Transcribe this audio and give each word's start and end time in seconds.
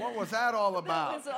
What 0.00 0.14
was 0.14 0.30
that 0.30 0.54
all 0.54 0.76
about? 0.78 1.26
All- 1.26 1.32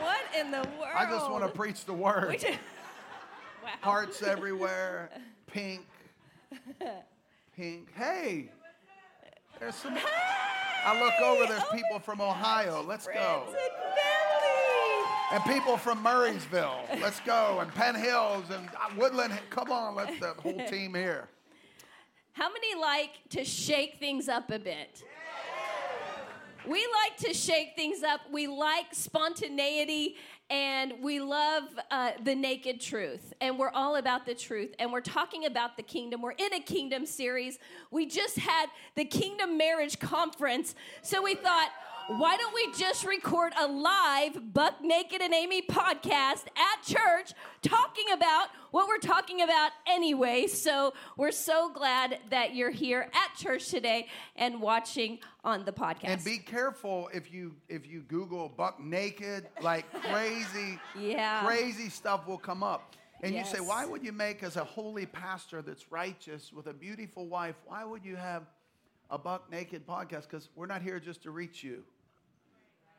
what 0.00 0.20
in 0.38 0.50
the 0.50 0.58
world? 0.78 0.92
I 0.94 1.06
just 1.10 1.30
want 1.30 1.44
to 1.44 1.50
preach 1.50 1.84
the 1.84 1.92
word. 1.94 2.32
Just- 2.40 2.46
wow. 3.62 3.70
Hearts 3.80 4.22
everywhere, 4.22 5.10
pink, 5.46 5.82
pink. 7.56 7.88
Hey, 7.94 8.50
there's 9.58 9.74
some. 9.74 9.96
I 10.84 11.00
look 11.00 11.14
over, 11.20 11.46
there's 11.46 11.62
Oh 11.70 11.74
people 11.76 11.98
from 12.00 12.20
Ohio. 12.20 12.82
Let's 12.82 13.06
go. 13.06 13.44
and 13.46 13.54
family. 13.54 13.62
And 15.32 15.44
people 15.44 15.76
from 15.76 16.04
Murrysville. 16.04 17.00
Let's 17.00 17.20
go. 17.20 17.58
And 17.60 17.72
Penn 17.72 17.94
Hills 17.94 18.44
and 18.50 18.68
uh, 18.68 18.90
Woodland. 18.98 19.32
Come 19.50 19.70
on, 19.70 19.94
let's 19.94 20.18
the 20.18 20.34
whole 20.40 20.66
team 20.68 20.92
here. 20.94 21.28
How 22.32 22.48
many 22.52 22.80
like 22.80 23.10
to 23.30 23.44
shake 23.44 23.98
things 24.00 24.28
up 24.28 24.50
a 24.50 24.58
bit? 24.58 25.04
We 26.66 26.86
like 27.04 27.16
to 27.28 27.34
shake 27.34 27.74
things 27.74 28.02
up. 28.04 28.20
We 28.30 28.46
like 28.46 28.86
spontaneity 28.92 30.16
and 30.48 30.92
we 31.00 31.18
love 31.18 31.64
uh, 31.90 32.12
the 32.22 32.34
naked 32.34 32.80
truth. 32.80 33.32
And 33.40 33.58
we're 33.58 33.70
all 33.70 33.96
about 33.96 34.26
the 34.26 34.34
truth. 34.34 34.74
And 34.78 34.92
we're 34.92 35.00
talking 35.00 35.46
about 35.46 35.76
the 35.76 35.82
kingdom. 35.82 36.22
We're 36.22 36.32
in 36.32 36.54
a 36.54 36.60
kingdom 36.60 37.06
series. 37.06 37.58
We 37.90 38.06
just 38.06 38.38
had 38.38 38.66
the 38.94 39.04
Kingdom 39.04 39.56
Marriage 39.56 39.98
Conference. 39.98 40.74
So 41.00 41.22
we 41.22 41.34
thought, 41.34 41.70
why 42.08 42.36
don't 42.36 42.54
we 42.54 42.70
just 42.72 43.06
record 43.06 43.52
a 43.58 43.66
live 43.66 44.52
Buck 44.52 44.82
Naked 44.82 45.22
and 45.22 45.32
Amy 45.32 45.62
podcast 45.62 46.44
at 46.56 46.82
church 46.84 47.32
talking 47.62 48.04
about 48.12 48.48
what 48.72 48.88
we're 48.88 48.98
talking 48.98 49.40
about 49.40 49.70
anyway? 49.86 50.46
So 50.48 50.94
we're 51.16 51.32
so 51.32 51.72
glad 51.72 52.18
that 52.30 52.54
you're 52.54 52.70
here 52.70 53.08
at 53.14 53.36
church 53.38 53.68
today 53.68 54.08
and 54.36 54.60
watching 54.60 55.20
on 55.44 55.64
the 55.64 55.72
podcast. 55.72 56.04
And 56.04 56.24
be 56.24 56.38
careful 56.38 57.08
if 57.12 57.32
you 57.32 57.54
if 57.68 57.86
you 57.86 58.02
Google 58.02 58.48
buck 58.48 58.80
naked, 58.80 59.48
like 59.60 59.84
crazy, 60.10 60.78
Yeah. 60.98 61.44
crazy 61.44 61.88
stuff 61.88 62.26
will 62.26 62.38
come 62.38 62.62
up. 62.62 62.94
And 63.24 63.34
you 63.36 63.44
say, 63.44 63.60
why 63.60 63.86
would 63.86 64.02
you 64.02 64.10
make 64.10 64.42
as 64.42 64.56
a 64.56 64.64
holy 64.64 65.06
pastor 65.06 65.62
that's 65.62 65.92
righteous 65.92 66.52
with 66.52 66.66
a 66.66 66.72
beautiful 66.72 67.28
wife, 67.28 67.54
why 67.66 67.84
would 67.84 68.04
you 68.04 68.16
have 68.16 68.42
a 69.10 69.18
buck 69.18 69.48
naked 69.48 69.86
podcast? 69.86 70.22
Because 70.22 70.48
we're 70.56 70.66
not 70.66 70.82
here 70.82 70.98
just 70.98 71.22
to 71.22 71.30
reach 71.30 71.62
you. 71.62 71.84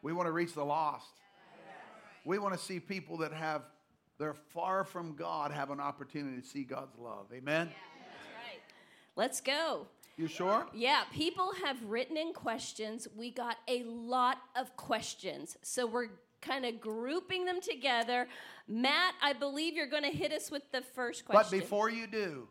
We 0.02 0.14
want 0.14 0.28
to 0.28 0.32
reach 0.32 0.54
the 0.54 0.64
lost. 0.64 1.10
We 2.26 2.39
want 2.39 2.54
to 2.54 2.60
see 2.60 2.80
people 2.80 3.17
that 3.17 3.34
have 3.34 3.64
they're 4.17 4.34
far 4.34 4.86
from 4.86 5.16
God 5.16 5.52
have 5.52 5.72
an 5.72 5.82
opportunity 5.82 6.39
to 6.42 6.48
see 6.48 6.64
God's 6.64 6.98
love. 6.98 7.26
Amen. 7.34 7.67
Right. 7.67 8.62
Let's 9.17 9.42
go. 9.42 9.88
You 10.17 10.28
sure? 10.28 10.67
Yeah, 10.73 11.03
people 11.11 11.52
have 11.66 11.81
written 11.83 12.17
in 12.17 12.33
questions. 12.33 13.08
We 13.16 13.31
got 13.31 13.58
a 13.67 13.83
lot 13.83 14.38
of 14.55 14.75
questions. 14.75 15.58
So 15.64 15.88
we're 15.88 16.09
kind 16.42 16.66
of 16.66 16.80
grouping 16.80 17.45
them 17.45 17.61
together. 17.61 18.28
Matt, 18.67 19.16
I 19.22 19.33
believe 19.33 19.73
you're 19.73 19.88
going 19.88 20.03
to 20.03 20.16
hit 20.16 20.31
us 20.31 20.52
with 20.52 20.64
the 20.72 20.81
first 20.81 21.25
question. 21.25 21.59
But 21.59 21.64
before 21.64 21.89
you 21.89 22.05
do, 22.05 22.47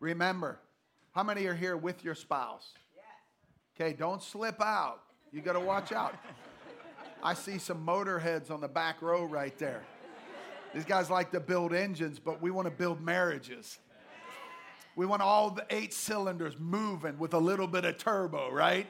remember, 0.00 0.58
how 1.12 1.22
many 1.22 1.44
are 1.46 1.54
here 1.54 1.76
with 1.76 2.02
your 2.02 2.14
spouse? 2.14 2.72
Okay, 3.76 3.92
don't 3.94 4.22
slip 4.22 4.60
out. 4.60 5.02
You 5.32 5.40
got 5.40 5.54
to 5.54 5.60
watch 5.60 5.92
out. 5.92 6.14
I 7.22 7.34
see 7.34 7.58
some 7.58 7.86
motorheads 7.86 8.50
on 8.50 8.60
the 8.60 8.68
back 8.68 9.00
row 9.00 9.24
right 9.24 9.56
there. 9.58 9.82
These 10.74 10.84
guys 10.84 11.10
like 11.10 11.30
to 11.32 11.40
build 11.40 11.74
engines, 11.74 12.18
but 12.18 12.40
we 12.40 12.50
want 12.50 12.66
to 12.66 12.70
build 12.70 13.00
marriages. 13.00 13.78
We 14.94 15.06
want 15.06 15.22
all 15.22 15.50
the 15.50 15.64
eight 15.70 15.94
cylinders 15.94 16.54
moving 16.58 17.18
with 17.18 17.34
a 17.34 17.38
little 17.38 17.66
bit 17.66 17.84
of 17.84 17.96
turbo, 17.96 18.50
right? 18.50 18.86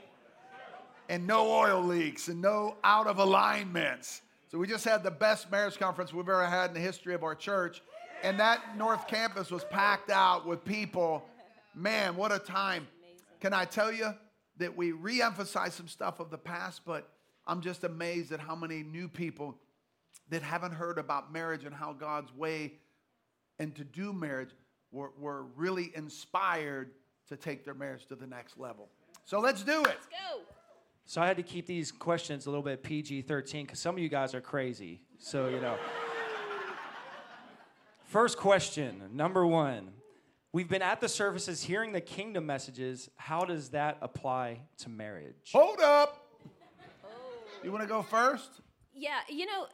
And 1.09 1.27
no 1.27 1.51
oil 1.51 1.83
leaks 1.83 2.29
and 2.29 2.41
no 2.41 2.77
out 2.83 3.07
of 3.07 3.19
alignments. 3.19 4.23
So 4.51 4.59
we 4.59 4.67
just 4.67 4.85
had 4.85 5.03
the 5.03 5.11
best 5.11 5.51
marriage 5.51 5.79
conference 5.79 6.13
we've 6.13 6.29
ever 6.29 6.47
had 6.47 6.71
in 6.71 6.75
the 6.75 6.81
history 6.81 7.15
of 7.15 7.23
our 7.23 7.35
church. 7.35 7.83
And 8.23 8.39
that 8.41 8.77
North 8.77 9.07
Campus 9.09 9.51
was 9.51 9.65
packed 9.65 10.11
out 10.11 10.47
with 10.47 10.65
people. 10.65 11.25
Man, 11.75 12.17
what 12.17 12.33
a 12.33 12.39
time. 12.39 12.87
Can 13.41 13.53
I 13.53 13.65
tell 13.65 13.93
you 13.93 14.15
that 14.59 14.77
we 14.77 14.93
re 14.93 15.23
emphasize 15.23 15.75
some 15.75 15.89
stuff 15.89 16.21
of 16.21 16.31
the 16.31 16.39
past, 16.39 16.83
but 16.85 17.09
I'm 17.47 17.61
just 17.61 17.85
amazed 17.85 18.33
at 18.33 18.41
how 18.41 18.55
many 18.55 18.83
new 18.83 19.09
people 19.09 19.57
that 20.31 20.43
haven't 20.43 20.73
heard 20.73 20.99
about 20.99 21.33
marriage 21.33 21.65
and 21.65 21.75
how 21.75 21.93
God's 21.93 22.33
way 22.35 22.75
and 23.59 23.75
to 23.77 23.85
do 23.85 24.13
marriage 24.13 24.51
were, 24.93 25.11
were 25.19 25.45
really 25.57 25.91
inspired 25.97 26.93
to 27.29 27.37
take 27.37 27.65
their 27.65 27.75
marriage 27.75 28.07
to 28.07 28.15
the 28.15 28.27
next 28.27 28.59
level. 28.59 28.89
So 29.25 29.41
let's 29.41 29.63
do 29.63 29.81
it. 29.81 29.87
Let's 29.87 30.07
go. 30.07 30.41
So 31.05 31.21
I 31.21 31.27
had 31.27 31.37
to 31.39 31.43
keep 31.43 31.67
these 31.67 31.91
questions 31.91 32.47
a 32.47 32.51
little 32.51 32.63
bit 32.63 32.83
PG 32.83 33.23
13 33.23 33.67
because 33.67 33.81
some 33.81 33.95
of 33.95 34.01
you 34.01 34.09
guys 34.09 34.35
are 34.35 34.41
crazy. 34.41 35.01
So, 35.19 35.49
you 35.49 35.61
know. 35.61 35.77
First 38.05 38.37
question, 38.37 39.03
number 39.13 39.47
one. 39.47 39.91
We've 40.53 40.69
been 40.69 40.83
at 40.83 41.01
the 41.01 41.09
services 41.09 41.63
hearing 41.63 41.93
the 41.93 42.01
kingdom 42.03 42.45
messages. 42.45 43.09
How 43.17 43.47
does 43.47 43.71
that 43.71 43.97
apply 44.03 44.61
to 44.79 44.91
marriage? 44.91 45.51
Hold 45.53 45.81
up. 45.81 46.27
Oh. 47.03 47.09
You 47.65 47.73
want 47.73 47.83
to 47.83 47.89
go 47.89 48.03
first? 48.03 48.61
Yeah, 48.95 49.21
you 49.31 49.47
know, 49.47 49.67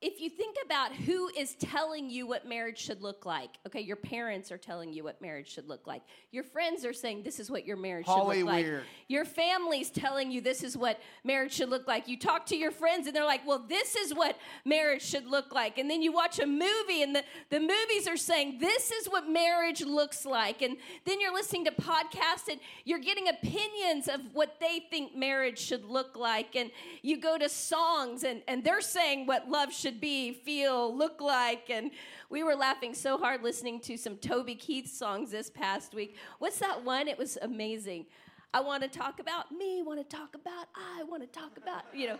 if 0.00 0.20
you 0.20 0.30
think 0.30 0.54
about 0.64 0.94
who 0.94 1.28
is 1.36 1.56
telling 1.56 2.08
you 2.08 2.24
what 2.24 2.46
marriage 2.46 2.78
should 2.78 3.02
look 3.02 3.26
like, 3.26 3.50
okay, 3.66 3.80
your 3.80 3.96
parents 3.96 4.52
are 4.52 4.58
telling 4.58 4.92
you 4.92 5.02
what 5.02 5.20
marriage 5.20 5.52
should 5.52 5.68
look 5.68 5.88
like. 5.88 6.02
Your 6.30 6.44
friends 6.44 6.84
are 6.84 6.92
saying 6.92 7.24
this 7.24 7.40
is 7.40 7.50
what 7.50 7.66
your 7.66 7.76
marriage 7.76 8.06
Holly 8.06 8.38
should 8.38 8.44
look 8.44 8.54
like. 8.54 8.66
Your 9.08 9.24
family's 9.24 9.90
telling 9.90 10.30
you 10.30 10.40
this 10.40 10.62
is 10.62 10.76
what 10.76 11.00
marriage 11.24 11.52
should 11.52 11.68
look 11.68 11.88
like. 11.88 12.06
You 12.06 12.16
talk 12.16 12.46
to 12.46 12.56
your 12.56 12.70
friends 12.70 13.08
and 13.08 13.16
they're 13.16 13.24
like, 13.24 13.44
well, 13.44 13.64
this 13.68 13.96
is 13.96 14.14
what 14.14 14.38
marriage 14.64 15.02
should 15.02 15.26
look 15.26 15.52
like. 15.52 15.78
And 15.78 15.90
then 15.90 16.00
you 16.00 16.12
watch 16.12 16.38
a 16.38 16.46
movie 16.46 17.02
and 17.02 17.16
the, 17.16 17.24
the 17.50 17.58
movies 17.58 18.06
are 18.06 18.16
saying 18.16 18.58
this 18.60 18.92
is 18.92 19.08
what 19.08 19.28
marriage 19.28 19.82
looks 19.82 20.24
like. 20.24 20.62
And 20.62 20.76
then 21.06 21.20
you're 21.20 21.34
listening 21.34 21.64
to 21.64 21.72
podcasts 21.72 22.48
and 22.48 22.60
you're 22.84 23.00
getting 23.00 23.26
opinions 23.26 24.06
of 24.06 24.20
what 24.32 24.60
they 24.60 24.84
think 24.90 25.16
marriage 25.16 25.58
should 25.58 25.84
look 25.84 26.16
like. 26.16 26.54
And 26.54 26.70
you 27.02 27.20
go 27.20 27.36
to 27.36 27.48
songs 27.48 28.22
and, 28.22 28.42
and 28.46 28.62
they're 28.62 28.80
saying 28.80 29.26
what 29.26 29.48
love 29.48 29.72
should 29.72 29.87
be, 29.92 30.32
feel, 30.32 30.96
look 30.96 31.20
like. 31.20 31.70
And 31.70 31.90
we 32.30 32.42
were 32.42 32.54
laughing 32.54 32.94
so 32.94 33.18
hard 33.18 33.42
listening 33.42 33.80
to 33.80 33.96
some 33.96 34.16
Toby 34.16 34.54
Keith 34.54 34.88
songs 34.88 35.30
this 35.30 35.50
past 35.50 35.94
week. 35.94 36.16
What's 36.38 36.58
that 36.58 36.84
one? 36.84 37.08
It 37.08 37.18
was 37.18 37.38
amazing. 37.42 38.06
I 38.54 38.60
want 38.60 38.82
to 38.82 38.88
talk 38.88 39.20
about 39.20 39.52
me, 39.52 39.82
want 39.82 39.98
to 39.98 40.16
talk 40.16 40.34
about 40.34 40.68
I, 40.74 41.02
want 41.02 41.22
to 41.22 41.28
talk 41.38 41.58
about, 41.58 41.82
you 41.92 42.08
know, 42.08 42.18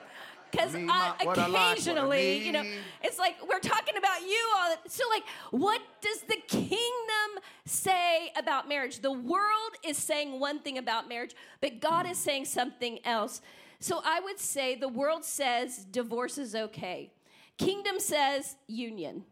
because 0.51 0.75
Me, 0.75 0.83
I 0.83 0.87
my- 0.87 1.15
I 1.21 1.25
like, 1.25 1.39
I 1.39 1.71
occasionally, 1.71 2.45
you 2.45 2.53
know, 2.53 2.65
it's 3.03 3.19
like 3.19 3.37
we're 3.49 3.61
talking 3.61 3.97
about 3.97 4.21
you 4.23 4.51
all. 4.59 4.77
So, 4.89 5.05
like, 5.09 5.25
what 5.51 5.81
does 6.03 6.21
the 6.23 6.37
kingdom 6.47 7.43
say 7.65 8.31
about 8.37 8.69
marriage? 8.69 9.01
The 9.01 9.13
world 9.13 9.73
is 9.83 9.97
saying 9.97 10.39
one 10.39 10.59
thing 10.61 10.77
about 10.77 11.09
marriage, 11.09 11.35
but 11.63 11.81
God 11.81 12.07
is 12.07 12.19
saying 12.19 12.45
something 12.45 12.99
else. 13.07 13.41
So, 13.81 14.03
I 14.05 14.21
would 14.21 14.39
say 14.39 14.75
the 14.75 14.89
world 14.89 15.25
says 15.25 15.87
divorce 15.91 16.37
is 16.37 16.55
okay. 16.55 17.11
Kingdom 17.59 17.99
says 17.99 18.57
union, 18.69 19.25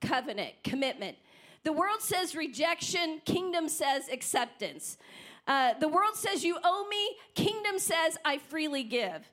covenant, 0.00 0.54
commitment. 0.64 1.16
The 1.62 1.72
world 1.72 2.00
says 2.00 2.34
rejection, 2.34 3.20
kingdom 3.24 3.68
says 3.68 4.08
acceptance. 4.08 4.98
Uh, 5.46 5.74
the 5.80 5.88
world 5.88 6.16
says 6.16 6.44
you 6.44 6.58
owe 6.64 6.86
me, 6.88 7.16
kingdom 7.34 7.78
says 7.78 8.18
I 8.24 8.38
freely 8.38 8.82
give. 8.82 9.30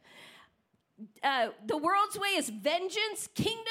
Uh, 1.23 1.49
the 1.65 1.77
world's 1.77 2.17
way 2.17 2.29
is 2.29 2.49
vengeance, 2.49 3.27
kingdom 3.33 3.63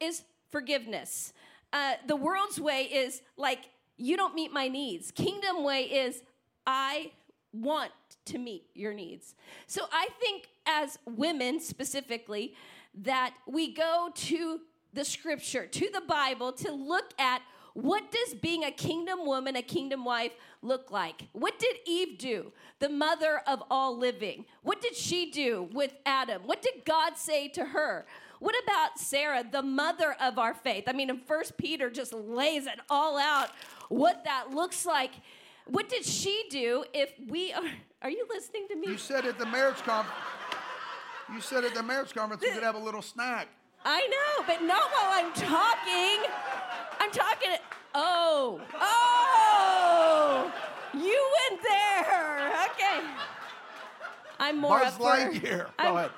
is 0.00 0.22
forgiveness. 0.50 1.32
Uh, 1.72 1.94
the 2.06 2.16
world's 2.16 2.60
way 2.60 2.84
is 2.84 3.20
like, 3.36 3.68
you 3.96 4.16
don't 4.16 4.34
meet 4.34 4.52
my 4.52 4.68
needs. 4.68 5.10
Kingdom 5.10 5.64
way 5.64 5.82
is, 5.82 6.22
I 6.66 7.10
want 7.52 7.90
to 8.26 8.38
meet 8.38 8.64
your 8.74 8.94
needs. 8.94 9.34
So 9.66 9.86
I 9.92 10.08
think 10.20 10.48
as 10.66 10.98
women 11.04 11.60
specifically, 11.60 12.54
that 13.02 13.34
we 13.46 13.72
go 13.72 14.10
to 14.14 14.60
the 14.92 15.04
scripture, 15.04 15.66
to 15.66 15.90
the 15.92 16.00
Bible, 16.00 16.52
to 16.52 16.72
look 16.72 17.12
at 17.18 17.42
what 17.74 18.10
does 18.10 18.34
being 18.34 18.64
a 18.64 18.72
kingdom 18.72 19.24
woman, 19.24 19.54
a 19.54 19.62
kingdom 19.62 20.04
wife 20.04 20.32
look 20.62 20.90
like? 20.90 21.28
What 21.32 21.58
did 21.58 21.76
Eve 21.86 22.18
do? 22.18 22.52
The 22.80 22.88
mother 22.88 23.42
of 23.46 23.62
all 23.70 23.96
living. 23.96 24.46
What 24.62 24.80
did 24.80 24.96
she 24.96 25.30
do 25.30 25.68
with 25.72 25.92
Adam? 26.04 26.42
What 26.44 26.60
did 26.60 26.84
God 26.84 27.16
say 27.16 27.46
to 27.48 27.66
her? 27.66 28.06
What 28.40 28.54
about 28.64 28.98
Sarah, 28.98 29.44
the 29.48 29.62
mother 29.62 30.16
of 30.20 30.38
our 30.38 30.54
faith? 30.54 30.84
I 30.88 30.92
mean, 30.92 31.10
in 31.10 31.20
First 31.20 31.56
Peter 31.56 31.90
just 31.90 32.12
lays 32.12 32.66
it 32.66 32.80
all 32.90 33.18
out 33.18 33.50
what 33.88 34.24
that 34.24 34.50
looks 34.50 34.84
like. 34.84 35.12
What 35.66 35.88
did 35.88 36.04
she 36.04 36.46
do 36.50 36.84
if 36.92 37.12
we 37.28 37.52
are 37.52 37.62
are 38.00 38.10
you 38.10 38.26
listening 38.30 38.68
to 38.68 38.76
me? 38.76 38.88
You 38.88 38.96
said 38.96 39.26
at 39.26 39.38
the 39.38 39.46
marriage 39.46 39.78
conference. 39.78 40.14
You 41.32 41.40
said 41.40 41.64
at 41.64 41.74
the 41.74 41.82
marriage 41.82 42.14
conference 42.14 42.42
we 42.42 42.50
could 42.50 42.62
have 42.62 42.74
a 42.74 42.78
little 42.78 43.02
snack. 43.02 43.48
I 43.84 44.06
know, 44.06 44.44
but 44.46 44.62
not 44.62 44.90
while 44.90 45.10
I'm 45.12 45.32
talking. 45.32 46.24
I'm 47.00 47.10
talking. 47.10 47.50
Oh, 47.94 48.60
oh, 48.74 50.52
you 50.94 51.30
went 51.50 51.62
there. 51.62 52.52
Okay. 52.70 53.06
I'm 54.40 54.58
more 54.58 54.78
Buzz 54.80 54.94
up 54.94 54.98
for. 54.98 55.04
Lightyear. 55.04 55.66
Go 55.66 55.70
I'm- 55.78 55.96
ahead. 55.96 56.10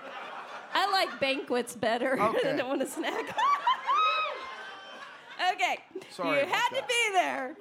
I 0.72 0.88
like 0.92 1.18
banquets 1.18 1.74
better. 1.74 2.16
Okay. 2.20 2.52
I 2.52 2.56
don't 2.56 2.68
want 2.68 2.80
a 2.82 2.86
snack. 2.86 3.12
okay. 5.52 5.78
Sorry 6.10 6.40
you 6.40 6.46
had 6.46 6.68
to 6.68 6.82
be 6.86 7.10
there. 7.12 7.56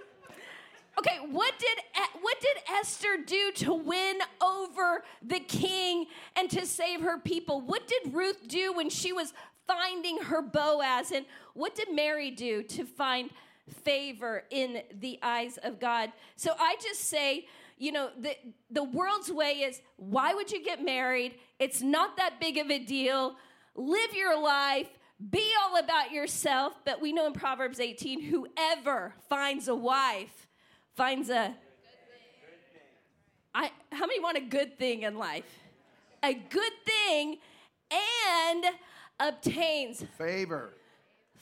Okay, 1.00 1.18
what 1.32 1.54
did 1.58 1.78
what 2.22 2.42
did 2.42 2.58
Esther 2.78 3.24
do 3.26 3.54
to 3.56 3.74
win 3.74 4.18
over 4.42 5.06
the 5.26 5.40
king 5.40 6.08
and 6.36 6.50
to 6.50 6.66
save 6.66 7.00
her 7.00 7.18
people? 7.18 7.62
What 7.62 7.88
did 7.88 8.14
Ruth 8.14 8.50
do 8.50 8.74
when 8.74 8.90
she 8.90 9.14
was 9.14 9.34
finding 9.66 10.18
her 10.24 10.42
Boaz? 10.42 11.12
And 11.12 11.26
what 11.54 11.74
did 11.74 11.96
Mary 11.96 12.32
do 12.32 12.64
to 12.64 12.84
find 12.84 13.30
favor 13.86 14.44
in 14.50 14.82
the 15.00 15.20
eyes 15.24 15.58
of 15.64 15.80
God? 15.80 16.12
So 16.36 16.54
I 16.60 16.76
just 16.82 17.06
say, 17.06 17.48
you 17.78 17.94
know, 17.94 18.10
the 18.20 18.36
the 18.70 18.84
world's 18.84 19.32
way 19.32 19.60
is 19.60 19.80
why 19.96 20.34
would 20.34 20.52
you 20.52 20.62
get 20.62 20.84
married? 20.84 21.36
It's 21.60 21.82
not 21.82 22.18
that 22.18 22.42
big 22.42 22.58
of 22.58 22.70
a 22.70 22.80
deal. 22.80 23.38
Live 23.74 24.14
your 24.14 24.38
life. 24.38 24.90
Be 25.30 25.50
all 25.64 25.80
about 25.80 26.12
yourself, 26.12 26.74
but 26.84 27.00
we 27.00 27.14
know 27.14 27.26
in 27.26 27.34
Proverbs 27.34 27.80
18 27.80 28.22
whoever 28.24 29.14
finds 29.30 29.70
a 29.70 29.76
wife 29.76 30.49
finds 31.00 31.30
a 31.30 31.56
I 33.56 33.72
how 33.94 34.06
many 34.06 34.20
want 34.20 34.38
a 34.38 34.42
good 34.42 34.78
thing 34.78 35.04
in 35.04 35.18
life? 35.18 35.46
A 36.22 36.34
good 36.34 36.74
thing 36.86 37.38
and 37.90 38.66
obtains 39.18 40.04
Favor. 40.18 40.74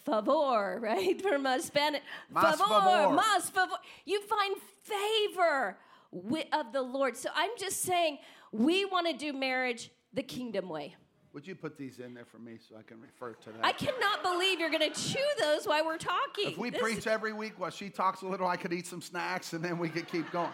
favor, 0.05 0.79
right? 0.79 1.19
From 1.27 1.47
a 1.47 1.59
Spanish 1.59 2.03
Mas 2.29 2.61
favor. 2.61 3.15
mas 3.15 3.49
favor. 3.49 3.77
You 4.05 4.21
find 4.21 4.55
favor 4.83 5.77
of 6.53 6.71
the 6.71 6.83
Lord. 6.83 7.17
So 7.17 7.29
I'm 7.35 7.49
just 7.57 7.81
saying 7.81 8.19
we 8.51 8.85
want 8.85 9.07
to 9.07 9.13
do 9.13 9.33
marriage 9.33 9.89
the 10.13 10.23
kingdom 10.23 10.69
way. 10.69 10.95
Would 11.33 11.45
you 11.45 11.55
put 11.55 11.77
these 11.77 11.99
in 11.99 12.13
there 12.13 12.25
for 12.25 12.39
me 12.39 12.57
so 12.57 12.75
I 12.77 12.81
can 12.81 12.99
refer 13.01 13.33
to 13.33 13.49
that? 13.51 13.63
I 13.65 13.71
cannot 13.71 14.23
believe 14.23 14.59
you're 14.59 14.71
going 14.71 14.91
to 14.91 14.99
chew 14.99 15.19
those 15.39 15.67
while 15.67 15.85
we're 15.85 15.97
talking. 15.97 16.51
If 16.51 16.57
we 16.57 16.69
This- 16.71 16.81
preach 16.81 17.05
every 17.07 17.33
week 17.33 17.53
while 17.59 17.69
she 17.69 17.89
talks 17.89 18.21
a 18.21 18.27
little, 18.27 18.47
I 18.47 18.57
could 18.57 18.73
eat 18.73 18.87
some 18.87 19.01
snacks 19.01 19.53
and 19.53 19.63
then 19.63 19.77
we 19.77 19.89
could 19.89 20.07
keep 20.07 20.31
going. 20.31 20.51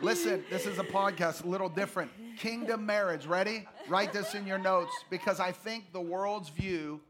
Listen, 0.00 0.44
this 0.50 0.66
is 0.66 0.78
a 0.78 0.84
podcast, 0.84 1.44
a 1.44 1.46
little 1.46 1.68
different. 1.70 2.10
Kingdom 2.36 2.84
marriage, 2.84 3.26
ready? 3.26 3.66
Write 3.88 4.12
this 4.12 4.34
in 4.34 4.46
your 4.46 4.58
notes 4.58 4.92
because 5.10 5.40
I 5.40 5.52
think 5.52 5.92
the 5.92 6.00
world's 6.00 6.50
view 6.50 7.00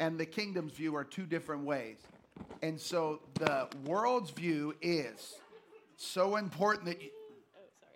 and 0.00 0.18
the 0.18 0.24
kingdom's 0.26 0.72
view 0.72 0.94
are 0.96 1.04
two 1.04 1.26
different 1.26 1.64
ways. 1.64 1.98
And 2.62 2.80
so 2.80 3.20
the 3.34 3.68
world's 3.84 4.30
view 4.30 4.74
is 4.80 5.34
so 5.96 6.36
important 6.36 6.86
that 6.86 7.02
you. 7.02 7.10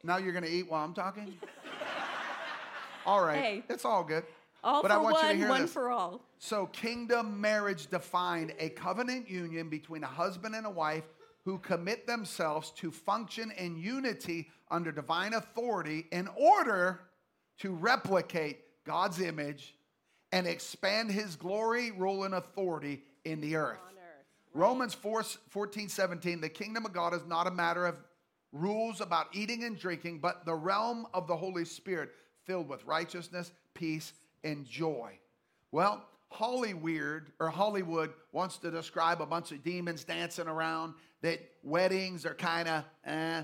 Now 0.04 0.18
you're 0.18 0.32
going 0.32 0.44
to 0.44 0.50
eat 0.50 0.70
while 0.70 0.84
I'm 0.84 0.94
talking? 0.94 1.36
All 3.06 3.24
right. 3.24 3.38
Hey. 3.38 3.62
It's 3.70 3.84
all 3.84 4.02
good. 4.02 4.24
all 4.64 4.82
but 4.82 4.90
for 4.90 4.94
I 4.94 5.00
want 5.00 5.22
you 5.22 5.28
to 5.28 5.34
hear 5.36 5.48
one 5.48 5.62
this. 5.62 5.72
for 5.72 5.90
all. 5.90 6.20
So, 6.38 6.66
kingdom 6.66 7.40
marriage 7.40 7.86
defined 7.86 8.52
a 8.58 8.68
covenant 8.70 9.30
union 9.30 9.68
between 9.68 10.02
a 10.02 10.08
husband 10.08 10.54
and 10.54 10.66
a 10.66 10.70
wife 10.70 11.04
who 11.44 11.58
commit 11.58 12.06
themselves 12.06 12.70
to 12.72 12.90
function 12.90 13.52
in 13.52 13.76
unity 13.76 14.48
under 14.70 14.90
divine 14.90 15.34
authority 15.34 16.06
in 16.10 16.28
order 16.36 17.00
to 17.58 17.70
replicate 17.70 18.58
God's 18.84 19.20
image 19.20 19.76
and 20.32 20.46
expand 20.46 21.12
his 21.12 21.36
glory, 21.36 21.92
rule, 21.92 22.24
and 22.24 22.34
authority 22.34 23.02
in 23.24 23.40
the 23.40 23.54
earth. 23.56 23.78
Romans 24.52 24.94
4, 24.94 25.22
14, 25.50 25.88
17, 25.88 26.40
the 26.40 26.48
kingdom 26.48 26.86
of 26.86 26.92
God 26.92 27.14
is 27.14 27.24
not 27.26 27.46
a 27.46 27.50
matter 27.50 27.86
of 27.86 27.96
rules 28.52 29.00
about 29.00 29.26
eating 29.32 29.64
and 29.64 29.78
drinking, 29.78 30.18
but 30.18 30.44
the 30.46 30.54
realm 30.54 31.06
of 31.12 31.26
the 31.26 31.36
Holy 31.36 31.64
Spirit 31.64 32.10
filled 32.46 32.69
with 32.69 32.84
righteousness, 32.84 33.52
peace, 33.75 34.12
and 34.44 34.64
joy. 34.64 35.19
Well, 35.72 36.04
Hollywood 36.28 37.32
or 37.38 37.48
Hollywood 37.48 38.12
wants 38.32 38.58
to 38.58 38.70
describe 38.70 39.20
a 39.20 39.26
bunch 39.26 39.52
of 39.52 39.62
demons 39.62 40.04
dancing 40.04 40.48
around, 40.48 40.94
that 41.22 41.40
weddings 41.62 42.26
are 42.26 42.34
kind 42.34 42.69
of 42.69 42.84
eh, 43.04 43.43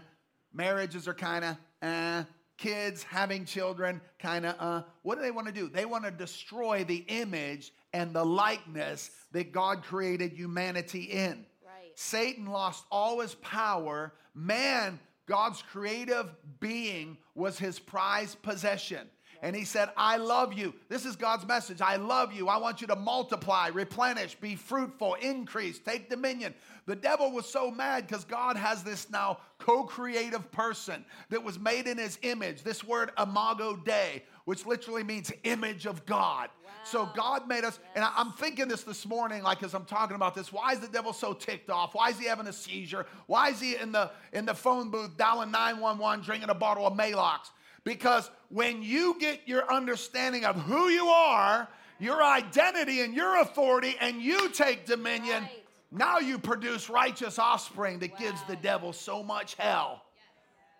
marriages 0.52 1.08
are 1.08 1.14
kind 1.14 1.44
of 1.44 1.56
eh, 1.82 2.24
kids 2.58 3.02
having 3.02 3.44
children 3.44 4.00
kind 4.18 4.46
of 4.46 4.54
uh. 4.58 4.82
What 5.02 5.16
do 5.16 5.22
they 5.22 5.30
want 5.30 5.46
to 5.48 5.52
do? 5.52 5.68
They 5.68 5.84
want 5.84 6.04
to 6.04 6.10
destroy 6.10 6.84
the 6.84 7.04
image 7.08 7.72
and 7.92 8.14
the 8.14 8.24
likeness 8.24 9.10
that 9.32 9.52
God 9.52 9.82
created 9.82 10.32
humanity 10.32 11.04
in. 11.04 11.44
Right. 11.64 11.92
Satan 11.94 12.46
lost 12.46 12.84
all 12.90 13.20
his 13.20 13.34
power. 13.36 14.12
Man, 14.34 14.98
God's 15.32 15.62
creative 15.62 16.28
being, 16.60 17.16
was 17.34 17.58
his 17.58 17.78
prized 17.78 18.42
possession. 18.42 19.08
And 19.40 19.56
he 19.56 19.64
said, 19.64 19.88
I 19.96 20.18
love 20.18 20.52
you. 20.52 20.74
This 20.90 21.06
is 21.06 21.16
God's 21.16 21.46
message. 21.46 21.80
I 21.80 21.96
love 21.96 22.34
you. 22.34 22.48
I 22.48 22.58
want 22.58 22.82
you 22.82 22.86
to 22.88 22.96
multiply, 22.96 23.68
replenish, 23.68 24.34
be 24.34 24.56
fruitful, 24.56 25.14
increase, 25.14 25.78
take 25.78 26.10
dominion. 26.10 26.52
The 26.84 26.96
devil 26.96 27.32
was 27.32 27.46
so 27.46 27.70
mad 27.70 28.06
because 28.06 28.24
God 28.24 28.58
has 28.58 28.84
this 28.84 29.08
now 29.08 29.38
co 29.58 29.84
creative 29.84 30.52
person 30.52 31.02
that 31.30 31.42
was 31.42 31.58
made 31.58 31.86
in 31.86 31.96
his 31.96 32.18
image. 32.20 32.62
This 32.62 32.84
word, 32.84 33.10
imago 33.18 33.76
Dei, 33.76 34.24
which 34.44 34.66
literally 34.66 35.02
means 35.02 35.32
image 35.44 35.86
of 35.86 36.04
God. 36.04 36.50
So 36.84 37.08
God 37.14 37.46
made 37.46 37.64
us, 37.64 37.78
and 37.94 38.04
I, 38.04 38.10
am 38.20 38.32
thinking 38.32 38.66
this 38.68 38.82
this 38.82 39.06
morning, 39.06 39.42
like 39.42 39.62
as 39.62 39.74
I'm 39.74 39.84
talking 39.84 40.16
about 40.16 40.34
this. 40.34 40.52
Why 40.52 40.72
is 40.72 40.80
the 40.80 40.88
devil 40.88 41.12
so 41.12 41.32
ticked 41.32 41.70
off? 41.70 41.94
Why 41.94 42.08
is 42.10 42.18
he 42.18 42.26
having 42.26 42.46
a 42.48 42.52
seizure? 42.52 43.06
Why 43.26 43.50
is 43.50 43.60
he 43.60 43.76
in 43.76 43.92
the 43.92 44.10
in 44.32 44.44
the 44.46 44.54
phone 44.54 44.90
booth 44.90 45.16
dialing 45.16 45.50
911, 45.52 46.24
drinking 46.24 46.50
a 46.50 46.54
bottle 46.54 46.86
of 46.86 46.94
Maalox? 46.94 47.50
Because 47.84 48.30
when 48.48 48.82
you 48.82 49.16
get 49.18 49.40
your 49.46 49.72
understanding 49.72 50.44
of 50.44 50.56
who 50.56 50.88
you 50.88 51.06
are, 51.06 51.68
your 51.98 52.22
identity 52.22 53.00
and 53.00 53.14
your 53.14 53.40
authority, 53.40 53.96
and 54.00 54.20
you 54.20 54.48
take 54.50 54.86
dominion, 54.86 55.42
Right. 55.42 55.64
now 55.90 56.18
you 56.18 56.38
produce 56.38 56.88
righteous 56.90 57.38
offspring 57.38 58.00
that 58.00 58.18
gives 58.18 58.42
the 58.44 58.56
devil 58.56 58.92
so 58.92 59.22
much 59.22 59.54
hell. 59.54 60.02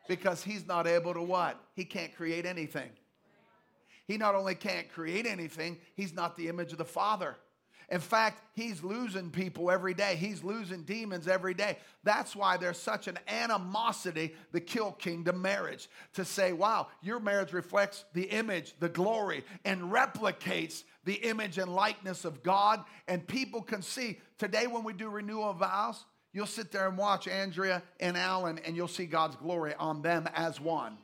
Because 0.09 0.43
he's 0.43 0.67
not 0.67 0.87
able 0.89 1.15
to 1.15 1.23
what? 1.23 1.61
He 1.75 1.85
can't 1.85 2.15
create 2.15 2.45
anything. 2.45 2.91
He 4.13 4.19
not 4.19 4.35
only 4.35 4.55
can't 4.55 4.93
create 4.93 5.25
anything, 5.25 5.79
he's 5.95 6.13
not 6.13 6.37
the 6.37 6.49
image 6.49 6.73
of 6.73 6.77
the 6.77 6.85
Father. 6.85 7.35
In 7.89 7.99
fact, 7.99 8.43
he's 8.53 8.85
losing 8.85 9.31
people 9.31 9.71
every 9.71 9.95
day. 9.95 10.17
He's 10.17 10.45
losing 10.45 10.83
demons 10.83 11.27
every 11.27 11.55
day. 11.55 11.79
That's 12.05 12.37
why 12.37 12.59
there's 12.59 12.77
such 12.77 13.09
an 13.09 13.19
animosity 13.27 14.35
to 14.53 14.61
kill 14.61 14.93
kingdom 14.93 15.41
marriage. 15.41 15.89
To 16.13 16.27
say, 16.27 16.53
wow, 16.53 16.89
your 17.01 17.21
marriage 17.21 17.55
reflects 17.55 18.05
the 18.13 18.25
image, 18.25 18.75
the 18.81 18.91
glory, 18.91 19.45
and 19.65 19.81
replicates 19.91 20.85
the 21.05 21.15
image 21.15 21.57
and 21.57 21.75
likeness 21.75 22.27
of 22.27 22.43
God. 22.43 22.85
And 23.09 23.27
people 23.27 23.63
can 23.63 23.81
see 23.81 24.21
today 24.37 24.67
when 24.67 24.85
we 24.85 24.93
do 24.93 25.09
renewal 25.09 25.55
vows, 25.55 26.05
you'll 26.35 26.45
sit 26.45 26.71
there 26.71 26.87
and 26.87 26.99
watch 26.99 27.29
Andrea 27.29 27.83
and 27.99 28.19
Alan, 28.19 28.59
and 28.67 28.77
you'll 28.77 28.89
see 28.89 29.07
God's 29.07 29.37
glory 29.37 29.73
on 29.79 30.03
them 30.03 30.29
as 30.35 30.61
one. 30.61 30.99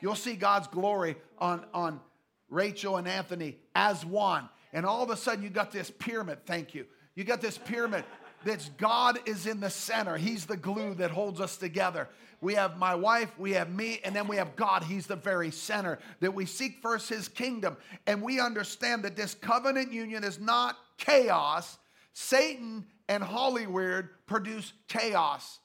You'll 0.00 0.14
see 0.14 0.36
God's 0.36 0.68
glory 0.68 1.16
on, 1.38 1.66
on 1.74 2.00
Rachel 2.48 2.96
and 2.96 3.08
Anthony 3.08 3.58
as 3.74 4.04
one. 4.04 4.48
And 4.72 4.84
all 4.84 5.02
of 5.02 5.10
a 5.10 5.16
sudden, 5.16 5.42
you 5.42 5.50
got 5.50 5.72
this 5.72 5.90
pyramid. 5.90 6.44
Thank 6.46 6.74
you. 6.74 6.86
You 7.14 7.24
got 7.24 7.40
this 7.40 7.58
pyramid 7.58 8.04
that's 8.44 8.68
God 8.70 9.18
is 9.26 9.46
in 9.46 9.60
the 9.60 9.70
center. 9.70 10.16
He's 10.16 10.46
the 10.46 10.56
glue 10.56 10.94
that 10.94 11.10
holds 11.10 11.40
us 11.40 11.56
together. 11.56 12.08
We 12.40 12.54
have 12.54 12.76
my 12.76 12.94
wife, 12.94 13.32
we 13.38 13.54
have 13.54 13.70
me, 13.70 14.00
and 14.04 14.14
then 14.14 14.28
we 14.28 14.36
have 14.36 14.56
God. 14.56 14.82
He's 14.82 15.06
the 15.06 15.16
very 15.16 15.50
center. 15.50 15.98
That 16.20 16.34
we 16.34 16.44
seek 16.46 16.80
first 16.82 17.08
His 17.08 17.28
kingdom. 17.28 17.76
And 18.06 18.22
we 18.22 18.40
understand 18.40 19.04
that 19.04 19.16
this 19.16 19.34
covenant 19.34 19.92
union 19.92 20.22
is 20.22 20.38
not 20.38 20.76
chaos. 20.98 21.78
Satan 22.12 22.86
and 23.08 23.22
Hollywood 23.22 24.08
produce 24.26 24.72
chaos. 24.88 25.58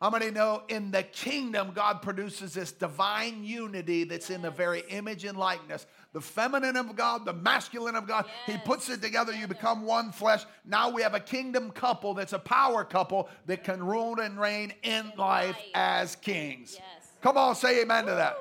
How 0.00 0.08
many 0.08 0.30
know 0.30 0.62
in 0.68 0.90
the 0.90 1.02
kingdom, 1.02 1.72
God 1.74 2.00
produces 2.00 2.54
this 2.54 2.72
divine 2.72 3.44
unity 3.44 4.04
that's 4.04 4.30
in 4.30 4.40
the 4.40 4.50
very 4.50 4.82
image 4.88 5.24
and 5.24 5.36
likeness? 5.36 5.86
The 6.12 6.20
feminine 6.20 6.76
of 6.76 6.96
God, 6.96 7.24
the 7.24 7.32
masculine 7.32 7.94
of 7.94 8.06
God. 8.08 8.24
He 8.46 8.56
puts 8.58 8.88
it 8.88 9.00
together, 9.00 9.32
you 9.32 9.46
become 9.46 9.86
one 9.86 10.10
flesh. 10.10 10.44
Now 10.64 10.90
we 10.90 11.02
have 11.02 11.14
a 11.14 11.20
kingdom 11.20 11.70
couple 11.70 12.14
that's 12.14 12.32
a 12.32 12.38
power 12.38 12.82
couple 12.84 13.28
that 13.46 13.62
can 13.62 13.80
rule 13.84 14.18
and 14.18 14.40
reign 14.40 14.72
in 14.82 15.12
life 15.16 15.54
Right. 15.56 15.70
as 15.74 16.16
kings. 16.16 16.74
Yes. 16.74 17.12
Come 17.22 17.36
on, 17.36 17.54
say 17.54 17.80
amen 17.82 18.06
to 18.06 18.12
that. 18.16 18.36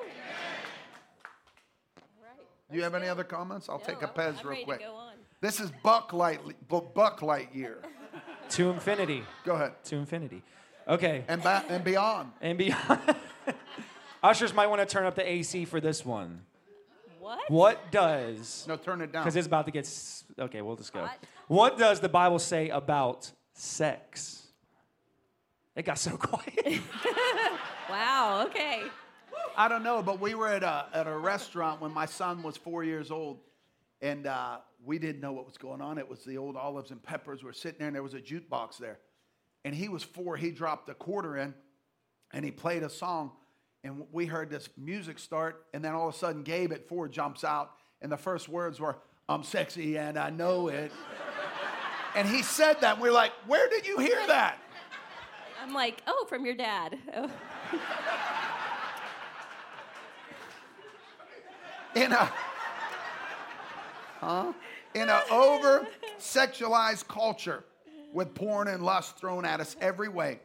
Right. 2.21 2.39
Do 2.71 2.77
you 2.77 2.83
have 2.83 2.95
any 2.95 3.07
other 3.07 3.23
comments? 3.23 3.69
I'll 3.69 3.79
take 3.79 4.01
a 4.01 4.07
Pez 4.07 4.27
I'm 4.27 4.35
real 4.38 4.49
ready 4.49 4.63
quick. 4.63 4.79
To 4.79 4.85
go 4.85 4.93
on. 4.95 5.13
This 5.41 5.59
is 5.59 5.71
Buck 5.83 6.11
Light, 6.11 6.39
Buck 6.67 7.21
Light 7.21 7.53
year. 7.53 7.79
To 8.49 8.71
infinity. 8.71 9.23
Go 9.45 9.53
ahead. 9.53 9.73
To 9.83 9.95
infinity. 9.97 10.41
Okay. 10.88 11.23
And, 11.27 11.43
ba- 11.43 11.63
and 11.69 11.83
beyond. 11.83 12.31
And 12.41 12.57
beyond. 12.57 12.99
Ushers 14.23 14.55
might 14.55 14.65
want 14.65 14.81
to 14.81 14.88
turn 14.88 15.05
up 15.05 15.13
the 15.13 15.29
AC 15.29 15.65
for 15.65 15.79
this 15.79 16.03
one. 16.03 16.41
What? 17.29 17.51
What 17.51 17.91
does 17.91 18.65
No, 18.67 18.75
turn 18.75 19.01
it 19.01 19.12
down. 19.12 19.24
because 19.24 19.36
it's 19.36 19.48
about 19.48 19.65
to 19.67 19.71
get 19.71 19.86
s- 19.86 20.24
okay 20.39 20.62
we'll 20.62 20.75
just 20.75 20.91
go 20.93 21.01
Hot. 21.05 21.17
what 21.48 21.77
does 21.77 22.00
the 22.00 22.09
bible 22.09 22.39
say 22.39 22.69
about 22.69 23.31
sex 23.53 24.48
it 25.75 25.83
got 25.86 26.00
so 26.00 26.17
quiet 26.17 26.81
Wow. 27.89 28.45
Okay. 28.48 28.83
I 29.57 29.67
don't 29.67 29.81
know, 29.83 30.03
but 30.03 30.19
we 30.19 30.36
were 30.36 30.48
at 30.48 30.62
a, 30.63 30.86
at 30.93 31.07
a 31.07 31.17
restaurant 31.17 31.81
when 31.81 31.91
my 31.91 32.05
son 32.05 32.43
was 32.43 32.55
four 32.55 32.83
years 32.83 33.09
old, 33.09 33.39
and 34.00 34.27
uh, 34.27 34.59
we 34.86 35.00
didn't 35.00 35.21
know 35.21 35.31
what 35.31 35.45
was 35.48 35.57
going 35.57 35.81
on. 35.81 35.98
It 35.98 36.07
was 36.07 36.24
the 36.24 36.38
old 36.38 36.55
olives 36.55 36.91
and 36.91 37.01
peppers 37.01 37.41
We 37.41 37.48
were 37.48 37.53
sitting 37.53 37.79
there, 37.79 37.88
and 37.88 37.95
there 37.95 38.03
was 38.03 38.13
a 38.13 38.21
jukebox 38.21 38.77
there. 38.77 39.00
And 39.65 39.74
he 39.74 39.89
was 39.89 40.03
four. 40.03 40.38
He 40.38 40.51
dropped 40.51 40.88
a 40.89 40.93
quarter 40.93 41.36
in, 41.38 41.55
and 42.31 42.45
he 42.45 42.51
played 42.51 42.83
a 42.83 42.89
song. 42.89 43.31
And 43.83 44.03
we 44.12 44.25
heard 44.25 44.50
this 44.50 44.67
music 44.77 45.19
start, 45.19 45.65
and 45.74 45.83
then 45.83 45.93
all 45.93 46.09
of 46.09 46.15
a 46.15 46.17
sudden, 46.17 46.43
Gabe 46.43 46.74
at 46.74 46.88
four 46.88 47.07
jumps 47.07 47.43
out, 47.43 47.71
and 48.01 48.12
the 48.12 48.17
first 48.17 48.50
words 48.50 48.79
were, 48.79 48.98
I'm 49.29 49.43
sexy 49.43 49.98
and 49.98 50.17
I 50.17 50.31
know 50.31 50.67
it. 50.69 50.91
and 52.15 52.27
he 52.27 52.41
said 52.41 52.81
that, 52.81 52.93
and 52.93 53.01
we 53.01 53.09
we're 53.09 53.15
like, 53.15 53.31
Where 53.48 53.69
did 53.69 53.88
you 53.88 54.00
hear 54.00 54.25
that? 54.27 54.57
I'm 55.62 55.74
like, 55.74 56.01
Oh, 56.07 56.25
from 56.27 56.45
your 56.45 56.55
dad. 56.55 56.98
Oh. 57.15 57.31
in 61.95 62.12
a 62.12 62.31
huh? 64.19 64.53
in 64.93 65.09
an 65.09 65.21
over 65.31 65.88
sexualized 66.19 67.07
culture 67.07 67.63
with 68.13 68.33
porn 68.36 68.67
and 68.67 68.83
lust 68.83 69.17
thrown 69.17 69.45
at 69.45 69.59
us 69.59 69.75
every 69.81 70.09
way 70.09 70.39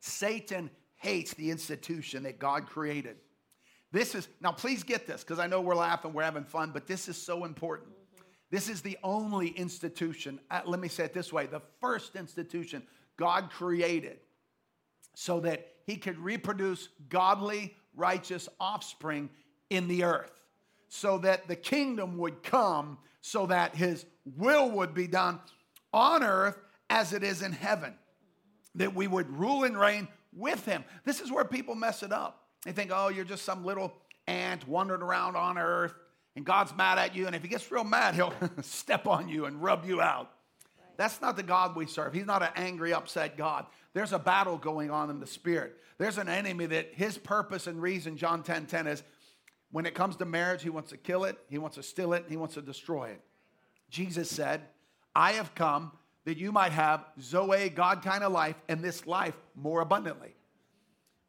satan 0.00 0.70
hates 0.96 1.34
the 1.34 1.50
institution 1.50 2.24
that 2.24 2.38
god 2.38 2.66
created. 2.66 3.16
This 3.92 4.14
is 4.14 4.28
now 4.40 4.52
please 4.52 4.82
get 4.82 5.06
this 5.06 5.22
because 5.22 5.38
i 5.38 5.46
know 5.46 5.60
we're 5.60 5.74
laughing 5.74 6.12
we're 6.12 6.22
having 6.22 6.44
fun 6.44 6.70
but 6.72 6.86
this 6.86 7.08
is 7.08 7.16
so 7.20 7.44
important. 7.44 7.90
This 8.50 8.68
is 8.68 8.80
the 8.80 8.98
only 9.02 9.48
institution 9.48 10.40
uh, 10.50 10.60
let 10.64 10.80
me 10.80 10.88
say 10.88 11.04
it 11.04 11.14
this 11.14 11.32
way 11.32 11.46
the 11.46 11.62
first 11.80 12.16
institution 12.16 12.82
god 13.16 13.50
created 13.50 14.18
so 15.14 15.40
that 15.40 15.72
he 15.86 15.96
could 15.96 16.18
reproduce 16.18 16.88
godly 17.08 17.74
righteous 17.96 18.48
offspring 18.60 19.30
in 19.70 19.88
the 19.88 20.04
earth. 20.04 20.30
So 20.88 21.18
that 21.18 21.48
the 21.48 21.56
kingdom 21.56 22.18
would 22.18 22.42
come, 22.42 22.98
so 23.20 23.46
that 23.46 23.74
his 23.74 24.04
will 24.36 24.70
would 24.70 24.94
be 24.94 25.08
done 25.08 25.40
on 25.92 26.22
earth 26.22 26.58
as 26.90 27.12
it 27.12 27.24
is 27.24 27.42
in 27.42 27.52
heaven. 27.52 27.94
That 28.74 28.94
we 28.94 29.08
would 29.08 29.28
rule 29.30 29.64
and 29.64 29.78
reign 29.78 30.06
with 30.36 30.64
him. 30.64 30.84
This 31.04 31.20
is 31.20 31.32
where 31.32 31.44
people 31.44 31.74
mess 31.74 32.02
it 32.02 32.12
up. 32.12 32.44
They 32.64 32.72
think, 32.72 32.90
oh, 32.94 33.08
you're 33.08 33.24
just 33.24 33.44
some 33.44 33.64
little 33.64 33.92
ant 34.26 34.66
wandering 34.68 35.02
around 35.02 35.36
on 35.36 35.56
earth, 35.58 35.94
and 36.34 36.44
God's 36.44 36.74
mad 36.76 36.98
at 36.98 37.16
you, 37.16 37.26
and 37.26 37.34
if 37.34 37.42
he 37.42 37.48
gets 37.48 37.70
real 37.72 37.84
mad, 37.84 38.14
he'll 38.14 38.34
step 38.62 39.06
on 39.06 39.28
you 39.28 39.46
and 39.46 39.62
rub 39.62 39.84
you 39.86 40.00
out. 40.00 40.30
That's 40.96 41.20
not 41.20 41.36
the 41.36 41.42
God 41.42 41.76
we 41.76 41.86
serve. 41.86 42.12
He's 42.12 42.26
not 42.26 42.42
an 42.42 42.50
angry, 42.56 42.92
upset 42.92 43.36
God. 43.36 43.66
There's 43.94 44.12
a 44.12 44.18
battle 44.18 44.58
going 44.58 44.90
on 44.90 45.10
in 45.10 45.20
the 45.20 45.26
spirit. 45.26 45.76
There's 45.98 46.18
an 46.18 46.28
enemy 46.28 46.66
that 46.66 46.90
his 46.92 47.16
purpose 47.16 47.66
and 47.66 47.80
reason, 47.80 48.16
John 48.16 48.42
10 48.42 48.66
10, 48.66 48.86
is 48.86 49.02
when 49.70 49.86
it 49.86 49.94
comes 49.94 50.16
to 50.16 50.24
marriage, 50.24 50.62
he 50.62 50.70
wants 50.70 50.90
to 50.90 50.96
kill 50.96 51.24
it, 51.24 51.38
he 51.48 51.58
wants 51.58 51.76
to 51.76 51.82
steal 51.82 52.12
it, 52.12 52.26
he 52.28 52.36
wants 52.36 52.54
to 52.54 52.62
destroy 52.62 53.08
it. 53.08 53.20
Jesus 53.90 54.30
said, 54.30 54.62
I 55.14 55.32
have 55.32 55.54
come 55.54 55.92
that 56.26 56.36
you 56.36 56.52
might 56.52 56.72
have 56.72 57.06
Zoe, 57.20 57.70
God 57.70 58.02
kind 58.02 58.22
of 58.22 58.32
life, 58.32 58.56
and 58.68 58.82
this 58.82 59.06
life 59.06 59.36
more 59.54 59.80
abundantly. 59.80 60.34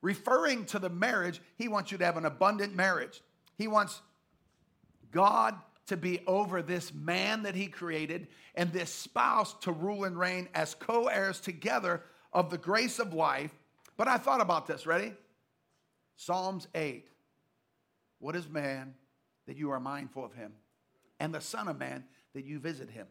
Referring 0.02 0.66
to 0.66 0.80
the 0.80 0.90
marriage, 0.90 1.40
he 1.56 1.68
wants 1.68 1.92
you 1.92 2.00
to 2.00 2.06
have 2.06 2.18
an 2.18 2.26
abundant 2.26 2.76
marriage. 2.76 3.22
He 3.58 3.68
wants 3.68 4.02
God 5.12 5.56
to 5.86 5.98
be 5.98 6.22
over 6.26 6.64
this 6.64 6.94
man 6.94 7.44
that 7.44 7.56
he 7.56 7.68
created 7.68 8.28
and 8.56 8.74
this 8.74 8.92
spouse 8.92 9.54
to 9.62 9.72
rule 9.72 10.04
and 10.04 10.18
reign 10.18 10.50
as 10.56 10.74
co 10.74 11.06
heirs 11.06 11.40
together 11.40 12.02
of 12.34 12.50
the 12.50 12.58
grace 12.58 12.98
of 12.98 13.14
life. 13.14 13.54
But 13.98 14.08
I 14.08 14.18
thought 14.18 14.42
about 14.42 14.66
this, 14.66 14.88
ready? 14.88 15.14
Psalms 16.16 16.68
8. 16.74 17.06
What 18.20 18.36
is 18.36 18.50
man 18.50 18.96
that 19.46 19.58
you 19.58 19.70
are 19.70 19.80
mindful 19.80 20.26
of 20.26 20.34
him? 20.34 20.54
And 21.20 21.34
the 21.34 21.42
Son 21.42 21.68
of 21.68 21.78
Man 21.78 22.04
that 22.34 22.46
you 22.46 22.60
visit 22.60 22.90
him. 22.90 23.06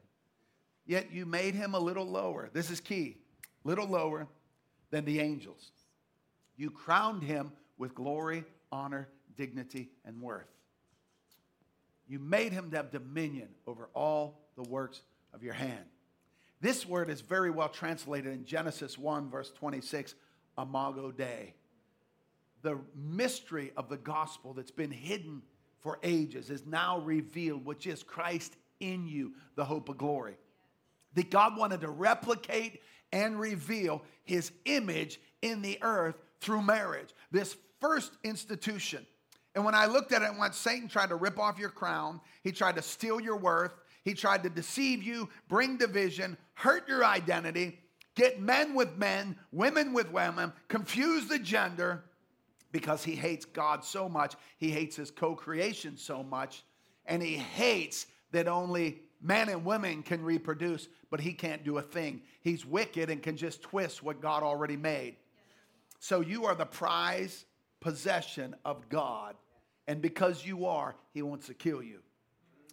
Yet 0.86 1.12
you 1.12 1.26
made 1.26 1.54
him 1.54 1.74
a 1.74 1.78
little 1.78 2.06
lower. 2.06 2.48
This 2.52 2.70
is 2.70 2.80
key 2.80 3.18
little 3.64 3.88
lower 3.88 4.28
than 4.90 5.04
the 5.04 5.20
angels. 5.20 5.72
You 6.56 6.70
crowned 6.70 7.24
him 7.24 7.52
with 7.76 7.94
glory, 7.94 8.44
honor, 8.70 9.08
dignity, 9.36 9.90
and 10.04 10.22
worth. 10.22 10.46
You 12.08 12.20
made 12.20 12.52
him 12.52 12.70
to 12.70 12.76
have 12.76 12.92
dominion 12.92 13.48
over 13.66 13.88
all 13.92 14.40
the 14.56 14.62
works 14.62 15.02
of 15.34 15.42
your 15.42 15.54
hand. 15.54 15.84
This 16.60 16.86
word 16.86 17.10
is 17.10 17.20
very 17.20 17.50
well 17.50 17.68
translated 17.68 18.32
in 18.32 18.44
Genesis 18.44 18.96
1, 18.96 19.28
verse 19.28 19.50
26, 19.50 20.14
imago 20.56 21.10
Dei 21.10 21.54
the 22.66 22.78
mystery 22.96 23.70
of 23.76 23.88
the 23.88 23.96
gospel 23.96 24.52
that's 24.52 24.72
been 24.72 24.90
hidden 24.90 25.40
for 25.78 26.00
ages 26.02 26.50
is 26.50 26.66
now 26.66 26.98
revealed, 26.98 27.64
which 27.64 27.86
is 27.86 28.02
Christ 28.02 28.56
in 28.80 29.06
you, 29.06 29.34
the 29.54 29.64
hope 29.64 29.88
of 29.88 29.98
glory. 29.98 30.36
That 31.16 31.30
God 31.30 31.56
wanted 31.56 31.80
to 31.80 31.90
replicate 31.90 32.80
and 33.12 33.38
reveal 33.40 34.02
his 34.22 34.52
image 34.64 35.20
in 35.42 35.62
the 35.62 35.78
earth 35.82 36.14
through 36.40 36.62
marriage, 36.62 37.10
this 37.32 37.56
first 37.80 38.12
institution. 38.22 39.04
And 39.54 39.64
when 39.64 39.74
I 39.74 39.86
looked 39.86 40.12
at 40.12 40.22
it 40.22 40.38
went, 40.38 40.54
Satan 40.54 40.88
tried 40.88 41.08
to 41.08 41.16
rip 41.16 41.38
off 41.38 41.58
your 41.58 41.70
crown, 41.70 42.20
he 42.42 42.52
tried 42.52 42.76
to 42.76 42.82
steal 42.82 43.20
your 43.20 43.36
worth, 43.36 43.72
he 44.04 44.14
tried 44.14 44.42
to 44.44 44.50
deceive 44.50 45.02
you, 45.02 45.28
bring 45.48 45.78
division, 45.78 46.36
hurt 46.54 46.86
your 46.88 47.04
identity, 47.04 47.78
get 48.14 48.40
men 48.40 48.74
with 48.74 48.96
men, 48.96 49.36
women 49.50 49.92
with 49.92 50.12
women, 50.12 50.52
confuse 50.68 51.26
the 51.26 51.38
gender 51.38 52.04
because 52.70 53.02
he 53.02 53.16
hates 53.16 53.46
God 53.46 53.82
so 53.82 54.08
much. 54.08 54.34
He 54.58 54.70
hates 54.70 54.96
his 54.96 55.10
co 55.10 55.34
creation 55.34 55.96
so 55.96 56.22
much. 56.22 56.62
And 57.06 57.22
he 57.22 57.36
hates 57.36 58.06
that 58.32 58.48
only 58.48 59.00
men 59.22 59.48
and 59.48 59.64
women 59.64 60.02
can 60.02 60.22
reproduce, 60.22 60.88
but 61.10 61.20
he 61.20 61.32
can't 61.32 61.64
do 61.64 61.78
a 61.78 61.82
thing. 61.82 62.22
He's 62.42 62.64
wicked 62.64 63.10
and 63.10 63.22
can 63.22 63.36
just 63.36 63.62
twist 63.62 64.02
what 64.02 64.20
God 64.20 64.42
already 64.42 64.76
made. 64.76 65.16
So 65.98 66.20
you 66.20 66.44
are 66.46 66.54
the 66.54 66.66
prize 66.66 67.44
possession 67.80 68.54
of 68.64 68.88
God. 68.88 69.34
And 69.88 70.02
because 70.02 70.44
you 70.44 70.66
are, 70.66 70.96
he 71.14 71.22
wants 71.22 71.46
to 71.46 71.54
kill 71.54 71.82
you. 71.82 72.00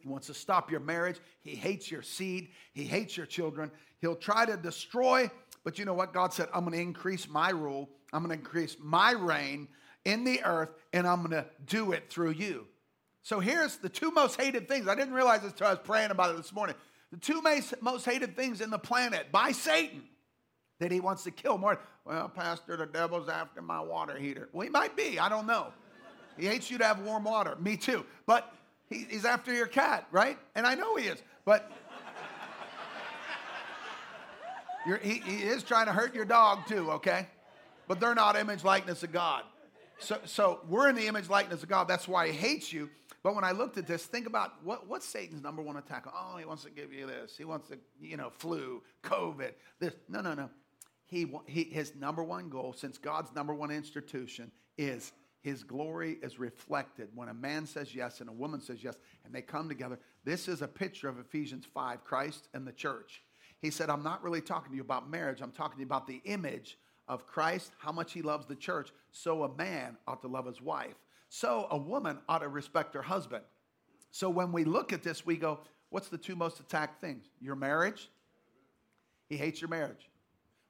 He 0.01 0.09
wants 0.09 0.27
to 0.27 0.33
stop 0.33 0.69
your 0.69 0.81
marriage. 0.81 1.19
He 1.41 1.55
hates 1.55 1.89
your 1.89 2.01
seed. 2.01 2.49
He 2.73 2.83
hates 2.83 3.15
your 3.15 3.25
children. 3.25 3.71
He'll 4.01 4.15
try 4.15 4.45
to 4.45 4.57
destroy, 4.57 5.31
but 5.63 5.79
you 5.79 5.85
know 5.85 5.93
what? 5.93 6.13
God 6.13 6.33
said, 6.33 6.49
I'm 6.53 6.65
going 6.65 6.73
to 6.73 6.81
increase 6.81 7.29
my 7.29 7.51
rule. 7.51 7.89
I'm 8.11 8.21
going 8.21 8.37
to 8.37 8.43
increase 8.43 8.75
my 8.79 9.13
reign 9.13 9.69
in 10.03 10.25
the 10.25 10.43
earth, 10.43 10.71
and 10.91 11.07
I'm 11.07 11.19
going 11.19 11.31
to 11.31 11.45
do 11.65 11.93
it 11.93 12.09
through 12.09 12.31
you. 12.31 12.67
So 13.23 13.39
here's 13.39 13.77
the 13.77 13.89
two 13.89 14.11
most 14.11 14.39
hated 14.39 14.67
things. 14.67 14.87
I 14.87 14.95
didn't 14.95 15.13
realize 15.13 15.41
this 15.41 15.51
until 15.51 15.67
I 15.67 15.71
was 15.71 15.79
praying 15.79 16.11
about 16.11 16.31
it 16.31 16.37
this 16.37 16.53
morning. 16.53 16.75
The 17.11 17.17
two 17.17 17.41
most 17.81 18.05
hated 18.05 18.35
things 18.35 18.59
in 18.59 18.69
the 18.69 18.77
planet 18.77 19.31
by 19.31 19.53
Satan 19.53 20.03
that 20.79 20.91
he 20.91 20.99
wants 20.99 21.23
to 21.23 21.31
kill 21.31 21.57
more. 21.57 21.79
Well, 22.03 22.27
Pastor, 22.27 22.75
the 22.75 22.85
devil's 22.85 23.29
after 23.29 23.61
my 23.61 23.79
water 23.79 24.17
heater. 24.17 24.49
Well, 24.51 24.63
he 24.63 24.69
might 24.69 24.97
be. 24.97 25.19
I 25.19 25.29
don't 25.29 25.47
know. 25.47 25.67
He 26.37 26.47
hates 26.47 26.69
you 26.69 26.77
to 26.79 26.83
have 26.83 26.99
warm 26.99 27.23
water. 27.23 27.55
Me 27.61 27.77
too. 27.77 28.05
But 28.25 28.53
he, 28.89 29.05
he's 29.09 29.23
after 29.23 29.53
your 29.53 29.67
cat, 29.67 30.05
right? 30.11 30.37
And 30.55 30.67
I 30.67 30.75
know 30.75 30.97
he 30.97 31.05
is. 31.05 31.21
But 31.45 31.71
he, 35.01 35.19
he 35.19 35.43
is 35.43 35.63
trying 35.63 35.85
to 35.85 35.93
hurt 35.93 36.13
your 36.13 36.25
dog 36.25 36.67
too, 36.67 36.91
okay? 36.91 37.27
But 37.87 38.01
they're 38.01 38.15
not 38.15 38.35
image 38.35 38.65
likeness 38.65 39.03
of 39.03 39.13
God. 39.13 39.43
So, 39.99 40.19
so 40.25 40.59
we're 40.67 40.89
in 40.89 40.95
the 40.95 41.07
image 41.07 41.29
likeness 41.29 41.63
of 41.63 41.69
God. 41.69 41.87
That's 41.87 42.07
why 42.07 42.27
he 42.27 42.33
hates 42.33 42.73
you. 42.73 42.89
But 43.23 43.35
when 43.35 43.45
I 43.45 43.51
looked 43.51 43.77
at 43.77 43.87
this, 43.87 44.05
think 44.05 44.27
about 44.27 44.63
what, 44.63 44.87
what's 44.87 45.05
Satan's 45.05 45.41
number 45.41 45.61
one 45.61 45.77
attack? 45.77 46.05
Oh, 46.13 46.37
he 46.37 46.45
wants 46.45 46.63
to 46.63 46.69
give 46.69 46.91
you 46.91 47.07
this. 47.07 47.37
He 47.37 47.45
wants 47.45 47.69
to, 47.69 47.79
you 48.01 48.17
know, 48.17 48.29
flu, 48.29 48.83
COVID, 49.03 49.53
this. 49.79 49.93
No, 50.09 50.19
no, 50.19 50.33
no. 50.33 50.49
He, 51.05 51.31
he, 51.47 51.63
his 51.63 51.95
number 51.95 52.23
one 52.23 52.49
goal, 52.49 52.73
since 52.73 52.97
God's 52.97 53.33
number 53.33 53.53
one 53.53 53.71
institution, 53.71 54.51
is 54.77 55.13
his 55.41 55.63
glory 55.63 56.17
is 56.21 56.39
reflected 56.39 57.09
when 57.13 57.29
a 57.29 57.33
man 57.33 57.65
says 57.65 57.93
yes 57.93 58.19
and 58.19 58.29
a 58.29 58.33
woman 58.33 58.59
says 58.61 58.83
yes, 58.83 58.95
and 59.23 59.33
they 59.33 59.41
come 59.41 59.69
together. 59.69 59.99
This 60.23 60.47
is 60.47 60.61
a 60.61 60.67
picture 60.67 61.07
of 61.07 61.19
Ephesians 61.19 61.65
5, 61.65 62.03
Christ 62.03 62.47
and 62.53 62.65
the 62.65 62.71
church. 62.71 63.21
He 63.61 63.69
said, 63.69 63.89
I'm 63.89 64.03
not 64.03 64.23
really 64.23 64.41
talking 64.41 64.71
to 64.71 64.75
you 64.75 64.81
about 64.81 65.09
marriage, 65.09 65.41
I'm 65.41 65.51
talking 65.51 65.75
to 65.75 65.79
you 65.81 65.85
about 65.85 66.07
the 66.07 66.21
image 66.25 66.77
of 67.07 67.27
Christ, 67.27 67.71
how 67.77 67.91
much 67.91 68.13
he 68.13 68.21
loves 68.21 68.45
the 68.45 68.55
church, 68.55 68.91
so 69.11 69.43
a 69.43 69.55
man 69.55 69.97
ought 70.07 70.21
to 70.21 70.27
love 70.27 70.45
his 70.45 70.61
wife. 70.61 70.95
So 71.35 71.65
a 71.71 71.77
woman 71.77 72.19
ought 72.29 72.43
to 72.43 72.47
respect 72.47 72.93
her 72.93 73.01
husband. 73.01 73.43
So 74.11 74.29
when 74.29 74.51
we 74.51 74.65
look 74.65 74.93
at 74.93 75.01
this, 75.01 75.25
we 75.25 75.35
go, 75.35 75.61
what's 75.89 76.07
the 76.07 76.17
two 76.19 76.35
most 76.35 76.59
attacked 76.59 77.01
things? 77.01 77.25
Your 77.41 77.55
marriage. 77.55 78.11
He 79.29 79.37
hates 79.37 79.59
your 79.59 79.67
marriage. 79.67 80.11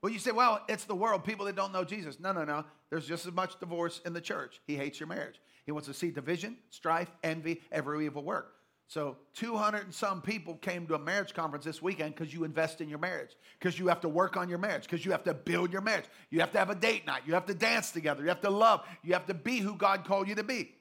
Well, 0.01 0.13
you 0.13 0.19
say, 0.19 0.31
well, 0.31 0.63
it's 0.69 0.85
the 0.85 0.95
world, 0.95 1.25
people 1.25 1.47
that 1.47 1.57
don't 1.57 1.73
know 1.73 1.83
Jesus. 1.83 2.17
No, 2.17 2.31
no, 2.31 2.45
no. 2.45 2.63
There's 2.89 3.05
just 3.05 3.25
as 3.25 3.33
much 3.33 3.59
divorce 3.59 3.99
in 4.05 4.13
the 4.13 4.21
church. 4.21 4.61
He 4.65 4.77
hates 4.77 5.01
your 5.01 5.07
marriage. 5.07 5.41
He 5.65 5.73
wants 5.73 5.89
to 5.89 5.93
see 5.93 6.11
division, 6.11 6.55
strife, 6.69 7.11
envy, 7.25 7.59
every 7.69 8.05
evil 8.05 8.23
work. 8.23 8.53
So 8.87 9.17
200 9.35 9.85
and 9.85 9.93
some 9.93 10.21
people 10.21 10.55
came 10.55 10.85
to 10.87 10.95
a 10.95 10.99
marriage 10.99 11.33
conference 11.33 11.65
this 11.65 11.81
weekend 11.81 12.15
because 12.15 12.33
you 12.33 12.43
invest 12.43 12.79
in 12.79 12.89
your 12.89 12.99
marriage, 12.99 13.31
because 13.57 13.79
you 13.79 13.87
have 13.87 14.01
to 14.01 14.09
work 14.09 14.37
on 14.37 14.49
your 14.49 14.59
marriage, 14.59 14.83
because 14.83 15.03
you 15.03 15.11
have 15.11 15.23
to 15.23 15.33
build 15.33 15.71
your 15.71 15.81
marriage. 15.81 16.05
You 16.29 16.41
have 16.41 16.51
to 16.51 16.59
have 16.59 16.69
a 16.69 16.75
date 16.75 17.05
night. 17.07 17.23
You 17.25 17.33
have 17.33 17.45
to 17.47 17.55
dance 17.55 17.91
together. 17.91 18.21
You 18.21 18.29
have 18.29 18.41
to 18.41 18.49
love. 18.49 18.85
You 19.03 19.13
have 19.13 19.25
to 19.27 19.33
be 19.33 19.59
who 19.59 19.75
God 19.75 20.05
called 20.05 20.27
you 20.27 20.35
to 20.35 20.43
be. 20.43 20.75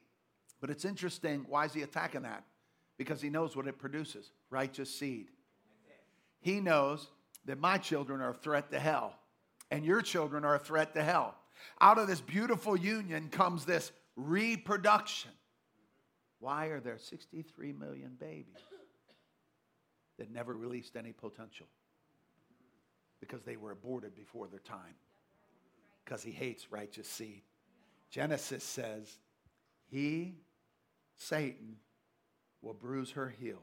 But 0.61 0.69
it's 0.71 0.85
interesting. 0.85 1.47
Why 1.49 1.65
is 1.65 1.73
he 1.73 1.83
attacking 1.83 2.23
that? 2.23 2.45
Because 2.99 3.23
he 3.23 3.31
knows 3.31 3.57
what 3.57 3.67
it 3.67 3.79
produces 3.79 4.31
righteous 4.51 4.95
seed. 4.95 5.29
He 6.41 6.61
knows 6.61 7.09
that 7.47 7.59
my 7.59 7.79
children 7.79 8.21
are 8.21 8.31
a 8.31 8.35
threat 8.35 8.71
to 8.73 8.79
hell, 8.79 9.15
and 9.71 9.85
your 9.85 10.03
children 10.03 10.45
are 10.45 10.57
a 10.57 10.59
threat 10.59 10.95
to 10.95 11.03
hell. 11.03 11.35
Out 11.81 11.99
of 11.99 12.09
this 12.09 12.21
beautiful 12.21 12.77
union 12.77 13.29
comes 13.29 13.65
this 13.65 13.93
reproduction. 14.17 15.31
Why 16.43 16.67
are 16.67 16.81
there 16.81 16.99
63 16.99 17.73
million 17.73 18.17
babies 18.19 18.59
that 20.19 20.29
never 20.29 20.55
released 20.55 20.97
any 20.97 21.13
potential? 21.13 21.69
Because 23.21 23.45
they 23.45 23.57
were 23.57 23.71
aborted 23.71 24.17
before 24.17 24.49
their 24.49 24.59
time. 24.59 24.97
Because 26.05 26.21
he 26.21 26.33
hates 26.33 26.73
righteous 26.73 27.07
seed. 27.07 27.43
Genesis 28.11 28.65
says, 28.65 29.21
He, 29.89 30.35
Satan, 31.17 31.77
will 32.61 32.75
bruise 32.75 33.13
her 33.13 33.29
heel. 33.29 33.63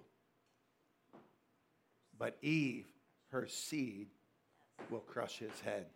But 2.18 2.38
Eve, 2.42 2.88
her 3.34 3.46
seed, 3.46 4.08
will 4.90 5.02
crush 5.02 5.38
his 5.38 5.60
head. 5.66 5.88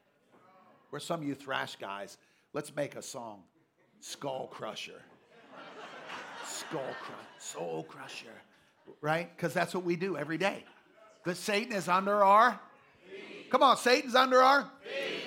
Where 0.89 0.99
some 0.99 1.21
of 1.21 1.25
you 1.25 1.33
thrash 1.33 1.77
guys, 1.77 2.17
let's 2.51 2.75
make 2.75 2.97
a 2.97 3.01
song 3.01 3.43
Skull 4.01 4.47
Crusher 4.47 5.01
skull 6.69 6.81
crusher, 7.01 7.19
soul 7.37 7.83
crusher, 7.83 8.41
right? 9.01 9.35
Because 9.35 9.53
that's 9.53 9.73
what 9.73 9.83
we 9.83 9.95
do 9.95 10.17
every 10.17 10.37
day. 10.37 10.63
But 11.23 11.37
Satan 11.37 11.73
is 11.73 11.87
under 11.87 12.23
our. 12.23 12.59
Come 13.49 13.61
on, 13.61 13.77
Satan's 13.77 14.15
under 14.15 14.41
our. 14.41 14.69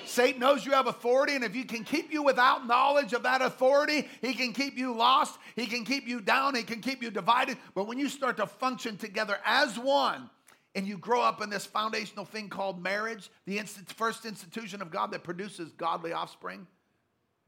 Satan 0.05 0.41
knows 0.41 0.67
you 0.67 0.73
have 0.73 0.89
authority, 0.89 1.37
and 1.37 1.45
if 1.45 1.55
he 1.55 1.63
can 1.63 1.85
keep 1.85 2.13
you 2.13 2.23
without 2.23 2.67
knowledge 2.67 3.13
of 3.13 3.23
that 3.23 3.41
authority, 3.41 4.09
he 4.21 4.35
can 4.35 4.53
keep 4.53 4.77
you 4.77 4.93
lost, 4.93 5.39
he 5.55 5.67
can 5.67 5.85
keep 5.85 6.09
you 6.09 6.21
down, 6.21 6.55
he 6.55 6.63
can 6.63 6.81
keep 6.81 7.03
you 7.03 7.11
divided. 7.11 7.57
But 7.75 7.87
when 7.87 7.99
you 7.99 8.09
start 8.09 8.37
to 8.39 8.47
function 8.47 8.97
together 8.97 9.39
as 9.45 9.79
one, 9.79 10.29
and 10.75 10.87
you 10.87 10.99
grow 10.99 11.23
up 11.23 11.41
in 11.41 11.49
this 11.49 11.65
foundational 11.65 12.25
thing 12.25 12.49
called 12.49 12.83
marriage, 12.83 13.31
the 13.47 13.63
first 13.97 14.27
institution 14.27 14.83
of 14.83 14.91
God 14.91 15.11
that 15.13 15.25
produces 15.25 15.73
godly 15.73 16.13
offspring, 16.13 16.67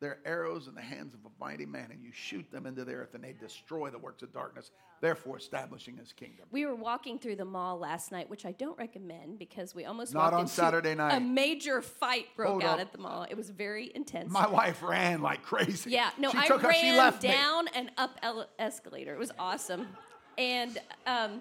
they're 0.00 0.19
arrows 0.25 0.69
in 0.69 0.75
the 0.75 0.81
hands 0.83 1.14
of 1.14 1.21
a 1.25 1.31
mighty 1.40 1.67
man, 1.67 1.88
and 1.90 2.02
you 2.02 2.11
shoot 2.12 2.50
them 2.50 2.67
into 2.67 2.85
the 2.85 2.93
earth, 2.93 3.14
and 3.14 3.23
they 3.25 3.33
destroy 3.33 3.90
the 3.90 3.99
works 3.99 4.23
of 4.23 4.33
darkness, 4.33 4.71
therefore 5.00 5.38
establishing 5.38 5.97
his 5.97 6.12
kingdom. 6.12 6.47
We 6.50 6.67
were 6.67 6.75
walking 6.75 7.19
through 7.19 7.37
the 7.37 7.45
mall 7.45 7.78
last 7.78 8.12
night, 8.12 8.31
which 8.31 8.47
I 8.47 8.52
don't 8.52 8.78
recommend 8.78 9.38
because 9.38 9.75
we 9.75 9.85
almost 9.85 10.14
not 10.14 10.33
on 10.33 10.47
Saturday 10.47 10.95
night. 10.95 11.17
A 11.17 11.21
major 11.21 11.83
fight 11.83 12.26
broke 12.37 12.49
Hold 12.50 12.64
out 12.64 12.75
up. 12.75 12.81
at 12.81 12.93
the 12.93 12.99
mall. 12.99 13.26
It 13.28 13.37
was 13.37 13.50
very 13.50 13.90
intense. 13.95 14.31
My 14.33 14.49
wife 14.49 14.83
ran 14.83 15.21
like 15.21 15.43
crazy. 15.43 15.90
Yeah, 15.90 16.11
no, 16.19 16.31
I 16.35 16.47
took 16.47 16.62
ran 16.62 16.97
her, 16.99 17.12
she 17.21 17.28
down 17.28 17.64
me. 17.67 17.71
and 17.75 17.90
up 17.97 18.19
ele- 18.23 18.49
escalator. 18.59 19.12
It 19.14 19.19
was 19.19 19.33
awesome, 19.38 19.88
and 20.37 20.78
um, 21.07 21.40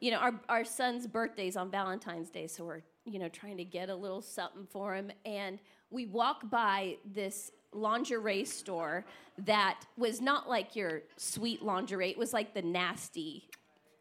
you 0.00 0.10
know, 0.10 0.18
our 0.18 0.34
our 0.48 0.64
son's 0.64 1.06
birthday's 1.06 1.56
on 1.56 1.70
Valentine's 1.70 2.30
Day, 2.30 2.46
so 2.48 2.64
we're 2.64 2.82
you 3.04 3.18
know 3.18 3.28
trying 3.28 3.56
to 3.58 3.64
get 3.64 3.88
a 3.90 3.94
little 3.94 4.20
something 4.22 4.66
for 4.70 4.94
him, 4.94 5.10
and 5.24 5.58
we 5.90 6.06
walk 6.06 6.50
by 6.50 6.96
this 7.04 7.52
lingerie 7.72 8.44
store 8.44 9.04
that 9.38 9.80
was 9.96 10.20
not 10.20 10.48
like 10.48 10.74
your 10.76 11.02
sweet 11.16 11.62
lingerie. 11.62 12.10
It 12.10 12.18
was 12.18 12.32
like 12.32 12.54
the 12.54 12.62
nasty, 12.62 13.48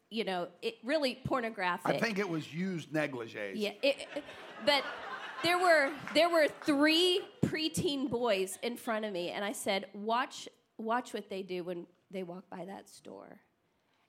you 0.09 0.23
know, 0.23 0.47
it 0.61 0.75
really 0.83 1.19
pornographic. 1.25 1.95
I 1.95 1.99
think 1.99 2.19
it 2.19 2.29
was 2.29 2.53
used 2.53 2.91
negligees. 2.93 3.55
Yeah, 3.55 3.71
it, 3.81 4.07
but 4.65 4.83
there 5.43 5.57
were 5.57 5.91
there 6.13 6.29
were 6.29 6.47
three 6.63 7.21
preteen 7.45 8.09
boys 8.09 8.57
in 8.63 8.77
front 8.77 9.05
of 9.05 9.13
me, 9.13 9.29
and 9.29 9.43
I 9.43 9.51
said, 9.51 9.85
"Watch, 9.93 10.47
watch 10.77 11.13
what 11.13 11.29
they 11.29 11.43
do 11.43 11.63
when 11.63 11.85
they 12.11 12.23
walk 12.23 12.49
by 12.49 12.65
that 12.65 12.89
store." 12.89 13.41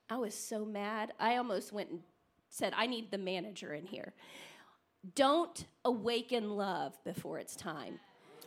I 0.09 0.17
was 0.17 0.35
so 0.35 0.65
mad. 0.65 1.13
I 1.19 1.37
almost 1.37 1.73
went 1.73 1.91
and 1.91 2.01
said, 2.49 2.73
"I 2.77 2.87
need 2.87 3.11
the 3.11 3.19
manager 3.19 3.75
in 3.75 3.87
here." 3.87 4.15
Don't 5.15 5.67
awaken 5.85 6.51
love 6.51 6.99
before 7.05 7.39
it's 7.39 7.55
time 7.55 8.01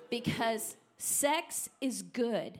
because 0.09 0.75
Sex 0.99 1.69
is 1.81 2.01
good, 2.01 2.59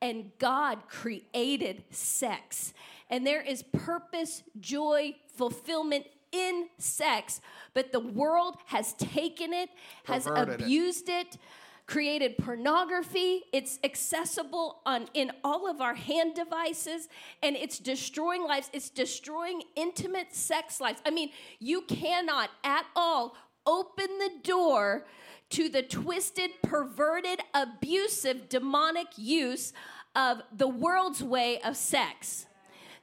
and 0.00 0.30
God 0.38 0.86
created 0.88 1.84
sex. 1.90 2.72
And 3.10 3.26
there 3.26 3.42
is 3.42 3.62
purpose, 3.62 4.42
joy, 4.60 5.16
fulfillment 5.34 6.06
in 6.30 6.68
sex, 6.76 7.40
but 7.72 7.90
the 7.90 8.00
world 8.00 8.58
has 8.66 8.92
taken 8.94 9.54
it, 9.54 9.70
has 10.04 10.24
Perverted 10.26 10.60
abused 10.60 11.08
it. 11.08 11.28
it 11.34 11.38
created 11.86 12.36
pornography. 12.36 13.44
It's 13.52 13.78
accessible 13.82 14.80
on 14.84 15.08
in 15.14 15.32
all 15.42 15.66
of 15.68 15.80
our 15.80 15.94
hand 15.94 16.34
devices 16.34 17.08
and 17.42 17.56
it's 17.56 17.78
destroying 17.78 18.44
lives. 18.44 18.68
It's 18.74 18.90
destroying 18.90 19.62
intimate 19.74 20.34
sex 20.34 20.80
lives. 20.82 21.00
I 21.06 21.10
mean, 21.10 21.30
you 21.58 21.80
cannot 21.82 22.50
at 22.62 22.84
all 22.94 23.34
open 23.66 24.06
the 24.18 24.30
door 24.44 25.06
to 25.50 25.68
the 25.68 25.82
twisted, 25.82 26.50
perverted, 26.62 27.40
abusive, 27.54 28.48
demonic 28.48 29.08
use 29.16 29.72
of 30.14 30.42
the 30.56 30.68
world's 30.68 31.22
way 31.22 31.60
of 31.60 31.76
sex. 31.76 32.46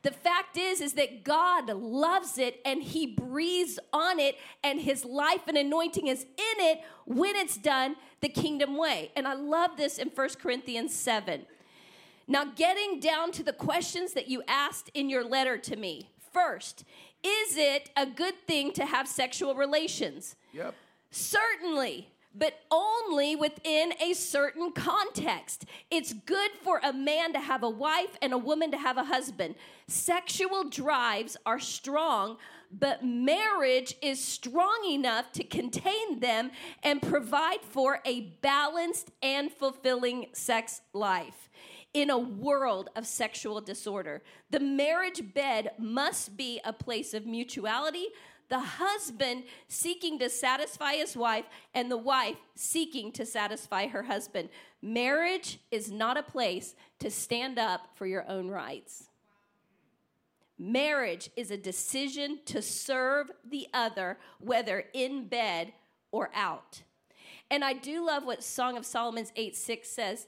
The 0.03 0.11
fact 0.11 0.55
is 0.55 0.81
is 0.81 0.93
that 0.93 1.23
God 1.23 1.67
loves 1.67 2.37
it 2.37 2.61
and 2.63 2.83
he 2.83 3.07
breathes 3.07 3.79
on 3.91 4.19
it 4.19 4.37
and 4.63 4.79
his 4.79 5.03
life 5.03 5.41
and 5.47 5.57
anointing 5.57 6.05
is 6.05 6.21
in 6.21 6.59
it 6.59 6.81
when 7.05 7.35
it's 7.35 7.57
done 7.57 7.95
the 8.21 8.29
kingdom 8.29 8.77
way. 8.77 9.11
And 9.15 9.27
I 9.27 9.33
love 9.33 9.77
this 9.77 9.97
in 9.97 10.09
1 10.09 10.29
Corinthians 10.39 10.93
7. 10.93 11.47
Now 12.27 12.45
getting 12.45 12.99
down 12.99 13.31
to 13.31 13.41
the 13.41 13.53
questions 13.53 14.13
that 14.13 14.27
you 14.27 14.43
asked 14.47 14.91
in 14.93 15.09
your 15.09 15.23
letter 15.23 15.57
to 15.57 15.75
me. 15.75 16.11
First, 16.31 16.83
is 17.23 17.57
it 17.57 17.89
a 17.97 18.05
good 18.05 18.35
thing 18.45 18.73
to 18.73 18.85
have 18.85 19.07
sexual 19.07 19.55
relations? 19.55 20.35
Yep. 20.53 20.75
Certainly 21.09 22.09
but 22.37 22.59
only 22.69 23.35
within 23.35 23.93
a 24.01 24.13
certain 24.13 24.71
context. 24.73 25.65
It's 25.89 26.13
good 26.13 26.51
for 26.63 26.79
a 26.83 26.91
man 26.91 27.33
to 27.33 27.39
have 27.39 27.63
a 27.63 27.69
wife 27.69 28.17
and 28.21 28.33
a 28.33 28.37
woman 28.37 28.71
to 28.71 28.77
have 28.77 28.97
a 28.97 29.05
husband. 29.05 29.55
Sexual 29.87 30.69
drives 30.69 31.37
are 31.45 31.59
strong, 31.59 32.37
but 32.71 33.05
marriage 33.05 33.95
is 34.01 34.21
strong 34.21 34.85
enough 34.89 35.31
to 35.33 35.43
contain 35.43 36.19
them 36.19 36.51
and 36.83 37.01
provide 37.01 37.61
for 37.61 38.01
a 38.05 38.21
balanced 38.41 39.11
and 39.21 39.51
fulfilling 39.51 40.27
sex 40.33 40.81
life. 40.93 41.49
In 41.93 42.09
a 42.09 42.17
world 42.17 42.89
of 42.97 43.07
sexual 43.07 43.61
disorder, 43.61 44.21
the 44.49 44.59
marriage 44.59 45.33
bed 45.33 45.71
must 45.79 46.35
be 46.35 46.59
a 46.65 46.73
place 46.73 47.13
of 47.13 47.25
mutuality, 47.25 48.07
the 48.49 48.59
husband 48.59 49.43
seeking 49.67 50.19
to 50.19 50.29
satisfy 50.29 50.93
his 50.93 51.17
wife 51.17 51.45
and 51.73 51.89
the 51.89 51.97
wife 51.97 52.37
seeking 52.55 53.11
to 53.13 53.25
satisfy 53.25 53.87
her 53.87 54.03
husband. 54.03 54.49
Marriage 54.81 55.59
is 55.71 55.91
not 55.91 56.17
a 56.17 56.23
place 56.23 56.75
to 56.99 57.09
stand 57.09 57.57
up 57.57 57.89
for 57.95 58.05
your 58.05 58.29
own 58.29 58.49
rights. 58.49 59.09
Marriage 60.57 61.29
is 61.35 61.51
a 61.51 61.57
decision 61.57 62.39
to 62.45 62.61
serve 62.61 63.29
the 63.43 63.67
other, 63.73 64.17
whether 64.39 64.85
in 64.93 65.27
bed 65.27 65.73
or 66.11 66.29
out. 66.33 66.83
And 67.51 67.63
I 67.63 67.73
do 67.73 68.05
love 68.05 68.25
what 68.25 68.43
Song 68.43 68.77
of 68.77 68.85
Solomon's 68.85 69.33
8 69.35 69.55
6 69.55 69.89
says 69.89 70.27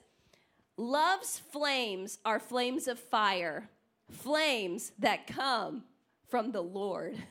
Love's 0.75 1.39
flames 1.39 2.19
are 2.25 2.39
flames 2.39 2.87
of 2.87 2.99
fire, 2.99 3.69
flames 4.11 4.91
that 4.99 5.27
come 5.27 5.83
from 6.29 6.51
the 6.51 6.61
Lord. 6.61 7.17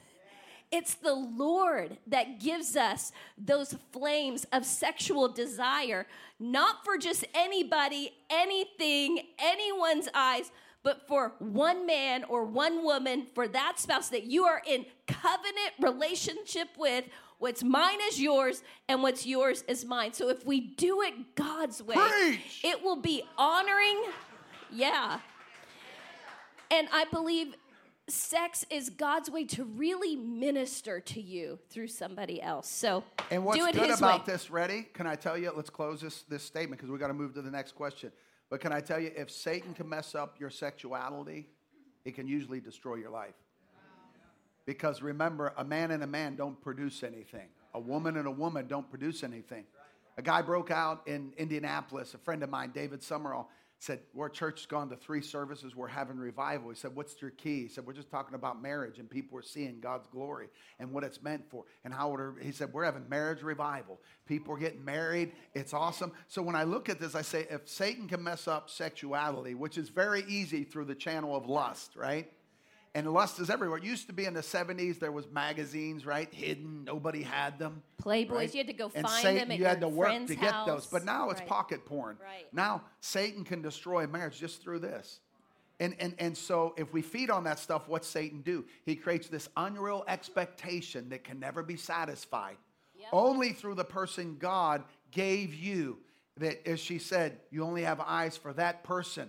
It's 0.72 0.94
the 0.94 1.14
Lord 1.14 1.98
that 2.08 2.40
gives 2.40 2.76
us 2.76 3.12
those 3.38 3.76
flames 3.92 4.46
of 4.52 4.64
sexual 4.64 5.28
desire, 5.28 6.06
not 6.40 6.84
for 6.84 6.98
just 6.98 7.24
anybody, 7.34 8.12
anything, 8.28 9.20
anyone's 9.38 10.08
eyes, 10.14 10.50
but 10.82 11.06
for 11.06 11.34
one 11.38 11.86
man 11.86 12.24
or 12.24 12.44
one 12.44 12.84
woman, 12.84 13.26
for 13.34 13.48
that 13.48 13.78
spouse 13.78 14.08
that 14.10 14.24
you 14.24 14.44
are 14.44 14.62
in 14.66 14.86
covenant 15.06 15.72
relationship 15.80 16.68
with. 16.76 17.04
What's 17.38 17.62
mine 17.62 17.98
is 18.08 18.20
yours, 18.20 18.62
and 18.88 19.02
what's 19.02 19.26
yours 19.26 19.62
is 19.68 19.84
mine. 19.84 20.12
So 20.14 20.30
if 20.30 20.46
we 20.46 20.60
do 20.60 21.02
it 21.02 21.34
God's 21.34 21.82
way, 21.82 21.96
Preach. 21.96 22.60
it 22.64 22.82
will 22.82 22.96
be 22.96 23.22
honoring. 23.36 24.04
Yeah. 24.72 25.18
And 26.70 26.88
I 26.92 27.04
believe 27.04 27.54
sex 28.08 28.64
is 28.70 28.90
God's 28.90 29.30
way 29.30 29.44
to 29.44 29.64
really 29.64 30.16
minister 30.16 31.00
to 31.00 31.20
you 31.20 31.58
through 31.70 31.88
somebody 31.88 32.40
else. 32.40 32.68
So 32.68 33.04
and 33.30 33.44
what's 33.44 33.58
do 33.58 33.66
it 33.66 33.74
good 33.74 33.90
his 33.90 33.98
about 33.98 34.26
way. 34.26 34.32
this? 34.32 34.50
Ready? 34.50 34.86
Can 34.92 35.06
I 35.06 35.16
tell 35.16 35.36
you? 35.36 35.52
Let's 35.54 35.70
close 35.70 36.00
this 36.00 36.22
this 36.22 36.42
statement 36.42 36.80
because 36.80 36.90
we 36.90 36.98
got 36.98 37.08
to 37.08 37.14
move 37.14 37.34
to 37.34 37.42
the 37.42 37.50
next 37.50 37.72
question. 37.72 38.12
But 38.48 38.60
can 38.60 38.72
I 38.72 38.80
tell 38.80 39.00
you, 39.00 39.10
if 39.16 39.30
Satan 39.30 39.74
can 39.74 39.88
mess 39.88 40.14
up 40.14 40.38
your 40.38 40.50
sexuality, 40.50 41.48
it 42.04 42.14
can 42.14 42.28
usually 42.28 42.60
destroy 42.60 42.94
your 42.94 43.10
life. 43.10 43.34
Because 44.66 45.02
remember, 45.02 45.52
a 45.56 45.64
man 45.64 45.90
and 45.90 46.02
a 46.02 46.06
man 46.06 46.36
don't 46.36 46.60
produce 46.60 47.02
anything. 47.02 47.48
A 47.74 47.80
woman 47.80 48.16
and 48.16 48.26
a 48.26 48.30
woman 48.30 48.68
don't 48.68 48.88
produce 48.88 49.24
anything. 49.24 49.64
A 50.16 50.22
guy 50.22 50.42
broke 50.42 50.70
out 50.70 51.02
in 51.06 51.32
Indianapolis, 51.36 52.14
a 52.14 52.18
friend 52.18 52.42
of 52.42 52.50
mine, 52.50 52.70
David 52.72 53.02
Summerall, 53.02 53.50
said, 53.78 54.00
Our 54.18 54.28
church 54.28 54.60
has 54.60 54.66
gone 54.66 54.88
to 54.90 54.96
three 54.96 55.22
services. 55.22 55.76
We're 55.76 55.88
having 55.88 56.16
revival. 56.16 56.70
He 56.70 56.76
said, 56.76 56.94
What's 56.94 57.20
your 57.20 57.30
key? 57.30 57.62
He 57.62 57.68
said, 57.68 57.86
We're 57.86 57.92
just 57.92 58.10
talking 58.10 58.34
about 58.34 58.60
marriage, 58.62 58.98
and 58.98 59.08
people 59.08 59.38
are 59.38 59.42
seeing 59.42 59.80
God's 59.80 60.06
glory 60.06 60.48
and 60.78 60.92
what 60.92 61.04
it's 61.04 61.22
meant 61.22 61.48
for. 61.50 61.64
And 61.84 61.92
how 61.92 62.34
he 62.40 62.52
said, 62.52 62.72
We're 62.72 62.84
having 62.84 63.08
marriage 63.08 63.42
revival. 63.42 64.00
People 64.26 64.54
are 64.54 64.58
getting 64.58 64.84
married. 64.84 65.32
It's 65.54 65.74
awesome. 65.74 66.12
So 66.28 66.42
when 66.42 66.56
I 66.56 66.64
look 66.64 66.88
at 66.88 67.00
this, 67.00 67.14
I 67.14 67.22
say, 67.22 67.46
If 67.50 67.68
Satan 67.68 68.08
can 68.08 68.22
mess 68.22 68.48
up 68.48 68.70
sexuality, 68.70 69.54
which 69.54 69.78
is 69.78 69.88
very 69.88 70.24
easy 70.28 70.64
through 70.64 70.86
the 70.86 70.94
channel 70.94 71.36
of 71.36 71.46
lust, 71.46 71.96
right? 71.96 72.30
And 72.96 73.12
lust 73.12 73.38
is 73.40 73.50
everywhere. 73.50 73.76
It 73.76 73.84
used 73.84 74.06
to 74.06 74.14
be 74.14 74.24
in 74.24 74.32
the 74.32 74.40
70s, 74.40 74.98
there 74.98 75.12
was 75.12 75.28
magazines, 75.30 76.06
right? 76.06 76.32
Hidden, 76.32 76.84
nobody 76.84 77.22
had 77.22 77.58
them. 77.58 77.82
Playboys, 78.02 78.30
right? 78.30 78.54
you 78.54 78.58
had 78.58 78.66
to 78.68 78.72
go 78.72 78.90
and 78.94 79.06
find 79.06 79.22
Satan, 79.22 79.36
them 79.36 79.50
at 79.50 79.58
you 79.58 79.64
had 79.66 79.82
to 79.82 79.88
work 79.88 80.26
to 80.26 80.34
get 80.34 80.52
house. 80.52 80.66
those. 80.66 80.86
But 80.86 81.04
now 81.04 81.28
it's 81.28 81.40
Right. 81.40 81.48
pocket 81.48 81.84
porn. 81.84 82.16
Right. 82.22 82.46
Now 82.54 82.84
Satan 83.00 83.44
can 83.44 83.60
destroy 83.60 84.06
marriage 84.06 84.40
just 84.40 84.62
through 84.62 84.78
this. 84.78 85.20
And, 85.78 85.94
and, 86.00 86.14
and 86.18 86.34
so 86.34 86.72
if 86.78 86.94
we 86.94 87.02
feed 87.02 87.28
on 87.28 87.44
that 87.44 87.58
stuff, 87.58 87.86
what's 87.86 88.08
Satan 88.08 88.40
do? 88.40 88.64
He 88.86 88.96
creates 88.96 89.28
this 89.28 89.50
unreal 89.58 90.02
expectation 90.08 91.10
that 91.10 91.22
can 91.22 91.38
never 91.38 91.62
be 91.62 91.76
satisfied. 91.76 92.56
Yep. 92.98 93.08
Only 93.12 93.52
through 93.52 93.74
the 93.74 93.84
person 93.84 94.38
God 94.38 94.84
gave 95.10 95.52
you. 95.52 95.98
That 96.38 96.66
as 96.66 96.80
she 96.80 96.98
said, 96.98 97.40
you 97.50 97.62
only 97.62 97.82
have 97.82 98.00
eyes 98.00 98.38
for 98.38 98.54
that 98.54 98.84
person. 98.84 99.28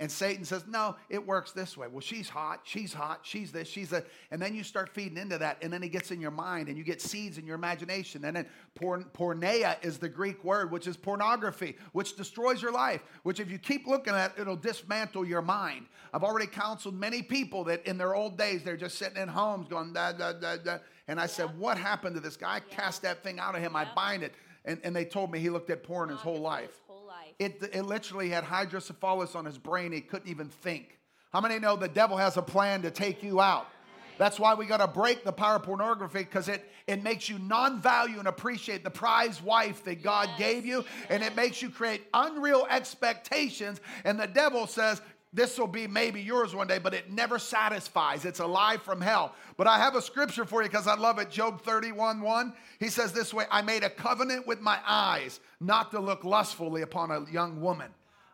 And 0.00 0.08
Satan 0.08 0.44
says, 0.44 0.64
no, 0.68 0.94
it 1.08 1.26
works 1.26 1.50
this 1.50 1.76
way. 1.76 1.88
Well, 1.88 2.00
she's 2.00 2.28
hot, 2.28 2.60
she's 2.62 2.92
hot, 2.92 3.20
she's 3.24 3.50
this, 3.50 3.66
she's 3.66 3.90
that. 3.90 4.06
And 4.30 4.40
then 4.40 4.54
you 4.54 4.62
start 4.62 4.90
feeding 4.90 5.18
into 5.18 5.38
that, 5.38 5.58
and 5.60 5.72
then 5.72 5.82
it 5.82 5.88
gets 5.88 6.12
in 6.12 6.20
your 6.20 6.30
mind, 6.30 6.68
and 6.68 6.78
you 6.78 6.84
get 6.84 7.02
seeds 7.02 7.36
in 7.36 7.44
your 7.44 7.56
imagination. 7.56 8.24
And 8.24 8.36
then 8.36 8.46
porn, 8.76 9.06
porneia 9.12 9.76
is 9.84 9.98
the 9.98 10.08
Greek 10.08 10.44
word, 10.44 10.70
which 10.70 10.86
is 10.86 10.96
pornography, 10.96 11.76
which 11.92 12.16
destroys 12.16 12.62
your 12.62 12.70
life, 12.70 13.00
which 13.24 13.40
if 13.40 13.50
you 13.50 13.58
keep 13.58 13.88
looking 13.88 14.14
at, 14.14 14.38
it'll 14.38 14.54
dismantle 14.54 15.24
your 15.24 15.42
mind. 15.42 15.86
I've 16.14 16.22
already 16.22 16.46
counseled 16.46 16.94
many 16.94 17.20
people 17.20 17.64
that 17.64 17.84
in 17.84 17.98
their 17.98 18.14
old 18.14 18.38
days, 18.38 18.62
they're 18.62 18.76
just 18.76 18.98
sitting 18.98 19.20
in 19.20 19.26
homes 19.26 19.66
going, 19.66 19.92
da, 19.94 20.12
da, 20.12 20.32
da, 20.32 20.58
da. 20.58 20.76
And 21.08 21.18
I 21.18 21.26
said, 21.26 21.58
what 21.58 21.76
happened 21.76 22.14
to 22.14 22.20
this 22.20 22.36
guy? 22.36 22.56
I 22.56 22.60
cast 22.60 23.02
that 23.02 23.24
thing 23.24 23.40
out 23.40 23.56
of 23.56 23.62
him, 23.62 23.74
I 23.74 23.88
bind 23.96 24.22
it. 24.22 24.32
And, 24.64 24.78
and 24.84 24.94
they 24.94 25.04
told 25.04 25.32
me 25.32 25.40
he 25.40 25.50
looked 25.50 25.70
at 25.70 25.82
porn 25.82 26.08
his 26.08 26.20
whole 26.20 26.40
life. 26.40 26.78
It, 27.38 27.70
it 27.72 27.82
literally 27.82 28.30
had 28.30 28.44
hydrocephalus 28.44 29.34
on 29.34 29.44
his 29.44 29.58
brain. 29.58 29.92
He 29.92 30.00
couldn't 30.00 30.28
even 30.28 30.48
think. 30.48 30.98
How 31.32 31.40
many 31.40 31.58
know 31.58 31.76
the 31.76 31.88
devil 31.88 32.16
has 32.16 32.36
a 32.36 32.42
plan 32.42 32.82
to 32.82 32.90
take 32.90 33.22
you 33.22 33.40
out? 33.40 33.68
That's 34.18 34.40
why 34.40 34.54
we 34.54 34.66
got 34.66 34.78
to 34.78 34.88
break 34.88 35.22
the 35.22 35.30
power 35.30 35.56
of 35.56 35.62
pornography 35.62 36.18
because 36.18 36.48
it, 36.48 36.68
it 36.88 37.04
makes 37.04 37.28
you 37.28 37.38
non 37.38 37.80
value 37.80 38.18
and 38.18 38.26
appreciate 38.26 38.82
the 38.82 38.90
prize 38.90 39.40
wife 39.40 39.84
that 39.84 40.02
God 40.02 40.28
Yes. 40.30 40.38
gave 40.38 40.66
you. 40.66 40.84
And 41.08 41.22
it 41.22 41.36
makes 41.36 41.62
you 41.62 41.70
create 41.70 42.02
unreal 42.12 42.66
expectations. 42.68 43.80
And 44.04 44.18
the 44.18 44.26
devil 44.26 44.66
says, 44.66 45.00
this 45.32 45.58
will 45.58 45.66
be 45.66 45.86
maybe 45.86 46.22
yours 46.22 46.54
one 46.54 46.66
day, 46.66 46.78
but 46.78 46.94
it 46.94 47.10
never 47.10 47.38
satisfies. 47.38 48.24
It's 48.24 48.40
a 48.40 48.46
lie 48.46 48.78
from 48.78 49.00
hell. 49.00 49.34
But 49.56 49.66
I 49.66 49.78
have 49.78 49.94
a 49.94 50.00
scripture 50.00 50.44
for 50.44 50.62
you 50.62 50.68
because 50.68 50.86
I 50.86 50.94
love 50.94 51.18
it. 51.18 51.30
Job 51.30 51.60
31 51.62 52.20
1. 52.20 52.52
He 52.80 52.88
says 52.88 53.12
this 53.12 53.34
way 53.34 53.44
I 53.50 53.60
made 53.62 53.84
a 53.84 53.90
covenant 53.90 54.46
with 54.46 54.60
my 54.60 54.78
eyes 54.86 55.40
not 55.60 55.90
to 55.90 56.00
look 56.00 56.24
lustfully 56.24 56.82
upon 56.82 57.10
a 57.10 57.30
young 57.30 57.60
woman. 57.60 57.90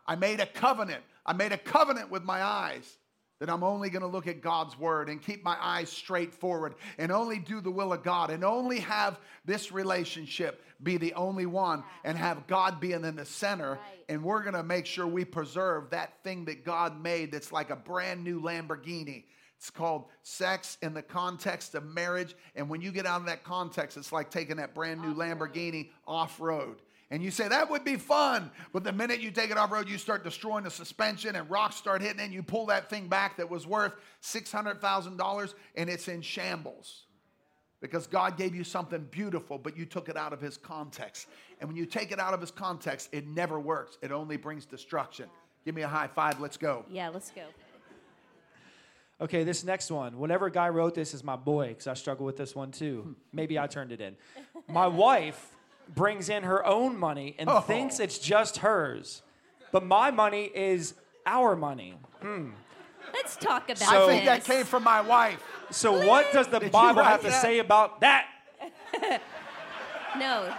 I 0.07 0.15
made 0.15 0.39
a 0.39 0.45
covenant. 0.45 1.03
I 1.25 1.33
made 1.33 1.51
a 1.51 1.57
covenant 1.57 2.11
with 2.11 2.23
my 2.23 2.41
eyes 2.41 2.97
that 3.39 3.49
I'm 3.49 3.63
only 3.63 3.89
going 3.89 4.01
to 4.01 4.07
look 4.07 4.27
at 4.27 4.41
God's 4.41 4.77
word 4.79 5.09
and 5.09 5.21
keep 5.21 5.43
my 5.43 5.57
eyes 5.59 5.89
straight 5.89 6.33
forward 6.33 6.75
and 6.97 7.11
only 7.11 7.39
do 7.39 7.59
the 7.59 7.71
will 7.71 7.91
of 7.91 8.03
God 8.03 8.29
and 8.29 8.43
only 8.43 8.79
have 8.79 9.19
this 9.43 9.71
relationship 9.71 10.63
be 10.81 10.97
the 10.97 11.13
only 11.13 11.45
one 11.45 11.83
and 12.03 12.17
have 12.17 12.47
God 12.47 12.79
being 12.79 13.03
in 13.03 13.15
the 13.15 13.25
center. 13.25 13.71
Right. 13.71 13.79
And 14.09 14.23
we're 14.23 14.41
going 14.41 14.55
to 14.55 14.63
make 14.63 14.85
sure 14.85 15.05
we 15.07 15.25
preserve 15.25 15.89
that 15.89 16.13
thing 16.23 16.45
that 16.45 16.63
God 16.63 17.01
made 17.01 17.31
that's 17.31 17.51
like 17.51 17.69
a 17.69 17.75
brand 17.75 18.23
new 18.23 18.41
Lamborghini. 18.41 19.25
It's 19.57 19.69
called 19.69 20.05
sex 20.21 20.77
in 20.81 20.93
the 20.93 21.01
context 21.01 21.75
of 21.75 21.85
marriage. 21.85 22.35
And 22.55 22.69
when 22.69 22.81
you 22.81 22.91
get 22.91 23.05
out 23.05 23.21
of 23.21 23.27
that 23.27 23.43
context, 23.43 23.97
it's 23.97 24.11
like 24.11 24.29
taking 24.29 24.57
that 24.57 24.75
brand 24.75 25.01
new 25.01 25.13
Lamborghini 25.13 25.89
off 26.07 26.39
road. 26.39 26.81
And 27.15 27.23
you 27.23 27.31
say, 27.31 27.47
that 27.47 27.69
would 27.69 27.85
be 27.85 27.95
fun. 27.95 28.51
But 28.73 28.83
the 28.83 28.91
minute 28.91 29.21
you 29.21 29.31
take 29.31 29.49
it 29.49 29.57
off 29.57 29.71
road, 29.71 29.87
you 29.87 29.97
start 29.97 30.25
destroying 30.25 30.65
the 30.65 30.69
suspension 30.69 31.37
and 31.37 31.49
rocks 31.49 31.77
start 31.77 32.01
hitting 32.01 32.19
it. 32.19 32.23
And 32.25 32.33
you 32.33 32.43
pull 32.43 32.65
that 32.65 32.89
thing 32.89 33.07
back 33.07 33.37
that 33.37 33.49
was 33.49 33.65
worth 33.65 33.95
$600,000 34.21 35.53
and 35.77 35.89
it's 35.89 36.09
in 36.09 36.21
shambles. 36.21 37.03
Because 37.79 38.05
God 38.05 38.35
gave 38.37 38.53
you 38.53 38.65
something 38.65 39.07
beautiful, 39.11 39.57
but 39.57 39.77
you 39.77 39.85
took 39.85 40.09
it 40.09 40.17
out 40.17 40.33
of 40.33 40.41
His 40.41 40.57
context. 40.57 41.29
And 41.61 41.69
when 41.69 41.77
you 41.77 41.85
take 41.85 42.11
it 42.11 42.19
out 42.19 42.33
of 42.33 42.41
His 42.41 42.51
context, 42.51 43.07
it 43.13 43.25
never 43.25 43.61
works, 43.61 43.97
it 44.01 44.11
only 44.11 44.35
brings 44.35 44.65
destruction. 44.65 45.29
Give 45.63 45.73
me 45.73 45.83
a 45.83 45.87
high 45.87 46.07
five, 46.07 46.41
let's 46.41 46.57
go. 46.57 46.83
Yeah, 46.91 47.07
let's 47.07 47.31
go. 47.31 47.43
Okay, 49.21 49.45
this 49.45 49.63
next 49.63 49.89
one. 49.89 50.19
Whatever 50.19 50.49
guy 50.49 50.67
wrote 50.67 50.95
this 50.95 51.13
is 51.13 51.23
my 51.23 51.37
boy, 51.37 51.69
because 51.69 51.87
I 51.87 51.93
struggle 51.93 52.25
with 52.25 52.35
this 52.35 52.53
one 52.53 52.71
too. 52.71 53.15
Maybe 53.31 53.57
I 53.57 53.67
turned 53.67 53.93
it 53.93 54.01
in. 54.01 54.17
My 54.67 54.87
wife 54.87 55.54
brings 55.93 56.29
in 56.29 56.43
her 56.43 56.65
own 56.65 56.97
money 56.97 57.35
and 57.37 57.49
Oh. 57.49 57.61
thinks 57.61 57.99
it's 57.99 58.17
just 58.19 58.57
hers, 58.57 59.21
but 59.71 59.83
my 59.85 60.11
money 60.11 60.45
is 60.53 60.93
our 61.25 61.55
money. 61.55 61.97
Hmm. 62.21 62.51
Let's 63.13 63.35
talk 63.35 63.65
about 63.69 63.77
So- 63.77 64.05
I 64.05 64.07
think 64.07 64.25
that 64.25 64.43
came 64.43 64.65
from 64.65 64.83
my 64.83 65.01
wife. 65.01 65.41
So, 65.71 66.05
what 66.07 66.31
does 66.33 66.47
the 66.47 66.59
Did 66.59 66.71
Bible 66.71 67.01
write 67.01 67.07
have 67.11 67.21
to 67.21 67.27
that? 67.29 67.41
say 67.41 67.59
about 67.59 68.01
that? 68.01 68.27
No, 70.17 70.53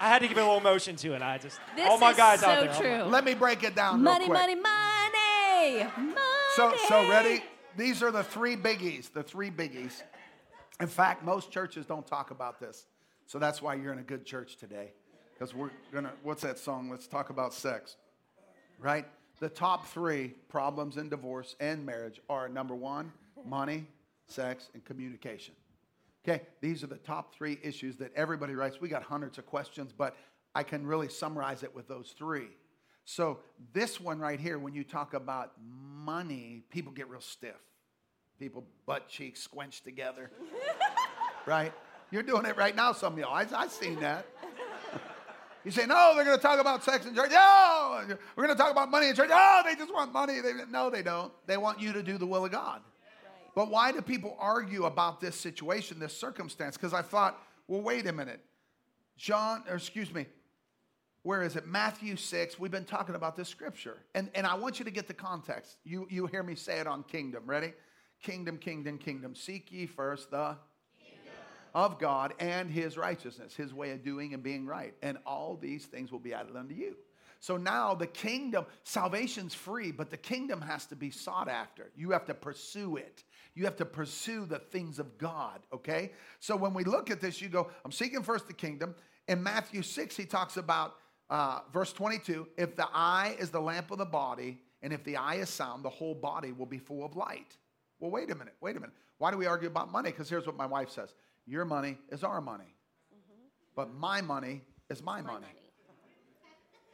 I 0.00 0.08
had 0.08 0.20
to 0.22 0.28
give 0.28 0.36
it 0.36 0.40
a 0.40 0.44
little 0.44 0.60
motion 0.60 0.96
to 0.96 1.14
it. 1.14 1.22
I 1.22 1.38
just 1.38 1.58
this 1.76 1.88
all 1.88 1.98
my 1.98 2.10
is 2.10 2.16
guys 2.16 2.40
so 2.40 2.48
out 2.48 2.64
there. 2.80 3.00
true. 3.02 3.10
Let 3.10 3.24
me 3.24 3.34
break 3.34 3.62
it 3.62 3.74
down 3.74 4.02
money, 4.02 4.24
real 4.28 4.34
quick. 4.34 4.40
money, 4.40 4.54
money, 4.60 5.84
money. 5.84 6.22
So, 6.56 6.74
so 6.88 7.08
ready? 7.08 7.42
These 7.76 8.02
are 8.02 8.10
the 8.10 8.24
three 8.24 8.56
biggies. 8.56 9.12
The 9.12 9.22
three 9.22 9.50
biggies. 9.50 10.02
In 10.80 10.86
fact, 10.88 11.22
most 11.24 11.50
churches 11.50 11.86
don't 11.86 12.06
talk 12.06 12.30
about 12.30 12.58
this. 12.60 12.86
So 13.26 13.38
that's 13.38 13.60
why 13.60 13.74
you're 13.74 13.92
in 13.92 13.98
a 13.98 14.04
good 14.04 14.24
church 14.24 14.56
today. 14.56 14.92
Because 15.34 15.54
we're 15.54 15.70
gonna. 15.92 16.12
What's 16.22 16.42
that 16.42 16.58
song? 16.58 16.88
Let's 16.88 17.06
talk 17.06 17.30
about 17.30 17.52
sex. 17.52 17.96
Right. 18.78 19.06
The 19.38 19.48
top 19.48 19.86
three 19.86 20.28
problems 20.48 20.96
in 20.96 21.10
divorce 21.10 21.56
and 21.60 21.84
marriage 21.84 22.20
are 22.30 22.48
number 22.48 22.74
one, 22.74 23.12
money, 23.44 23.86
sex, 24.26 24.70
and 24.72 24.82
communication. 24.84 25.54
Okay, 26.26 26.42
these 26.60 26.82
are 26.82 26.86
the 26.88 26.96
top 26.96 27.34
three 27.34 27.58
issues 27.62 27.96
that 27.96 28.12
everybody 28.16 28.54
writes. 28.54 28.80
We 28.80 28.88
got 28.88 29.02
hundreds 29.02 29.38
of 29.38 29.46
questions, 29.46 29.92
but 29.96 30.16
I 30.54 30.62
can 30.62 30.86
really 30.86 31.08
summarize 31.08 31.62
it 31.62 31.74
with 31.74 31.86
those 31.86 32.14
three. 32.16 32.48
So, 33.04 33.38
this 33.72 34.00
one 34.00 34.18
right 34.18 34.40
here, 34.40 34.58
when 34.58 34.74
you 34.74 34.82
talk 34.82 35.14
about 35.14 35.52
money, 35.62 36.64
people 36.70 36.92
get 36.92 37.08
real 37.08 37.20
stiff. 37.20 37.60
People 38.40 38.66
butt 38.86 39.08
cheeks 39.08 39.40
squenched 39.40 39.84
together, 39.84 40.32
right? 41.46 41.72
You're 42.16 42.22
doing 42.22 42.46
it 42.46 42.56
right 42.56 42.74
now, 42.74 42.92
some 42.92 43.12
of 43.12 43.18
y'all. 43.18 43.34
I, 43.34 43.44
I've 43.54 43.70
seen 43.70 44.00
that. 44.00 44.24
You 45.66 45.72
say, 45.72 45.84
no, 45.84 46.12
they're 46.14 46.24
going 46.24 46.36
to 46.36 46.42
talk 46.42 46.60
about 46.60 46.84
sex 46.84 47.04
in 47.06 47.14
church. 47.14 47.32
No, 47.32 48.04
we're 48.36 48.44
going 48.44 48.56
to 48.56 48.62
talk 48.62 48.70
about 48.70 48.88
money 48.88 49.08
in 49.08 49.16
church. 49.16 49.30
Oh, 49.32 49.62
they 49.64 49.74
just 49.74 49.92
want 49.92 50.12
money. 50.12 50.40
They, 50.40 50.52
no, 50.70 50.90
they 50.90 51.02
don't. 51.02 51.32
They 51.48 51.56
want 51.56 51.80
you 51.80 51.92
to 51.92 52.04
do 52.04 52.18
the 52.18 52.24
will 52.24 52.44
of 52.44 52.52
God. 52.52 52.82
But 53.56 53.68
why 53.68 53.90
do 53.90 54.00
people 54.00 54.36
argue 54.38 54.84
about 54.84 55.20
this 55.20 55.34
situation, 55.34 55.98
this 55.98 56.16
circumstance? 56.16 56.76
Because 56.76 56.94
I 56.94 57.02
thought, 57.02 57.42
well, 57.66 57.82
wait 57.82 58.06
a 58.06 58.12
minute. 58.12 58.40
John, 59.16 59.64
or 59.68 59.74
excuse 59.74 60.14
me, 60.14 60.26
where 61.24 61.42
is 61.42 61.56
it? 61.56 61.66
Matthew 61.66 62.14
6. 62.14 62.60
We've 62.60 62.70
been 62.70 62.84
talking 62.84 63.16
about 63.16 63.36
this 63.36 63.48
scripture. 63.48 63.98
And, 64.14 64.30
and 64.36 64.46
I 64.46 64.54
want 64.54 64.78
you 64.78 64.84
to 64.84 64.92
get 64.92 65.08
the 65.08 65.14
context. 65.14 65.78
You, 65.82 66.06
you 66.08 66.26
hear 66.26 66.44
me 66.44 66.54
say 66.54 66.78
it 66.78 66.86
on 66.86 67.02
kingdom. 67.02 67.42
Ready? 67.44 67.72
Kingdom, 68.22 68.56
kingdom, 68.56 68.98
kingdom. 68.98 69.34
Seek 69.34 69.72
ye 69.72 69.86
first 69.86 70.30
the 70.30 70.56
of 71.74 71.98
God 71.98 72.34
and 72.38 72.70
his 72.70 72.96
righteousness, 72.96 73.54
his 73.54 73.74
way 73.74 73.90
of 73.92 74.02
doing 74.02 74.34
and 74.34 74.42
being 74.42 74.66
right. 74.66 74.94
And 75.02 75.18
all 75.26 75.56
these 75.56 75.84
things 75.86 76.12
will 76.12 76.18
be 76.18 76.34
added 76.34 76.56
unto 76.56 76.74
you. 76.74 76.96
So 77.40 77.56
now 77.56 77.94
the 77.94 78.06
kingdom, 78.06 78.66
salvation's 78.84 79.54
free, 79.54 79.92
but 79.92 80.10
the 80.10 80.16
kingdom 80.16 80.60
has 80.60 80.86
to 80.86 80.96
be 80.96 81.10
sought 81.10 81.48
after. 81.48 81.90
You 81.96 82.10
have 82.10 82.24
to 82.26 82.34
pursue 82.34 82.96
it. 82.96 83.24
You 83.54 83.64
have 83.64 83.76
to 83.76 83.84
pursue 83.84 84.46
the 84.46 84.58
things 84.58 84.98
of 84.98 85.16
God, 85.18 85.60
okay? 85.72 86.12
So 86.40 86.56
when 86.56 86.74
we 86.74 86.84
look 86.84 87.10
at 87.10 87.20
this, 87.20 87.40
you 87.40 87.48
go, 87.48 87.70
I'm 87.84 87.92
seeking 87.92 88.22
first 88.22 88.46
the 88.46 88.52
kingdom. 88.52 88.94
In 89.28 89.42
Matthew 89.42 89.82
6, 89.82 90.16
he 90.16 90.24
talks 90.24 90.56
about 90.56 90.94
uh, 91.30 91.60
verse 91.72 91.92
22 91.92 92.46
if 92.56 92.76
the 92.76 92.86
eye 92.92 93.36
is 93.38 93.50
the 93.50 93.60
lamp 93.60 93.90
of 93.90 93.98
the 93.98 94.04
body, 94.04 94.60
and 94.82 94.92
if 94.92 95.02
the 95.04 95.16
eye 95.16 95.36
is 95.36 95.48
sound, 95.48 95.84
the 95.84 95.90
whole 95.90 96.14
body 96.14 96.52
will 96.52 96.66
be 96.66 96.78
full 96.78 97.04
of 97.04 97.16
light. 97.16 97.56
Well, 97.98 98.10
wait 98.10 98.30
a 98.30 98.34
minute, 98.34 98.54
wait 98.60 98.76
a 98.76 98.80
minute. 98.80 98.94
Why 99.18 99.30
do 99.30 99.38
we 99.38 99.46
argue 99.46 99.68
about 99.68 99.90
money? 99.90 100.10
Because 100.10 100.28
here's 100.28 100.46
what 100.46 100.56
my 100.56 100.66
wife 100.66 100.90
says 100.90 101.14
Your 101.46 101.64
money 101.64 101.98
is 102.10 102.24
our 102.24 102.40
money, 102.40 102.64
mm-hmm. 102.64 103.42
but 103.76 103.94
my 103.94 104.20
money 104.20 104.62
is 104.90 105.02
my, 105.02 105.20
My 105.20 105.32
money. 105.32 105.46
money. 105.46 105.52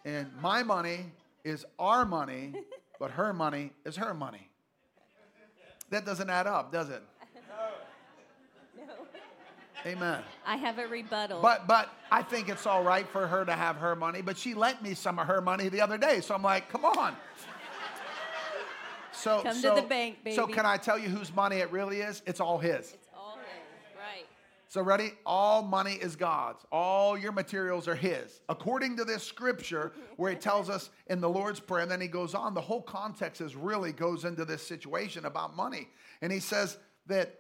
And 0.05 0.31
my 0.41 0.63
money 0.63 1.07
is 1.45 1.65
our 1.79 2.05
money, 2.05 2.55
but 3.01 3.11
her 3.13 3.33
money 3.33 3.73
is 3.85 3.97
her 3.97 4.15
money. 4.15 4.49
That 5.91 6.05
doesn't 6.05 6.31
add 6.31 6.47
up, 6.47 6.73
does 6.73 6.89
it? 6.91 7.03
No. 8.77 8.85
no. 8.87 8.93
Amen. 9.87 10.23
I 10.47 10.57
have 10.57 10.79
a 10.79 10.87
rebuttal. 10.87 11.41
But 11.43 11.67
but 11.67 11.91
I 12.11 12.23
think 12.23 12.49
it's 12.49 12.67
all 12.67 12.83
right 12.83 13.09
for 13.09 13.27
her 13.27 13.45
to 13.45 13.53
have 13.53 13.77
her 13.77 13.95
money, 13.95 14.23
but 14.23 14.37
she 14.37 14.55
lent 14.55 14.83
me 14.83 14.95
some 14.95 15.19
of 15.19 15.27
her 15.27 15.41
money 15.41 15.69
the 15.69 15.81
other 15.81 15.99
day. 15.99 16.21
So 16.21 16.35
I'm 16.35 16.43
like, 16.43 16.69
come 16.69 16.85
on. 16.85 17.17
So 19.13 19.43
Come 19.43 19.55
to 19.55 19.61
so, 19.61 19.75
the 19.77 19.83
bank, 19.83 20.19
So 20.33 20.47
can 20.47 20.67
I 20.67 20.79
tell 20.79 20.99
you 20.99 21.09
whose 21.09 21.35
money 21.35 21.57
it 21.57 21.71
really 21.71 22.01
is? 22.01 22.23
It's 22.27 22.41
all 22.41 22.59
his. 22.59 22.79
it's 22.79 22.81
all 22.81 22.81
his, 22.81 22.93
right? 22.93 23.02
So 24.73 24.81
ready? 24.81 25.13
All 25.27 25.63
money 25.63 25.99
is 26.01 26.17
God's. 26.17 26.65
All 26.73 27.19
your 27.19 27.33
materials 27.33 27.87
are 27.89 27.95
his. 27.95 28.41
According 28.49 28.97
to 28.97 29.05
this 29.05 29.23
scripture 29.23 29.93
where 30.17 30.31
he 30.31 30.37
tells 30.39 30.71
us 30.71 30.89
in 31.09 31.21
the 31.21 31.29
Lord's 31.29 31.61
prayer 31.61 31.83
and 31.83 31.91
then 31.91 32.01
he 32.01 32.09
goes 32.09 32.35
on, 32.35 32.55
the 32.55 32.63
whole 32.63 32.81
context 32.81 33.43
is 33.43 33.55
really 33.55 33.93
goes 33.93 34.25
into 34.25 34.47
this 34.47 34.67
situation 34.67 35.27
about 35.27 35.55
money. 35.55 35.89
And 36.23 36.33
he 36.33 36.41
says 36.41 36.79
that 37.05 37.39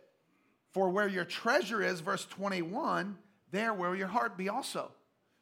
for 0.74 0.90
where 0.90 1.08
your 1.08 1.24
treasure 1.24 1.80
is, 1.80 2.00
verse 2.00 2.26
21, 2.26 3.16
there 3.50 3.72
will 3.72 3.96
your 3.96 4.08
heart 4.08 4.36
be 4.36 4.50
also. 4.50 4.90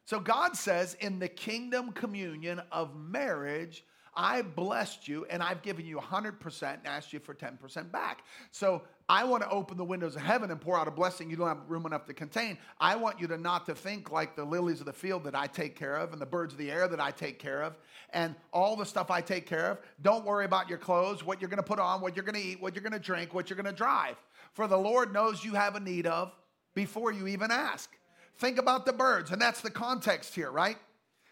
So 0.05 0.21
God 0.21 0.55
says, 0.55 0.95
in 1.01 1.19
the 1.19 1.27
kingdom 1.27 1.91
communion 1.91 2.61
of 2.71 2.95
marriage, 2.95 3.83
I 4.15 4.43
blessed 4.43 5.09
you 5.09 5.25
and 5.29 5.43
I've 5.43 5.61
given 5.61 5.85
you 5.85 5.97
100% 5.97 6.73
and 6.73 6.85
asked 6.85 7.11
you 7.11 7.19
for 7.19 7.33
10% 7.33 7.91
back. 7.91 8.23
So 8.51 8.83
I 9.11 9.25
want 9.25 9.43
to 9.43 9.49
open 9.49 9.75
the 9.75 9.83
windows 9.83 10.15
of 10.15 10.21
heaven 10.21 10.51
and 10.51 10.61
pour 10.61 10.79
out 10.79 10.87
a 10.87 10.91
blessing 10.91 11.29
you 11.29 11.35
don't 11.35 11.49
have 11.49 11.69
room 11.69 11.85
enough 11.85 12.05
to 12.05 12.13
contain. 12.13 12.57
I 12.79 12.95
want 12.95 13.19
you 13.19 13.27
to 13.27 13.37
not 13.37 13.65
to 13.65 13.75
think 13.75 14.09
like 14.09 14.37
the 14.37 14.45
lilies 14.45 14.79
of 14.79 14.85
the 14.85 14.93
field 14.93 15.25
that 15.25 15.35
I 15.35 15.47
take 15.47 15.75
care 15.75 15.97
of 15.97 16.13
and 16.13 16.21
the 16.21 16.25
birds 16.25 16.53
of 16.53 16.57
the 16.57 16.71
air 16.71 16.87
that 16.87 17.01
I 17.01 17.11
take 17.11 17.37
care 17.37 17.61
of 17.61 17.77
and 18.11 18.35
all 18.53 18.77
the 18.77 18.85
stuff 18.85 19.11
I 19.11 19.19
take 19.19 19.45
care 19.45 19.69
of. 19.69 19.79
Don't 20.01 20.23
worry 20.23 20.45
about 20.45 20.69
your 20.69 20.77
clothes, 20.77 21.25
what 21.25 21.41
you're 21.41 21.49
going 21.49 21.57
to 21.57 21.63
put 21.63 21.77
on, 21.77 21.99
what 21.99 22.15
you're 22.15 22.23
going 22.23 22.41
to 22.41 22.41
eat, 22.41 22.61
what 22.61 22.73
you're 22.73 22.83
going 22.83 22.93
to 22.93 22.99
drink, 22.99 23.33
what 23.33 23.49
you're 23.49 23.57
going 23.57 23.65
to 23.65 23.73
drive. 23.73 24.15
For 24.53 24.65
the 24.65 24.77
Lord 24.77 25.11
knows 25.11 25.43
you 25.43 25.55
have 25.55 25.75
a 25.75 25.81
need 25.81 26.07
of 26.07 26.31
before 26.73 27.11
you 27.11 27.27
even 27.27 27.51
ask. 27.51 27.89
Think 28.37 28.57
about 28.57 28.85
the 28.85 28.93
birds, 28.93 29.31
and 29.31 29.41
that's 29.41 29.59
the 29.59 29.71
context 29.71 30.33
here, 30.35 30.51
right? 30.51 30.77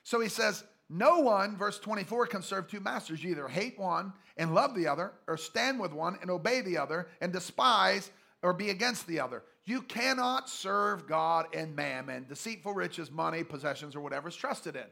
So 0.04 0.20
he 0.20 0.28
says, 0.28 0.66
No 0.90 1.20
one, 1.20 1.56
verse 1.56 1.78
24, 1.80 2.28
can 2.28 2.42
serve 2.42 2.68
two 2.68 2.80
masters. 2.80 3.24
You 3.24 3.32
either 3.32 3.48
hate 3.48 3.78
one 3.78 4.12
and 4.38 4.56
love 4.56 4.74
the 4.74 4.88
other, 4.88 5.12
or 5.28 5.38
stand 5.38 5.80
with 5.80 5.94
one 5.94 6.18
and 6.22 6.32
obey 6.32 6.62
the 6.62 6.78
other, 6.78 7.08
and 7.22 7.32
despise 7.32 8.10
or 8.42 8.54
be 8.54 8.70
against 8.70 9.06
the 9.06 9.20
other. 9.20 9.44
You 9.66 9.82
cannot 9.84 10.50
serve 10.50 11.08
God 11.08 11.46
and 11.54 11.76
mammon, 11.76 12.26
deceitful 12.28 12.74
riches, 12.74 13.12
money, 13.12 13.44
possessions, 13.44 13.96
or 13.96 14.02
whatever 14.02 14.30
is 14.30 14.36
trusted 14.36 14.76
in. 14.76 14.86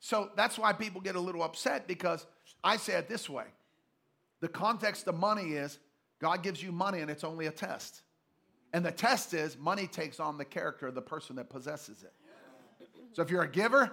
So 0.00 0.28
that's 0.36 0.58
why 0.58 0.74
people 0.74 1.00
get 1.00 1.16
a 1.16 1.20
little 1.20 1.42
upset 1.42 1.86
because 1.86 2.26
I 2.62 2.76
say 2.76 2.94
it 2.94 3.08
this 3.08 3.30
way 3.30 3.46
the 4.40 4.48
context 4.48 5.06
of 5.06 5.14
money 5.14 5.52
is 5.52 5.78
God 6.18 6.42
gives 6.42 6.62
you 6.62 6.70
money 6.70 7.00
and 7.00 7.10
it's 7.10 7.24
only 7.24 7.46
a 7.46 7.50
test. 7.50 8.02
And 8.74 8.84
the 8.84 8.90
test 8.90 9.32
is 9.32 9.56
money 9.56 9.86
takes 9.86 10.20
on 10.20 10.36
the 10.36 10.44
character 10.44 10.88
of 10.88 10.94
the 10.94 11.00
person 11.00 11.36
that 11.36 11.48
possesses 11.48 12.02
it. 12.02 12.12
So 13.12 13.22
if 13.22 13.30
you're 13.30 13.44
a 13.44 13.50
giver, 13.50 13.92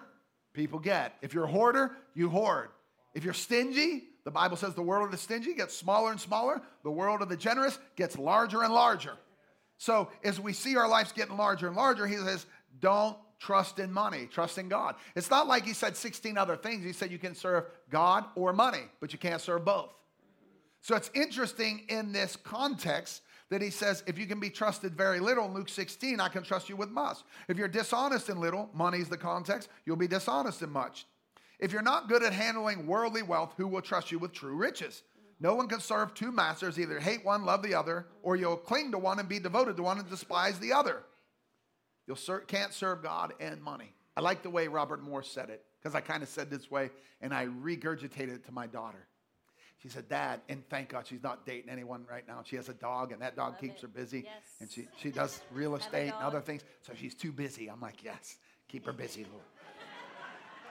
people 0.54 0.80
get. 0.80 1.16
If 1.22 1.34
you're 1.34 1.46
a 1.46 1.52
hoarder, 1.52 1.92
you 2.14 2.30
hoard. 2.30 2.70
If 3.14 3.24
you're 3.24 3.34
stingy, 3.34 4.04
the 4.24 4.32
Bible 4.32 4.58
says 4.58 4.74
the 4.74 4.82
world 4.82 5.06
of 5.06 5.12
the 5.12 5.18
stingy 5.18 5.54
gets 5.54 5.76
smaller 5.76 6.12
and 6.12 6.20
smaller, 6.20 6.62
the 6.84 6.92
world 6.92 7.22
of 7.22 7.30
the 7.30 7.38
generous 7.38 7.78
gets 7.96 8.18
larger 8.18 8.64
and 8.64 8.74
larger. 8.74 9.14
So 9.78 10.10
as 10.24 10.40
we 10.40 10.54
see 10.54 10.78
our 10.78 10.88
lives 10.88 11.12
getting 11.12 11.38
larger 11.38 11.68
and 11.68 11.76
larger, 11.76 12.06
he 12.06 12.16
says, 12.18 12.46
don't 12.80 13.18
trust 13.40 13.80
in 13.80 13.92
money, 13.92 14.28
trust 14.32 14.60
in 14.60 14.70
God. 14.70 14.96
It's 15.16 15.32
not 15.32 15.48
like 15.48 15.66
he 15.66 15.74
said 15.74 15.98
16 15.98 16.38
other 16.38 16.56
things. 16.56 16.86
He 16.86 16.94
said 16.94 17.12
you 17.12 17.18
can 17.18 17.34
serve 17.34 17.66
God 17.90 18.26
or 18.36 18.54
money, 18.54 18.84
but 19.00 19.12
you 19.12 19.20
can't 19.20 19.42
serve 19.42 19.66
both. 19.66 19.90
So 20.82 20.96
it's 20.96 21.10
interesting 21.14 21.86
in 21.90 22.12
this 22.12 22.36
context 22.36 23.24
that 23.52 23.62
he 23.62 23.70
says, 23.70 24.02
if 24.08 24.18
you 24.18 24.26
can 24.26 24.40
be 24.40 24.50
trusted 24.50 24.96
very 24.96 25.20
little, 25.20 25.46
in 25.46 25.54
Luke 25.54 25.68
16, 25.68 26.22
I 26.22 26.30
can 26.30 26.42
trust 26.42 26.70
you 26.70 26.78
with 26.78 26.90
much. 26.90 27.18
If 27.50 27.58
you're 27.58 27.68
dishonest 27.68 28.30
in 28.30 28.40
little, 28.40 28.70
money's 28.74 29.10
the 29.10 29.18
context, 29.18 29.68
you'll 29.86 29.98
be 29.98 30.08
dishonest 30.08 30.62
in 30.62 30.72
much. 30.72 31.06
If 31.60 31.74
you're 31.74 31.82
not 31.82 32.08
good 32.08 32.24
at 32.24 32.32
handling 32.32 32.88
worldly 32.88 33.24
wealth, 33.24 33.54
who 33.58 33.68
will 33.68 33.82
trust 33.82 34.10
you 34.10 34.20
with 34.20 34.32
true 34.32 34.56
riches? 34.56 35.04
No 35.42 35.54
one 35.54 35.68
can 35.68 35.82
serve 35.82 36.14
two 36.14 36.32
masters, 36.32 36.80
either 36.80 37.00
hate 37.00 37.26
one, 37.26 37.44
love 37.44 37.62
the 37.62 37.76
other, 37.76 38.08
or 38.24 38.38
you'll 38.38 38.56
cling 38.56 38.92
to 38.92 38.98
one 38.98 39.20
and 39.20 39.28
be 39.28 39.40
devoted 39.40 39.76
to 39.76 39.84
one 39.84 40.00
and 40.00 40.10
despise 40.10 40.58
the 40.58 40.72
other. 40.72 41.04
You 42.08 42.16
can't 42.48 42.74
serve 42.74 43.04
God 43.04 43.34
and 43.42 43.62
money. 43.62 43.94
I 44.16 44.22
like 44.22 44.44
the 44.44 44.50
way 44.50 44.70
Robert 44.70 45.04
Moore 45.04 45.24
said 45.24 45.50
it, 45.50 45.66
because 45.82 45.94
I 45.94 46.00
kind 46.00 46.24
of 46.24 46.30
said 46.30 46.50
this 46.50 46.72
way, 46.72 46.90
and 47.20 47.34
I 47.34 47.48
regurgitated 47.48 48.36
it 48.36 48.46
to 48.46 48.54
my 48.54 48.68
daughter. 48.68 49.08
She 49.82 49.90
said, 49.90 50.08
Dad, 50.08 50.42
and 50.48 50.64
thank 50.70 50.90
God 50.90 51.08
she's 51.08 51.24
not 51.24 51.46
dating 51.46 51.70
anyone 51.70 52.06
right 52.10 52.28
now. 52.28 52.42
She 52.46 52.56
has 52.56 52.70
a 52.70 52.74
dog, 52.74 53.12
and 53.12 53.22
that 53.22 53.36
dog 53.36 53.60
keeps 53.60 53.78
it. 53.78 53.82
her 53.82 53.88
busy. 53.88 54.20
Yes. 54.26 54.34
And 54.60 54.70
she, 54.72 54.88
she 54.98 55.10
does 55.10 55.42
real 55.52 55.76
estate 55.76 56.14
and 56.14 56.24
other 56.24 56.40
things. 56.40 56.62
So 56.84 56.94
she's 56.96 57.16
too 57.16 57.32
busy. 57.32 57.68
I'm 57.70 57.82
like, 57.82 58.04
Yes, 58.04 58.38
keep 58.68 58.86
her 58.86 58.94
busy, 58.94 59.26
Lord. 59.32 59.44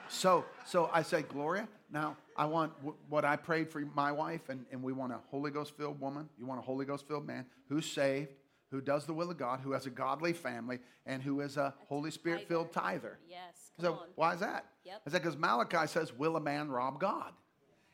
So, 0.09 0.45
so 0.67 0.91
I 0.93 1.03
said, 1.03 1.29
Gloria, 1.29 1.69
now 1.93 2.17
I 2.37 2.45
want 2.47 2.75
w- 2.79 2.97
what 3.09 3.25
I 3.25 3.37
prayed 3.37 3.71
for 3.71 3.81
my 3.95 4.11
wife, 4.11 4.49
and, 4.49 4.65
and 4.73 4.83
we 4.83 4.93
want 4.93 5.13
a 5.13 5.21
Holy 5.31 5.53
Ghost 5.53 5.77
filled 5.77 6.01
woman. 6.01 6.29
You 6.37 6.47
want 6.47 6.59
a 6.59 6.63
Holy 6.65 6.85
Ghost 6.85 7.07
filled 7.07 7.27
man 7.27 7.47
who's 7.69 7.87
saved, 7.87 8.31
who 8.73 8.81
does 8.81 9.07
the 9.07 9.13
will 9.15 9.31
of 9.31 9.39
God, 9.39 9.61
who 9.61 9.71
has 9.73 9.87
a 9.87 9.91
godly 9.91 10.33
family, 10.33 10.81
and 11.07 11.23
who 11.23 11.41
is 11.41 11.57
a 11.57 11.75
Holy 11.87 12.11
Spirit 12.11 12.49
filled 12.49 12.73
tither. 12.73 13.19
Yes, 13.29 13.71
So 13.81 13.93
on. 13.93 13.99
why 14.17 14.35
is 14.35 14.41
that? 14.41 14.65
Yep. 14.85 15.03
I 15.07 15.11
said, 15.11 15.23
because 15.23 15.37
Malachi 15.39 15.87
says, 15.87 16.13
Will 16.13 16.37
a 16.37 16.41
man 16.41 16.71
rob 16.71 16.99
God? 16.99 17.33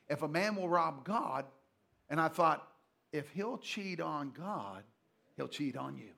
If 0.08 0.22
a 0.22 0.28
man 0.28 0.56
will 0.56 0.68
rob 0.68 1.04
God, 1.04 1.44
and 2.08 2.20
I 2.20 2.28
thought, 2.28 2.68
if 3.12 3.28
he'll 3.30 3.58
cheat 3.58 4.00
on 4.00 4.32
God, 4.36 4.82
he'll 5.36 5.48
cheat 5.48 5.76
on 5.76 5.96
you. 5.96 6.10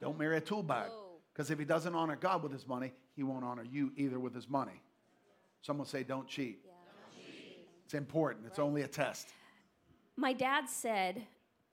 Don't 0.00 0.18
marry 0.18 0.36
a 0.36 0.40
tool 0.40 0.62
bag. 0.62 0.90
Because 1.32 1.50
if 1.50 1.58
he 1.58 1.64
doesn't 1.64 1.94
honor 1.94 2.16
God 2.16 2.42
with 2.42 2.52
his 2.52 2.66
money, 2.66 2.92
he 3.14 3.22
won't 3.22 3.44
honor 3.44 3.64
you 3.64 3.92
either 3.96 4.18
with 4.18 4.34
his 4.34 4.48
money. 4.48 4.80
Someone 5.62 5.86
say, 5.86 6.02
don't 6.02 6.26
cheat. 6.26 6.60
It's 7.84 7.94
important. 7.94 8.46
It's 8.46 8.58
only 8.58 8.82
a 8.82 8.88
test. 8.88 9.28
My 10.16 10.32
dad 10.32 10.68
said 10.68 11.22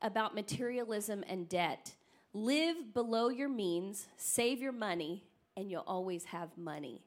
about 0.02 0.36
materialism 0.36 1.24
and 1.28 1.48
debt 1.48 1.94
live 2.34 2.94
below 2.94 3.30
your 3.30 3.50
means, 3.50 4.08
save 4.18 4.62
your 4.62 4.74
money, 4.74 5.24
and 5.56 5.72
you'll 5.72 5.86
always 5.88 6.26
have 6.26 6.50
money. 6.58 7.06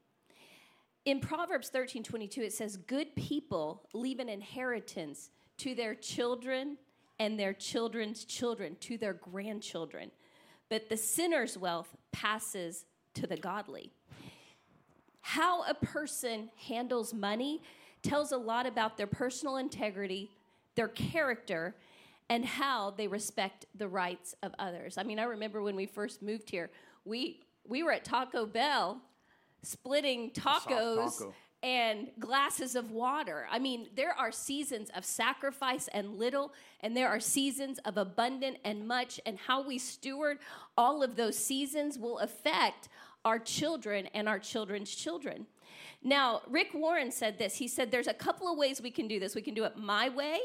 In 1.06 1.20
Proverbs 1.20 1.68
13 1.68 2.02
22, 2.02 2.42
it 2.42 2.52
says, 2.52 2.76
Good 2.76 3.14
people 3.14 3.88
leave 3.94 4.18
an 4.18 4.28
inheritance 4.28 5.30
to 5.58 5.74
their 5.74 5.94
children 5.94 6.76
and 7.20 7.38
their 7.38 7.52
children's 7.52 8.24
children, 8.24 8.76
to 8.80 8.98
their 8.98 9.14
grandchildren. 9.14 10.10
But 10.68 10.88
the 10.88 10.96
sinner's 10.96 11.56
wealth 11.56 11.96
passes 12.10 12.84
to 13.14 13.28
the 13.28 13.36
godly. 13.36 13.92
How 15.20 15.62
a 15.62 15.74
person 15.74 16.50
handles 16.56 17.14
money 17.14 17.62
tells 18.02 18.32
a 18.32 18.36
lot 18.36 18.66
about 18.66 18.96
their 18.96 19.06
personal 19.06 19.56
integrity, 19.56 20.28
their 20.74 20.88
character, 20.88 21.76
and 22.28 22.44
how 22.44 22.90
they 22.90 23.06
respect 23.06 23.66
the 23.76 23.88
rights 23.88 24.34
of 24.42 24.52
others. 24.58 24.98
I 24.98 25.04
mean, 25.04 25.20
I 25.20 25.24
remember 25.24 25.62
when 25.62 25.76
we 25.76 25.86
first 25.86 26.20
moved 26.20 26.50
here, 26.50 26.68
we 27.04 27.42
we 27.64 27.84
were 27.84 27.92
at 27.92 28.04
Taco 28.04 28.44
Bell 28.44 29.00
splitting 29.62 30.30
tacos 30.30 31.18
taco. 31.18 31.34
and 31.62 32.08
glasses 32.18 32.76
of 32.76 32.90
water. 32.90 33.46
I 33.50 33.58
mean, 33.58 33.88
there 33.94 34.12
are 34.12 34.30
seasons 34.30 34.90
of 34.94 35.04
sacrifice 35.04 35.88
and 35.88 36.16
little, 36.16 36.52
and 36.80 36.96
there 36.96 37.08
are 37.08 37.20
seasons 37.20 37.78
of 37.84 37.96
abundant 37.96 38.58
and 38.64 38.86
much, 38.86 39.20
and 39.26 39.38
how 39.38 39.66
we 39.66 39.78
steward 39.78 40.38
all 40.76 41.02
of 41.02 41.16
those 41.16 41.36
seasons 41.36 41.98
will 41.98 42.18
affect 42.18 42.88
our 43.24 43.38
children 43.38 44.06
and 44.14 44.28
our 44.28 44.38
children's 44.38 44.94
children. 44.94 45.46
Now, 46.02 46.42
Rick 46.48 46.68
Warren 46.72 47.10
said 47.10 47.38
this. 47.38 47.56
He 47.56 47.66
said, 47.66 47.90
There's 47.90 48.06
a 48.06 48.14
couple 48.14 48.50
of 48.50 48.56
ways 48.56 48.80
we 48.80 48.92
can 48.92 49.08
do 49.08 49.18
this. 49.18 49.34
We 49.34 49.42
can 49.42 49.54
do 49.54 49.64
it 49.64 49.76
my 49.76 50.08
way, 50.08 50.38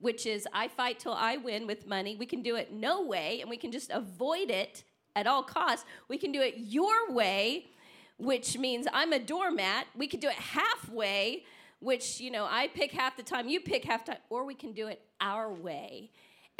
which 0.00 0.26
is 0.26 0.48
I 0.52 0.66
fight 0.66 0.98
till 0.98 1.12
I 1.12 1.36
win 1.36 1.66
with 1.66 1.86
money. 1.86 2.16
We 2.16 2.26
can 2.26 2.42
do 2.42 2.56
it 2.56 2.72
no 2.72 3.06
way, 3.06 3.40
and 3.40 3.48
we 3.48 3.56
can 3.56 3.70
just 3.70 3.90
avoid 3.90 4.50
it 4.50 4.82
at 5.18 5.26
all 5.26 5.42
costs. 5.42 5.84
We 6.08 6.16
can 6.16 6.32
do 6.32 6.40
it 6.40 6.54
your 6.58 7.12
way, 7.12 7.66
which 8.18 8.56
means 8.56 8.86
I'm 8.92 9.12
a 9.12 9.18
doormat. 9.18 9.86
We 9.96 10.06
could 10.06 10.20
do 10.20 10.28
it 10.28 10.34
halfway, 10.34 11.44
which, 11.80 12.20
you 12.20 12.30
know, 12.30 12.46
I 12.48 12.68
pick 12.68 12.92
half 12.92 13.16
the 13.16 13.22
time, 13.22 13.48
you 13.48 13.60
pick 13.60 13.84
half 13.84 14.04
time, 14.04 14.18
or 14.30 14.44
we 14.44 14.54
can 14.54 14.72
do 14.72 14.86
it 14.86 15.00
our 15.20 15.52
way. 15.52 16.10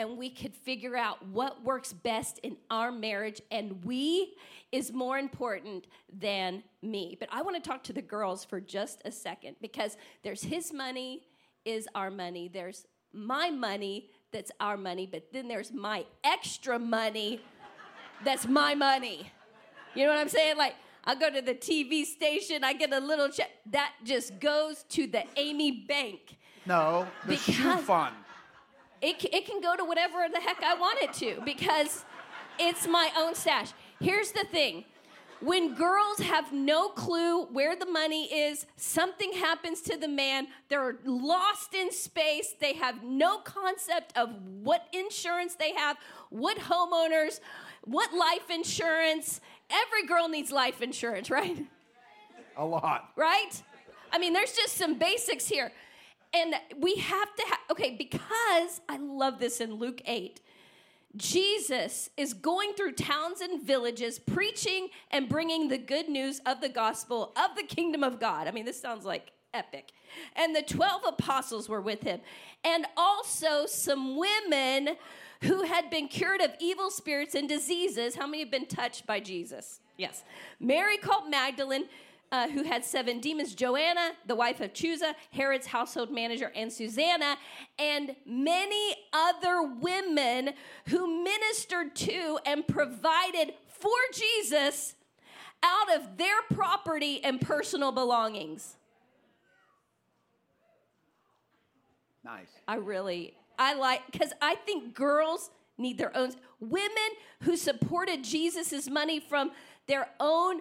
And 0.00 0.16
we 0.16 0.30
could 0.30 0.54
figure 0.54 0.96
out 0.96 1.26
what 1.26 1.64
works 1.64 1.92
best 1.92 2.38
in 2.44 2.56
our 2.70 2.92
marriage, 2.92 3.40
and 3.50 3.84
we 3.84 4.34
is 4.70 4.92
more 4.92 5.18
important 5.18 5.86
than 6.12 6.62
me. 6.82 7.16
But 7.18 7.28
I 7.32 7.42
want 7.42 7.62
to 7.62 7.68
talk 7.68 7.82
to 7.84 7.92
the 7.92 8.02
girls 8.02 8.44
for 8.44 8.60
just 8.60 9.02
a 9.04 9.10
second 9.10 9.56
because 9.60 9.96
there's 10.22 10.42
his 10.42 10.72
money 10.72 11.22
is 11.64 11.88
our 11.96 12.10
money. 12.10 12.48
There's 12.52 12.86
my 13.12 13.50
money 13.50 14.10
that's 14.32 14.52
our 14.60 14.76
money, 14.76 15.08
but 15.10 15.32
then 15.32 15.48
there's 15.48 15.72
my 15.72 16.04
extra 16.22 16.78
money 16.78 17.40
that's 18.24 18.46
my 18.46 18.74
money. 18.74 19.30
You 19.94 20.04
know 20.04 20.10
what 20.10 20.18
I'm 20.18 20.28
saying? 20.28 20.56
Like, 20.56 20.74
I 21.04 21.14
go 21.14 21.30
to 21.30 21.40
the 21.40 21.54
TV 21.54 22.04
station, 22.04 22.64
I 22.64 22.72
get 22.72 22.92
a 22.92 23.00
little 23.00 23.28
check. 23.28 23.50
That 23.70 23.92
just 24.04 24.38
goes 24.40 24.84
to 24.90 25.06
the 25.06 25.24
Amy 25.36 25.84
Bank. 25.88 26.36
No, 26.66 27.06
the 27.26 27.36
shoe 27.36 27.76
fund. 27.78 28.14
it, 29.00 29.24
it 29.32 29.46
can 29.46 29.60
go 29.60 29.76
to 29.76 29.84
whatever 29.84 30.26
the 30.32 30.40
heck 30.40 30.62
I 30.62 30.74
want 30.74 30.98
it 31.00 31.12
to 31.14 31.40
because 31.44 32.04
it's 32.58 32.86
my 32.86 33.10
own 33.16 33.34
stash. 33.34 33.72
Here's 34.00 34.32
the 34.32 34.44
thing 34.44 34.84
when 35.40 35.74
girls 35.74 36.18
have 36.18 36.52
no 36.52 36.88
clue 36.88 37.44
where 37.46 37.76
the 37.76 37.86
money 37.86 38.24
is, 38.24 38.66
something 38.76 39.32
happens 39.34 39.80
to 39.82 39.96
the 39.96 40.08
man, 40.08 40.48
they're 40.68 40.96
lost 41.04 41.74
in 41.74 41.92
space, 41.92 42.54
they 42.60 42.74
have 42.74 43.04
no 43.04 43.38
concept 43.38 44.16
of 44.16 44.30
what 44.62 44.88
insurance 44.92 45.54
they 45.54 45.72
have, 45.74 45.96
what 46.30 46.58
homeowners, 46.58 47.38
what 47.90 48.12
life 48.14 48.50
insurance. 48.50 49.40
Every 49.70 50.06
girl 50.06 50.28
needs 50.28 50.50
life 50.50 50.82
insurance, 50.82 51.30
right? 51.30 51.66
A 52.56 52.64
lot. 52.64 53.10
right? 53.16 53.62
I 54.12 54.18
mean, 54.18 54.32
there's 54.32 54.52
just 54.52 54.76
some 54.76 54.98
basics 54.98 55.46
here. 55.46 55.70
And 56.34 56.54
we 56.78 56.96
have 56.96 57.34
to 57.36 57.42
have, 57.48 57.58
okay, 57.70 57.94
because 57.96 58.80
I 58.88 58.98
love 58.98 59.38
this 59.38 59.60
in 59.60 59.74
Luke 59.74 60.02
8. 60.04 60.40
Jesus 61.16 62.10
is 62.16 62.34
going 62.34 62.74
through 62.74 62.92
towns 62.92 63.40
and 63.40 63.62
villages, 63.62 64.18
preaching 64.18 64.88
and 65.10 65.28
bringing 65.28 65.68
the 65.68 65.78
good 65.78 66.08
news 66.08 66.40
of 66.44 66.60
the 66.60 66.68
gospel 66.68 67.32
of 67.36 67.56
the 67.56 67.62
kingdom 67.62 68.04
of 68.04 68.20
God. 68.20 68.46
I 68.46 68.50
mean, 68.50 68.66
this 68.66 68.80
sounds 68.80 69.04
like 69.04 69.32
epic. 69.54 69.92
And 70.36 70.54
the 70.54 70.62
12 70.62 71.02
apostles 71.08 71.68
were 71.68 71.80
with 71.80 72.02
him, 72.02 72.20
and 72.64 72.86
also 72.96 73.66
some 73.66 74.16
women 74.18 74.96
who 75.42 75.62
had 75.62 75.90
been 75.90 76.08
cured 76.08 76.40
of 76.40 76.50
evil 76.60 76.90
spirits 76.90 77.34
and 77.34 77.48
diseases. 77.48 78.16
How 78.16 78.26
many 78.26 78.40
have 78.40 78.50
been 78.50 78.66
touched 78.66 79.06
by 79.06 79.20
Jesus? 79.20 79.80
Yes. 79.96 80.24
Mary 80.60 80.96
called 80.96 81.30
Magdalene. 81.30 81.84
Uh, 82.30 82.46
who 82.46 82.62
had 82.62 82.84
seven 82.84 83.20
demons 83.20 83.54
Joanna, 83.54 84.10
the 84.26 84.34
wife 84.34 84.60
of 84.60 84.74
Chuza, 84.74 85.14
Herod's 85.30 85.66
household 85.66 86.10
manager, 86.10 86.52
and 86.54 86.70
Susanna, 86.70 87.38
and 87.78 88.14
many 88.26 88.94
other 89.14 89.62
women 89.62 90.50
who 90.88 91.24
ministered 91.24 91.96
to 91.96 92.38
and 92.44 92.68
provided 92.68 93.54
for 93.66 93.96
Jesus 94.12 94.94
out 95.62 95.96
of 95.96 96.18
their 96.18 96.42
property 96.52 97.24
and 97.24 97.40
personal 97.40 97.92
belongings. 97.92 98.76
Nice. 102.24 102.50
I 102.66 102.74
really, 102.74 103.34
I 103.58 103.74
like, 103.74 104.10
because 104.10 104.32
I 104.40 104.54
think 104.54 104.94
girls 104.94 105.50
need 105.76 105.98
their 105.98 106.16
own. 106.16 106.32
Women 106.60 107.10
who 107.42 107.56
supported 107.56 108.24
Jesus' 108.24 108.88
money 108.88 109.20
from 109.20 109.50
their 109.86 110.08
own 110.20 110.60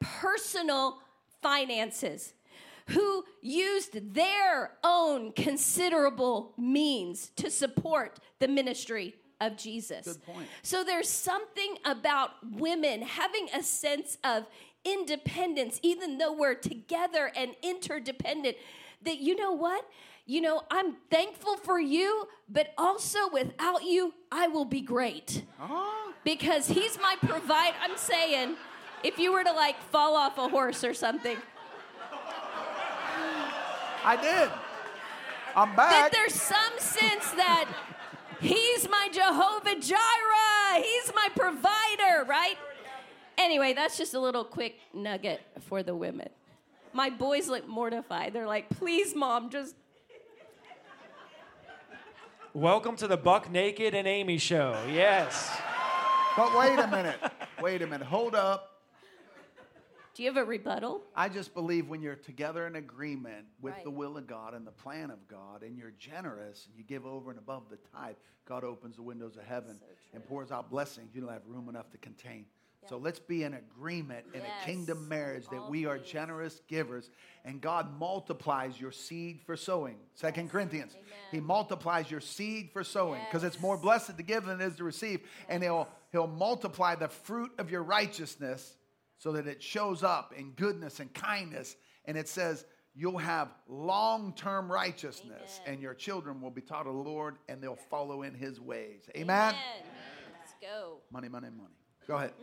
personal 0.00 0.98
finances, 1.42 2.34
who 2.88 3.24
used 3.42 4.14
their 4.14 4.72
own 4.84 5.32
considerable 5.32 6.52
means 6.56 7.30
to 7.36 7.50
support 7.50 8.20
the 8.38 8.48
ministry 8.48 9.14
of 9.40 9.56
Jesus. 9.56 10.06
Good 10.06 10.24
point. 10.24 10.48
So 10.62 10.84
there's 10.84 11.08
something 11.08 11.76
about 11.84 12.30
women 12.52 13.02
having 13.02 13.48
a 13.54 13.62
sense 13.62 14.18
of 14.24 14.46
independence, 14.84 15.80
even 15.82 16.18
though 16.18 16.32
we're 16.32 16.54
together 16.54 17.30
and 17.36 17.54
interdependent, 17.62 18.56
that 19.02 19.18
you 19.18 19.36
know 19.36 19.52
what? 19.52 19.84
You 20.28 20.40
know, 20.40 20.62
I'm 20.70 20.96
thankful 21.08 21.56
for 21.56 21.78
you, 21.78 22.26
but 22.48 22.72
also 22.76 23.28
without 23.32 23.84
you, 23.84 24.12
I 24.32 24.48
will 24.48 24.64
be 24.64 24.80
great. 24.80 25.44
Oh, 25.60 26.12
Because 26.24 26.66
he's 26.66 26.98
my 26.98 27.14
provider. 27.20 27.76
I'm 27.80 27.96
saying, 27.96 28.56
if 29.04 29.18
you 29.20 29.32
were 29.32 29.44
to 29.44 29.52
like 29.52 29.80
fall 29.92 30.16
off 30.16 30.36
a 30.38 30.48
horse 30.48 30.82
or 30.82 30.94
something, 30.94 31.36
I 34.04 34.16
did. 34.16 34.50
I'm 35.54 35.74
back. 35.74 35.90
that 35.90 36.12
there's 36.12 36.34
some 36.34 36.72
sense 36.78 37.30
that 37.32 37.68
he's 38.40 38.88
my 38.88 39.08
Jehovah 39.12 39.80
Jireh, 39.80 40.82
he's 40.82 41.12
my 41.14 41.28
provider, 41.34 42.24
right? 42.28 42.56
Anyway, 43.38 43.72
that's 43.74 43.96
just 43.96 44.14
a 44.14 44.20
little 44.20 44.44
quick 44.44 44.80
nugget 44.92 45.40
for 45.68 45.82
the 45.82 45.94
women. 45.94 46.28
My 46.92 47.10
boys 47.10 47.48
look 47.48 47.66
mortified. 47.68 48.32
They're 48.32 48.46
like, 48.46 48.68
please, 48.70 49.14
mom, 49.14 49.50
just. 49.50 49.74
Welcome 52.56 52.96
to 52.96 53.06
the 53.06 53.18
Buck 53.18 53.52
Naked 53.52 53.94
and 53.94 54.08
Amy 54.08 54.38
show. 54.38 54.82
Yes. 54.90 55.54
But 56.38 56.56
wait 56.56 56.78
a 56.78 56.86
minute. 56.86 57.18
Wait 57.60 57.82
a 57.82 57.86
minute. 57.86 58.06
Hold 58.06 58.34
up. 58.34 58.80
Do 60.14 60.22
you 60.22 60.30
have 60.30 60.38
a 60.38 60.44
rebuttal? 60.44 61.02
I 61.14 61.28
just 61.28 61.52
believe 61.52 61.86
when 61.90 62.00
you're 62.00 62.16
together 62.16 62.66
in 62.66 62.76
agreement 62.76 63.44
with 63.60 63.74
Right. 63.74 63.84
the 63.84 63.90
will 63.90 64.16
of 64.16 64.26
God 64.26 64.54
and 64.54 64.66
the 64.66 64.70
plan 64.72 65.10
of 65.10 65.28
God, 65.28 65.64
and 65.64 65.76
you're 65.76 65.90
generous 65.98 66.64
and 66.66 66.74
you 66.78 66.82
give 66.82 67.04
over 67.04 67.28
and 67.28 67.38
above 67.38 67.68
the 67.68 67.76
tithe, 67.94 68.16
God 68.46 68.64
opens 68.64 68.96
the 68.96 69.02
windows 69.02 69.36
of 69.36 69.44
heaven 69.44 69.78
and 70.14 70.26
pours 70.26 70.50
out 70.50 70.70
blessings 70.70 71.14
you 71.14 71.20
don't 71.20 71.30
have 71.30 71.46
room 71.46 71.68
enough 71.68 71.90
to 71.90 71.98
contain. 71.98 72.46
So 72.88 72.98
let's 72.98 73.18
be 73.18 73.42
in 73.42 73.54
agreement 73.54 74.26
in 74.34 74.40
Yes. 74.42 74.62
a 74.62 74.66
kingdom 74.66 75.08
marriage 75.08 75.46
that 75.48 75.58
All 75.58 75.70
we 75.70 75.86
are 75.86 75.96
things. 75.98 76.10
generous 76.10 76.60
givers 76.68 77.10
and 77.44 77.60
God 77.60 77.98
multiplies 77.98 78.80
your 78.80 78.92
seed 78.92 79.40
for 79.44 79.56
sowing. 79.56 79.98
Second 80.14 80.50
Corinthians. 80.50 80.96
He 81.30 81.40
multiplies 81.40 82.10
your 82.10 82.20
seed 82.20 82.70
for 82.72 82.84
sowing 82.84 83.20
because 83.24 83.44
it's 83.44 83.60
more 83.60 83.76
blessed 83.76 84.16
to 84.16 84.22
give 84.22 84.46
than 84.46 84.60
it 84.60 84.64
is 84.64 84.76
to 84.76 84.84
receive. 84.84 85.20
And 85.48 85.62
he'll 85.62 85.88
he'll 86.12 86.26
multiply 86.26 86.94
the 86.94 87.08
fruit 87.08 87.52
of 87.58 87.70
your 87.70 87.82
righteousness 87.82 88.76
so 89.18 89.32
that 89.32 89.46
it 89.46 89.62
shows 89.62 90.02
up 90.02 90.32
in 90.36 90.50
goodness 90.52 91.00
and 91.00 91.12
kindness. 91.12 91.76
And 92.04 92.16
it 92.16 92.28
says, 92.28 92.64
You'll 92.98 93.18
have 93.18 93.48
long 93.68 94.32
term 94.32 94.72
righteousness, 94.72 95.60
Amen. 95.64 95.74
and 95.74 95.82
your 95.82 95.92
children 95.92 96.40
will 96.40 96.50
be 96.50 96.62
taught 96.62 96.86
of 96.86 96.94
the 96.94 97.00
Lord, 97.02 97.36
and 97.46 97.62
they'll 97.62 97.76
follow 97.76 98.22
in 98.22 98.32
his 98.32 98.58
ways. 98.58 99.02
Amen? 99.14 99.54
Let's 100.40 100.54
go. 100.62 100.98
Money, 101.10 101.28
money, 101.28 101.48
money. 101.50 101.74
Go 102.08 102.16
ahead. 102.16 102.32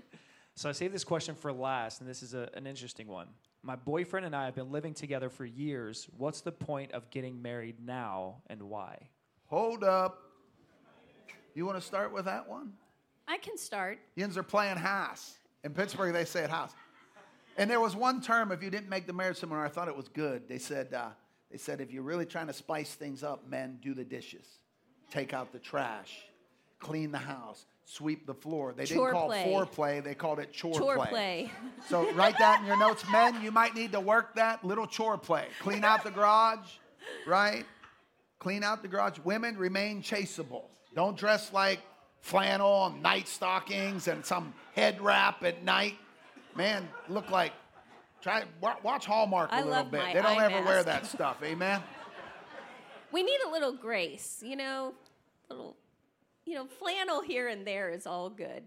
So 0.55 0.69
I 0.69 0.71
saved 0.71 0.93
this 0.93 1.03
question 1.03 1.35
for 1.35 1.51
last, 1.51 1.99
and 1.99 2.09
this 2.09 2.21
is 2.21 2.33
a, 2.33 2.49
an 2.53 2.67
interesting 2.67 3.07
one. 3.07 3.27
My 3.63 3.75
boyfriend 3.75 4.25
and 4.25 4.35
I 4.35 4.45
have 4.45 4.55
been 4.55 4.71
living 4.71 4.93
together 4.93 5.29
for 5.29 5.45
years. 5.45 6.07
What's 6.17 6.41
the 6.41 6.51
point 6.51 6.91
of 6.91 7.09
getting 7.09 7.41
married 7.41 7.77
now, 7.83 8.41
and 8.47 8.63
why? 8.63 9.09
Hold 9.47 9.83
up. 9.83 10.19
You 11.55 11.65
want 11.65 11.77
to 11.77 11.85
start 11.85 12.13
with 12.13 12.25
that 12.25 12.47
one? 12.47 12.73
I 13.27 13.37
can 13.37 13.57
start. 13.57 13.99
Yins 14.15 14.37
are 14.37 14.43
playing 14.43 14.77
house. 14.77 15.37
In 15.63 15.73
Pittsburgh, 15.73 16.13
they 16.13 16.25
say 16.25 16.43
it 16.43 16.49
house. 16.49 16.71
And 17.57 17.69
there 17.69 17.79
was 17.79 17.95
one 17.95 18.21
term, 18.21 18.51
if 18.51 18.63
you 18.63 18.69
didn't 18.69 18.89
make 18.89 19.05
the 19.07 19.13
marriage 19.13 19.37
seminar, 19.37 19.65
I 19.65 19.69
thought 19.69 19.87
it 19.87 19.95
was 19.95 20.07
good. 20.07 20.49
They 20.49 20.57
said, 20.57 20.93
uh, 20.93 21.09
they 21.51 21.57
said, 21.57 21.81
if 21.81 21.91
you're 21.91 22.03
really 22.03 22.25
trying 22.25 22.47
to 22.47 22.53
spice 22.53 22.93
things 22.95 23.23
up, 23.23 23.47
men, 23.47 23.77
do 23.81 23.93
the 23.93 24.03
dishes, 24.03 24.45
take 25.11 25.33
out 25.33 25.51
the 25.51 25.59
trash, 25.59 26.25
clean 26.83 27.11
the 27.11 27.17
house, 27.17 27.65
sweep 27.85 28.27
the 28.27 28.33
floor. 28.33 28.73
They 28.75 28.85
Chore 28.85 29.07
didn't 29.07 29.19
call 29.19 29.27
play. 29.27 29.43
it 29.43 29.47
foreplay, 29.47 30.03
they 30.03 30.13
called 30.13 30.39
it 30.39 30.51
chore, 30.51 30.73
Chore 30.77 30.95
play. 30.97 31.09
play. 31.09 31.51
So 31.89 32.11
write 32.13 32.37
that 32.39 32.59
in 32.61 32.67
your 32.67 32.77
notes. 32.77 33.03
Men, 33.11 33.41
you 33.41 33.51
might 33.51 33.73
need 33.73 33.91
to 33.93 33.99
work 33.99 34.35
that 34.35 34.63
little 34.63 34.85
chore 34.85 35.17
play. 35.17 35.47
Clean 35.61 35.83
out 35.83 36.03
the 36.03 36.11
garage, 36.11 36.69
right? 37.25 37.65
Clean 38.39 38.63
out 38.63 38.81
the 38.81 38.87
garage. 38.89 39.17
Women, 39.23 39.57
remain 39.57 40.01
chaseable. 40.03 40.63
Don't 40.95 41.17
dress 41.17 41.51
like 41.53 41.79
flannel 42.21 42.85
and 42.87 43.01
night 43.01 43.27
stockings 43.27 44.07
and 44.07 44.25
some 44.25 44.53
head 44.75 45.01
wrap 45.01 45.43
at 45.43 45.63
night. 45.63 45.95
Man, 46.55 46.87
look 47.09 47.31
like, 47.31 47.53
try, 48.21 48.43
watch 48.61 49.05
Hallmark 49.05 49.49
a 49.51 49.55
I 49.55 49.63
little 49.63 49.85
bit. 49.85 50.01
They 50.13 50.21
don't 50.21 50.39
ever 50.41 50.61
wear 50.63 50.83
that 50.83 51.05
stuff. 51.05 51.37
Amen? 51.43 51.81
We 53.11 53.21
need 53.21 53.37
a 53.45 53.51
little 53.51 53.73
grace, 53.73 54.41
you 54.43 54.55
know, 54.55 54.95
little, 55.47 55.75
you 56.45 56.55
know, 56.55 56.65
flannel 56.65 57.21
here 57.21 57.47
and 57.47 57.65
there 57.65 57.89
is 57.89 58.05
all 58.05 58.29
good. 58.29 58.63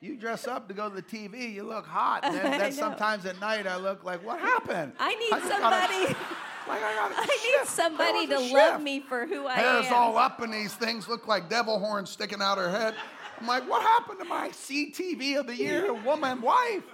You 0.00 0.16
dress 0.16 0.46
up 0.46 0.68
to 0.68 0.74
go 0.74 0.88
to 0.90 0.94
the 0.94 1.02
TV, 1.02 1.54
you 1.54 1.62
look 1.62 1.86
hot. 1.86 2.20
And 2.24 2.34
then, 2.36 2.50
then 2.58 2.72
sometimes 2.72 3.24
at 3.24 3.40
night 3.40 3.66
I 3.66 3.76
look 3.76 4.04
like, 4.04 4.24
what 4.24 4.38
happened? 4.38 4.92
I 4.98 5.14
need 5.14 5.30
gotta- 5.30 5.48
somebody. 5.48 6.14
like 6.68 6.82
I, 6.82 6.94
gotta 6.94 7.14
I 7.18 7.58
need 7.60 7.68
somebody 7.68 8.26
to 8.26 8.36
a 8.36 8.52
love 8.52 8.82
me 8.82 9.00
for 9.00 9.26
who 9.26 9.46
I 9.46 9.54
am. 9.54 9.82
hair's 9.82 9.92
all 9.92 10.18
up 10.18 10.40
and 10.42 10.52
these 10.52 10.74
things 10.74 11.08
look 11.08 11.26
like 11.26 11.48
devil 11.48 11.78
horns 11.78 12.10
sticking 12.10 12.42
out 12.42 12.58
her 12.58 12.70
head. 12.70 12.94
I'm 13.40 13.46
like, 13.46 13.68
what 13.68 13.82
happened 13.82 14.18
to 14.20 14.24
my 14.24 14.48
CTV 14.48 15.38
of 15.38 15.46
the 15.46 15.56
year 15.56 15.92
woman 15.92 16.40
wife? 16.40 16.84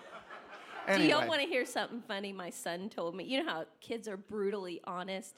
Do 0.89 1.03
y'all 1.03 1.29
want 1.29 1.41
to 1.41 1.47
hear 1.47 1.65
something 1.65 2.03
funny? 2.09 2.33
My 2.33 2.51
son 2.51 2.89
told 2.89 3.15
me. 3.15 3.25
You 3.25 3.43
know 3.43 3.49
how 3.49 3.65
kids 3.81 4.09
are 4.09 4.17
brutally 4.17 4.81
honest. 4.85 5.37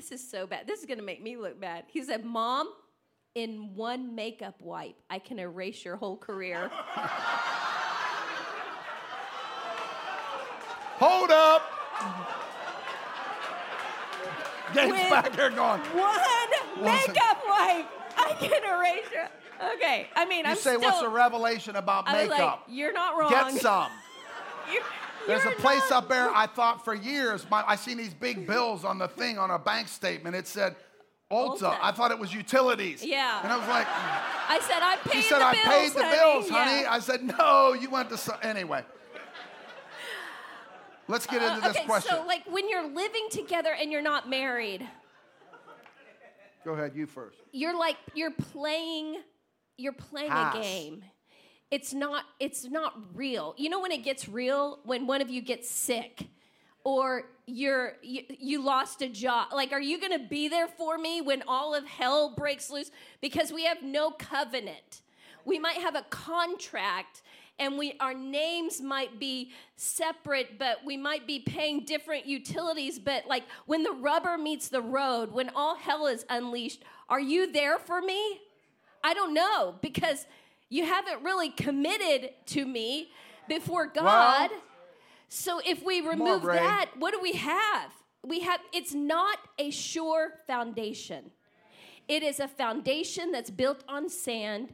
This 0.00 0.12
is 0.12 0.30
so 0.30 0.46
bad. 0.46 0.66
This 0.66 0.80
is 0.80 0.86
gonna 0.86 1.02
make 1.02 1.22
me 1.22 1.36
look 1.36 1.60
bad. 1.60 1.84
He 1.88 2.02
said, 2.02 2.24
"Mom, 2.24 2.72
in 3.34 3.74
one 3.74 4.14
makeup 4.14 4.54
wipe, 4.58 4.96
I 5.10 5.18
can 5.18 5.38
erase 5.38 5.84
your 5.84 5.96
whole 5.96 6.16
career." 6.16 6.70
hold 10.98 11.30
up. 11.30 11.70
With 14.74 15.10
back 15.10 15.36
there 15.36 15.50
going. 15.50 15.82
One 15.82 16.18
makeup 16.80 17.42
wipe, 17.46 17.86
I 18.16 18.34
can 18.38 18.64
erase 18.64 19.04
your. 19.12 19.28
Okay, 19.74 20.08
I 20.16 20.24
mean, 20.24 20.46
You 20.46 20.52
I'm 20.52 20.56
say, 20.56 20.76
still. 20.76 20.80
what's 20.80 21.02
the 21.02 21.10
revelation 21.10 21.76
about 21.76 22.08
I 22.08 22.22
was 22.22 22.30
like, 22.30 22.38
makeup? 22.38 22.64
you're 22.66 22.94
not 22.94 23.18
wrong. 23.18 23.28
Get 23.28 23.52
some. 23.60 23.90
There's 25.26 25.44
You're 25.44 25.52
a 25.52 25.56
place 25.56 25.90
up 25.92 26.08
there. 26.08 26.30
I 26.30 26.46
thought 26.46 26.84
for 26.84 26.94
years. 26.94 27.46
My, 27.50 27.62
I 27.66 27.76
seen 27.76 27.98
these 27.98 28.14
big 28.14 28.46
bills 28.46 28.84
on 28.84 28.98
the 28.98 29.08
thing 29.08 29.38
on 29.38 29.50
a 29.50 29.58
bank 29.58 29.88
statement. 29.88 30.34
It 30.34 30.46
said 30.46 30.76
Ulta. 31.30 31.58
Ulta. 31.60 31.78
I 31.80 31.92
thought 31.92 32.10
it 32.10 32.18
was 32.18 32.32
utilities. 32.34 33.04
Yeah. 33.04 33.40
And 33.42 33.52
I 33.52 33.56
was 33.58 33.68
like, 33.68 33.86
I 33.88 34.58
said, 34.62 34.82
I'm 34.82 34.98
paying 34.98 35.22
she 35.22 35.28
said 35.28 35.40
I 35.42 35.52
bills, 35.52 35.64
paid 35.66 35.92
the 35.92 36.02
honey. 36.04 36.16
bills, 36.16 36.48
honey. 36.50 36.80
Yeah. 36.82 36.92
I 36.92 36.98
said 36.98 37.22
no. 37.22 37.72
You 37.74 37.90
went 37.90 38.08
to 38.10 38.16
some, 38.16 38.36
anyway. 38.42 38.82
Let's 41.08 41.26
get 41.26 41.42
into 41.42 41.54
Uh, 41.54 41.60
this 41.68 41.76
okay, 41.76 41.86
question. 41.86 42.16
so 42.16 42.24
like 42.26 42.42
when 42.50 42.68
you're 42.68 42.86
living 42.86 43.28
together 43.30 43.72
and 43.78 43.90
you're 43.92 44.02
not 44.02 44.28
married, 44.28 44.86
Go 46.64 46.72
ahead, 46.74 46.92
you 46.94 47.06
first. 47.06 47.36
you're 47.52 47.76
like 47.76 47.96
you're 48.14 48.30
playing 48.32 49.16
you're 49.76 49.92
playing 49.94 50.30
Pass. 50.30 50.54
a 50.56 50.60
game. 50.60 51.02
It's 51.70 51.94
not 51.94 52.24
it's 52.40 52.64
not 52.64 52.94
real. 53.14 53.54
You 53.56 53.68
know 53.70 53.80
when 53.80 53.92
it 53.92 54.02
gets 54.02 54.28
real 54.28 54.80
when 54.84 55.06
one 55.06 55.20
of 55.20 55.30
you 55.30 55.40
gets 55.40 55.70
sick 55.70 56.26
or 56.82 57.24
you're 57.46 57.94
you, 58.02 58.22
you 58.28 58.62
lost 58.62 59.02
a 59.02 59.08
job. 59.08 59.48
Like 59.52 59.72
are 59.72 59.80
you 59.80 60.00
going 60.00 60.18
to 60.18 60.26
be 60.26 60.48
there 60.48 60.68
for 60.68 60.98
me 60.98 61.20
when 61.20 61.42
all 61.46 61.74
of 61.74 61.86
hell 61.86 62.34
breaks 62.36 62.70
loose 62.70 62.90
because 63.20 63.52
we 63.52 63.64
have 63.64 63.82
no 63.82 64.10
covenant. 64.10 65.02
We 65.44 65.58
might 65.58 65.76
have 65.76 65.94
a 65.94 66.02
contract 66.10 67.22
and 67.60 67.76
we 67.78 67.94
our 68.00 68.14
names 68.14 68.80
might 68.80 69.20
be 69.20 69.52
separate 69.76 70.58
but 70.58 70.78
we 70.84 70.96
might 70.96 71.26
be 71.26 71.38
paying 71.38 71.84
different 71.84 72.26
utilities 72.26 72.98
but 72.98 73.26
like 73.28 73.44
when 73.66 73.84
the 73.84 73.92
rubber 73.92 74.36
meets 74.36 74.68
the 74.68 74.80
road 74.80 75.30
when 75.30 75.50
all 75.54 75.76
hell 75.76 76.06
is 76.06 76.24
unleashed 76.30 76.82
are 77.08 77.20
you 77.20 77.52
there 77.52 77.78
for 77.78 78.00
me 78.00 78.40
i 79.04 79.14
don't 79.14 79.34
know 79.34 79.74
because 79.82 80.26
you 80.70 80.86
haven't 80.86 81.22
really 81.22 81.50
committed 81.50 82.30
to 82.46 82.64
me 82.64 83.10
before 83.48 83.86
god 83.86 84.50
so 85.28 85.60
if 85.66 85.82
we 85.84 86.00
remove 86.00 86.42
that 86.42 86.90
what 86.98 87.12
do 87.12 87.20
we 87.20 87.32
have 87.32 87.90
we 88.24 88.40
have 88.40 88.60
it's 88.72 88.94
not 88.94 89.38
a 89.58 89.70
sure 89.70 90.32
foundation 90.46 91.30
it 92.08 92.22
is 92.22 92.40
a 92.40 92.48
foundation 92.48 93.30
that's 93.30 93.50
built 93.50 93.84
on 93.88 94.08
sand 94.08 94.72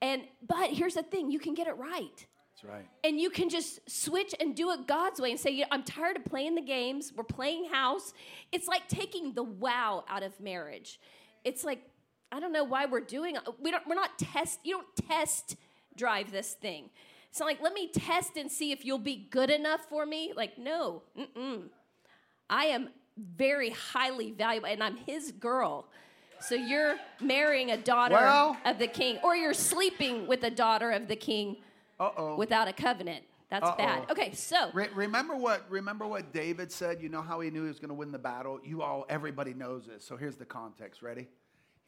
and 0.00 0.22
but 0.46 0.70
here's 0.70 0.94
the 0.94 1.02
thing 1.02 1.30
you 1.30 1.38
can 1.38 1.54
get 1.54 1.66
it 1.66 1.76
right 1.76 2.26
That's 2.54 2.64
right. 2.64 2.86
and 3.04 3.18
you 3.20 3.30
can 3.30 3.48
just 3.48 3.80
switch 3.90 4.34
and 4.38 4.54
do 4.54 4.70
it 4.70 4.86
God's 4.86 5.20
way 5.20 5.30
and 5.32 5.40
say, 5.40 5.50
"Yeah, 5.50 5.66
I'm 5.70 5.82
tired 5.82 6.16
of 6.16 6.24
playing 6.24 6.54
the 6.54 6.62
games. 6.62 7.12
We're 7.16 7.24
playing 7.24 7.70
house. 7.70 8.12
It's 8.52 8.68
like 8.68 8.86
taking 8.88 9.32
the 9.34 9.42
wow 9.42 10.04
out 10.08 10.22
of 10.22 10.38
marriage. 10.40 11.00
It's 11.44 11.64
like, 11.64 11.82
I 12.30 12.40
don't 12.40 12.52
know 12.52 12.64
why 12.64 12.86
we're 12.86 13.00
doing 13.00 13.36
we 13.60 13.70
don't 13.70 13.86
we're 13.86 13.94
not 13.94 14.18
test 14.18 14.60
you 14.64 14.74
don't 14.76 15.08
test 15.08 15.56
drive 15.96 16.30
this 16.30 16.52
thing. 16.54 16.90
It's 17.30 17.40
not 17.40 17.46
like 17.46 17.60
let 17.62 17.72
me 17.74 17.88
test 17.88 18.36
and 18.36 18.50
see 18.50 18.72
if 18.72 18.84
you'll 18.84 18.98
be 18.98 19.28
good 19.30 19.50
enough 19.50 19.80
for 19.88 20.06
me. 20.06 20.32
Like, 20.34 20.58
no, 20.58 21.02
mm-mm. 21.18 21.64
I 22.48 22.66
am 22.66 22.88
very 23.16 23.70
highly 23.70 24.30
valuable 24.32 24.68
and 24.68 24.82
I'm 24.82 24.96
his 24.96 25.32
girl. 25.32 25.86
So 26.40 26.54
you're 26.54 26.96
marrying 27.20 27.72
a 27.72 27.76
daughter 27.76 28.14
Well- 28.14 28.56
of 28.64 28.78
the 28.78 28.86
king, 28.86 29.18
or 29.24 29.34
you're 29.34 29.52
sleeping 29.54 30.26
with 30.28 30.44
a 30.44 30.50
daughter 30.50 30.92
of 30.92 31.08
the 31.08 31.16
king 31.16 31.56
Uh 31.98 32.10
oh. 32.16 32.36
without 32.36 32.68
a 32.68 32.72
covenant. 32.72 33.24
That's 33.50 33.66
Uh-oh. 33.66 33.76
bad. 33.76 34.10
Okay, 34.10 34.32
so 34.34 34.70
Re- 34.74 34.88
remember 34.94 35.34
what 35.34 35.64
remember 35.70 36.06
what 36.06 36.32
David 36.32 36.70
said? 36.70 37.00
You 37.02 37.08
know 37.08 37.22
how 37.22 37.40
he 37.40 37.50
knew 37.50 37.62
he 37.62 37.68
was 37.68 37.78
going 37.80 37.88
to 37.88 37.94
win 37.94 38.12
the 38.12 38.18
battle? 38.18 38.60
You 38.62 38.82
all 38.82 39.04
everybody 39.08 39.52
knows 39.54 39.86
this. 39.86 40.04
So 40.04 40.16
here's 40.16 40.36
the 40.36 40.44
context. 40.44 41.02
Ready? 41.02 41.26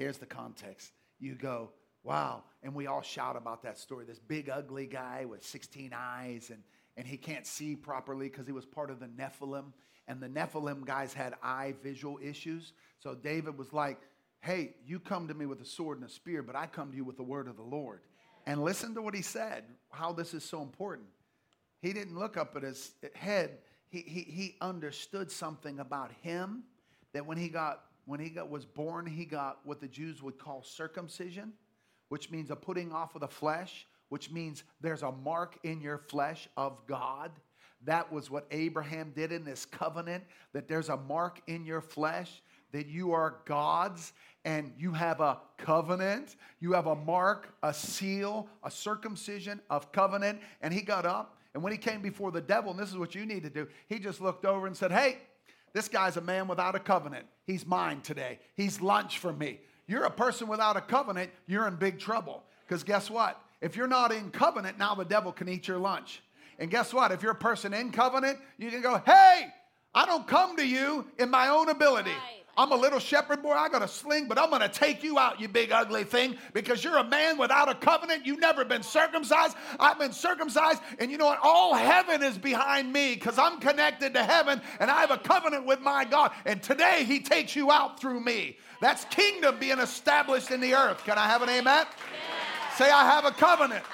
Here's 0.01 0.17
the 0.17 0.25
context. 0.25 0.93
You 1.19 1.35
go, 1.35 1.73
"Wow." 2.05 2.45
And 2.63 2.75
we 2.75 2.87
all 2.87 3.03
shout 3.03 3.37
about 3.37 3.63
that 3.65 3.79
story. 3.79 4.07
This 4.07 4.19
big 4.19 4.49
ugly 4.49 4.87
guy 4.87 5.27
with 5.27 5.45
16 5.45 5.93
eyes 5.95 6.49
and 6.49 6.63
and 6.97 7.07
he 7.07 7.19
can't 7.19 7.47
see 7.47 7.77
properly 7.77 8.31
because 8.31 8.47
he 8.47 8.53
was 8.53 8.65
part 8.65 8.91
of 8.91 8.99
the 8.99 9.09
Nephilim 9.09 9.75
and 10.09 10.23
the 10.23 10.27
Nephilim 10.27 10.87
guys 10.87 11.13
had 11.13 11.35
eye 11.43 11.75
visual 11.83 12.19
issues. 12.23 12.73
So 12.99 13.15
David 13.15 13.59
was 13.59 13.75
like, 13.75 14.01
"Hey, 14.41 14.75
you 14.87 15.01
come 15.01 15.29
to 15.29 15.35
me 15.35 15.45
with 15.45 15.61
a 15.61 15.67
sword 15.67 15.99
and 15.99 16.09
a 16.09 16.11
spear, 16.11 16.43
but 16.43 16.57
I 16.57 16.67
come 16.67 16.91
to 16.93 16.97
you 16.97 17.05
with 17.05 17.19
the 17.19 17.23
word 17.23 17.47
of 17.47 17.59
the 17.59 17.63
Lord." 17.63 18.01
And 18.47 18.65
listen 18.65 18.95
to 18.95 19.03
what 19.03 19.15
he 19.15 19.21
said, 19.21 19.65
how 19.91 20.15
this 20.15 20.33
is 20.33 20.45
so 20.45 20.63
important. 20.63 21.09
He 21.83 21.93
didn't 21.93 22.19
look 22.19 22.39
up 22.39 22.57
at 22.57 22.63
his 22.63 22.93
head. 23.15 23.59
He, 23.91 24.01
he, 24.01 24.21
he 24.23 24.57
understood 24.63 25.31
something 25.31 25.79
about 25.79 26.11
him 26.23 26.65
that 27.13 27.27
when 27.27 27.37
he 27.37 27.51
got 27.51 27.85
when 28.05 28.21
he 28.21 28.31
got 28.31 28.49
was 28.51 28.65
born, 28.65 29.07
he 29.07 29.25
got 29.25 29.61
what 29.65 29.81
the 29.81 29.89
Jews 29.89 30.23
would 30.23 30.39
call 30.39 30.63
circumcision, 30.63 31.53
which 32.09 32.31
means 32.31 32.51
a 32.51 32.57
putting 32.57 32.93
off 32.93 33.15
of 33.15 33.21
the 33.21 33.29
flesh, 33.29 33.87
which 34.09 34.31
means 34.31 34.65
there's 34.81 35.03
a 35.03 35.13
mark 35.13 35.59
in 35.63 35.81
your 35.81 35.99
flesh 35.99 36.49
of 36.57 36.79
God. 36.87 37.31
That 37.85 38.13
was 38.13 38.31
what 38.31 38.47
Abraham 38.51 39.13
did 39.15 39.33
in 39.33 39.45
this 39.45 39.65
covenant, 39.65 40.25
that 40.53 40.69
there's 40.69 40.89
a 40.89 40.97
mark 40.97 41.41
in 41.47 41.65
your 41.65 41.81
flesh 41.81 42.43
that 42.73 42.87
you 42.87 43.13
are 43.13 43.37
God's 43.47 44.13
and 44.45 44.73
you 44.79 44.93
have 44.93 45.21
a 45.21 45.39
covenant, 45.59 46.37
you 46.61 46.73
have 46.73 46.87
a 46.87 46.95
mark, 46.95 47.55
a 47.63 47.75
seal, 47.75 48.49
a 48.63 48.71
circumcision 48.71 49.61
of 49.69 49.93
covenant. 49.93 50.41
And 50.63 50.73
he 50.73 50.81
got 50.81 51.05
up, 51.05 51.37
and 51.53 51.63
when 51.63 51.73
he 51.73 51.79
came 51.79 52.01
before 52.01 52.31
the 52.31 52.41
devil, 52.41 52.71
and 52.71 52.81
this 52.81 52.89
is 52.89 52.97
what 52.97 53.15
you 53.15 53.27
need 53.27 53.43
to 53.43 53.51
do, 53.51 53.67
he 53.89 53.99
just 53.99 54.21
looked 54.21 54.45
over 54.45 54.67
and 54.67 54.77
said, 54.77 54.93
Hey, 54.93 55.19
this 55.73 55.89
guy's 55.89 56.17
a 56.17 56.21
man 56.21 56.49
without 56.49 56.75
a 56.75 56.79
covenant. 56.79 57.27
He's 57.47 57.67
mine 57.67 58.01
today. 58.01 58.39
He's 58.55 58.81
lunch 58.81 59.19
for 59.19 59.33
me. 59.33 59.61
You're 59.87 60.05
a 60.05 60.11
person 60.11 60.49
without 60.49 60.77
a 60.77 60.81
covenant, 60.81 61.31
you're 61.47 61.67
in 61.67 61.77
big 61.77 61.99
trouble. 61.99 62.45
Because 62.67 62.85
guess 62.85 63.11
what? 63.11 63.41
If 63.61 63.77
you're 63.77 63.89
not 63.89 64.13
in 64.13 64.31
covenant, 64.31 64.79
now 64.79 64.95
the 64.95 65.05
devil 65.05 65.33
can 65.33 65.49
eat 65.49 65.67
your 65.67 65.79
lunch. 65.79 66.23
And 66.59 66.71
guess 66.71 66.95
what? 66.95 67.11
If 67.11 67.23
you're 67.23 67.33
a 67.33 67.35
person 67.35 67.75
in 67.75 67.91
covenant, 67.91 68.39
you 68.59 68.71
can 68.71 68.83
go, 68.83 69.03
Hey, 69.05 69.49
I 69.95 70.07
don't 70.07 70.27
come 70.27 70.57
to 70.57 70.67
you 70.67 71.07
in 71.19 71.31
my 71.31 71.49
own 71.49 71.69
ability. 71.69 72.11
Right. 72.11 72.40
I'm 72.61 72.73
a 72.73 72.77
little 72.77 72.99
shepherd 72.99 73.43
boy. 73.43 73.53
I 73.53 73.71
got 73.71 73.81
a 73.81 73.89
sling, 73.89 74.29
but 74.29 74.39
I'm 74.39 74.51
going 74.51 74.61
to 74.61 74.69
take 74.69 75.03
you 75.03 75.19
out, 75.19 75.41
you 75.41 75.49
big 75.49 75.73
ugly 75.73 76.05
thing, 76.05 76.37
because 76.53 76.85
you're 76.85 76.99
a 76.99 77.05
man 77.05 77.39
without 77.39 77.71
a 77.71 77.75
covenant. 77.75 78.27
You've 78.27 78.39
never 78.39 78.67
been 78.67 78.83
circumcised. 78.83 79.57
I've 79.79 79.99
been 79.99 80.13
circumcised. 80.13 80.83
And 80.99 81.11
you 81.11 81.17
know 81.17 81.25
what? 81.25 81.39
All 81.43 81.75
heaven 81.75 82.23
is 82.23 82.37
behind 82.37 82.93
me 82.93 83.15
because 83.15 83.39
I'm 83.39 83.61
connected 83.61 84.13
to 84.13 84.23
heaven 84.23 84.61
and 84.79 84.91
I 84.91 85.01
have 85.01 85.11
a 85.11 85.17
covenant 85.17 85.65
with 85.65 85.81
my 85.81 86.05
God. 86.05 86.33
And 86.45 86.63
today 86.63 87.05
he 87.07 87.21
takes 87.21 87.57
you 87.57 87.71
out 87.71 87.99
through 87.99 88.21
me. 88.21 88.59
That's 88.83 89.07
kingdom 89.07 89.57
being 89.59 89.79
established 89.79 90.51
in 90.51 90.61
the 90.61 90.75
earth. 90.75 91.03
Can 91.05 91.17
I 91.17 91.29
have 91.29 91.41
an 91.41 91.49
amen? 91.49 91.87
Say, 92.77 92.91
I 92.91 93.07
have 93.07 93.25
a 93.25 93.31
covenant. 93.31 93.85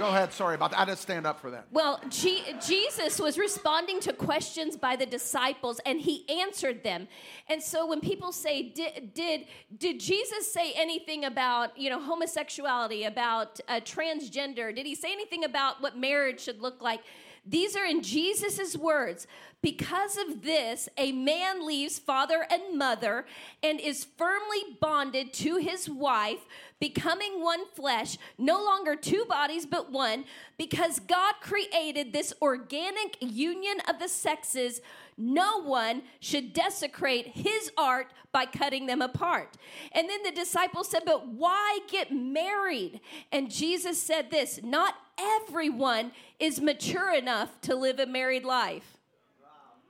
Go 0.00 0.08
ahead. 0.08 0.32
Sorry 0.32 0.54
about 0.54 0.70
that. 0.70 0.80
I 0.80 0.86
didn't 0.86 1.00
stand 1.00 1.26
up 1.26 1.38
for 1.38 1.50
that. 1.50 1.66
Well, 1.70 2.00
Je- 2.08 2.56
Jesus 2.66 3.20
was 3.20 3.36
responding 3.36 4.00
to 4.00 4.14
questions 4.14 4.74
by 4.74 4.96
the 4.96 5.04
disciples 5.04 5.78
and 5.84 6.00
he 6.00 6.26
answered 6.40 6.82
them. 6.82 7.06
And 7.50 7.62
so 7.62 7.86
when 7.86 8.00
people 8.00 8.32
say, 8.32 8.62
did, 8.62 9.12
did, 9.12 9.44
did 9.76 10.00
Jesus 10.00 10.50
say 10.50 10.72
anything 10.74 11.26
about, 11.26 11.78
you 11.78 11.90
know, 11.90 12.00
homosexuality, 12.00 13.04
about 13.04 13.60
uh, 13.68 13.80
transgender? 13.80 14.74
Did 14.74 14.86
he 14.86 14.94
say 14.94 15.12
anything 15.12 15.44
about 15.44 15.82
what 15.82 15.98
marriage 15.98 16.40
should 16.40 16.62
look 16.62 16.80
like? 16.80 17.00
These 17.44 17.76
are 17.76 17.84
in 17.84 18.02
Jesus' 18.02 18.76
words. 18.76 19.26
Because 19.62 20.16
of 20.16 20.42
this, 20.42 20.88
a 20.96 21.12
man 21.12 21.66
leaves 21.66 21.98
father 21.98 22.46
and 22.50 22.78
mother 22.78 23.26
and 23.62 23.78
is 23.78 24.06
firmly 24.16 24.58
bonded 24.80 25.34
to 25.34 25.56
his 25.56 25.88
wife, 25.88 26.46
becoming 26.78 27.42
one 27.42 27.66
flesh, 27.74 28.16
no 28.38 28.62
longer 28.62 28.96
two 28.96 29.26
bodies 29.28 29.66
but 29.66 29.92
one, 29.92 30.24
because 30.56 30.98
God 31.00 31.34
created 31.42 32.12
this 32.12 32.32
organic 32.40 33.18
union 33.20 33.80
of 33.86 33.98
the 33.98 34.08
sexes. 34.08 34.80
No 35.20 35.62
one 35.62 36.02
should 36.18 36.54
desecrate 36.54 37.28
his 37.28 37.70
art 37.76 38.08
by 38.32 38.46
cutting 38.46 38.86
them 38.86 39.02
apart. 39.02 39.56
And 39.92 40.08
then 40.08 40.22
the 40.22 40.30
disciples 40.30 40.88
said, 40.88 41.02
But 41.04 41.28
why 41.28 41.80
get 41.88 42.10
married? 42.10 43.00
And 43.30 43.50
Jesus 43.50 44.00
said 44.02 44.30
this 44.30 44.60
Not 44.62 44.94
everyone 45.18 46.12
is 46.38 46.60
mature 46.60 47.14
enough 47.14 47.60
to 47.62 47.74
live 47.74 48.00
a 48.00 48.06
married 48.06 48.44
life. 48.44 48.96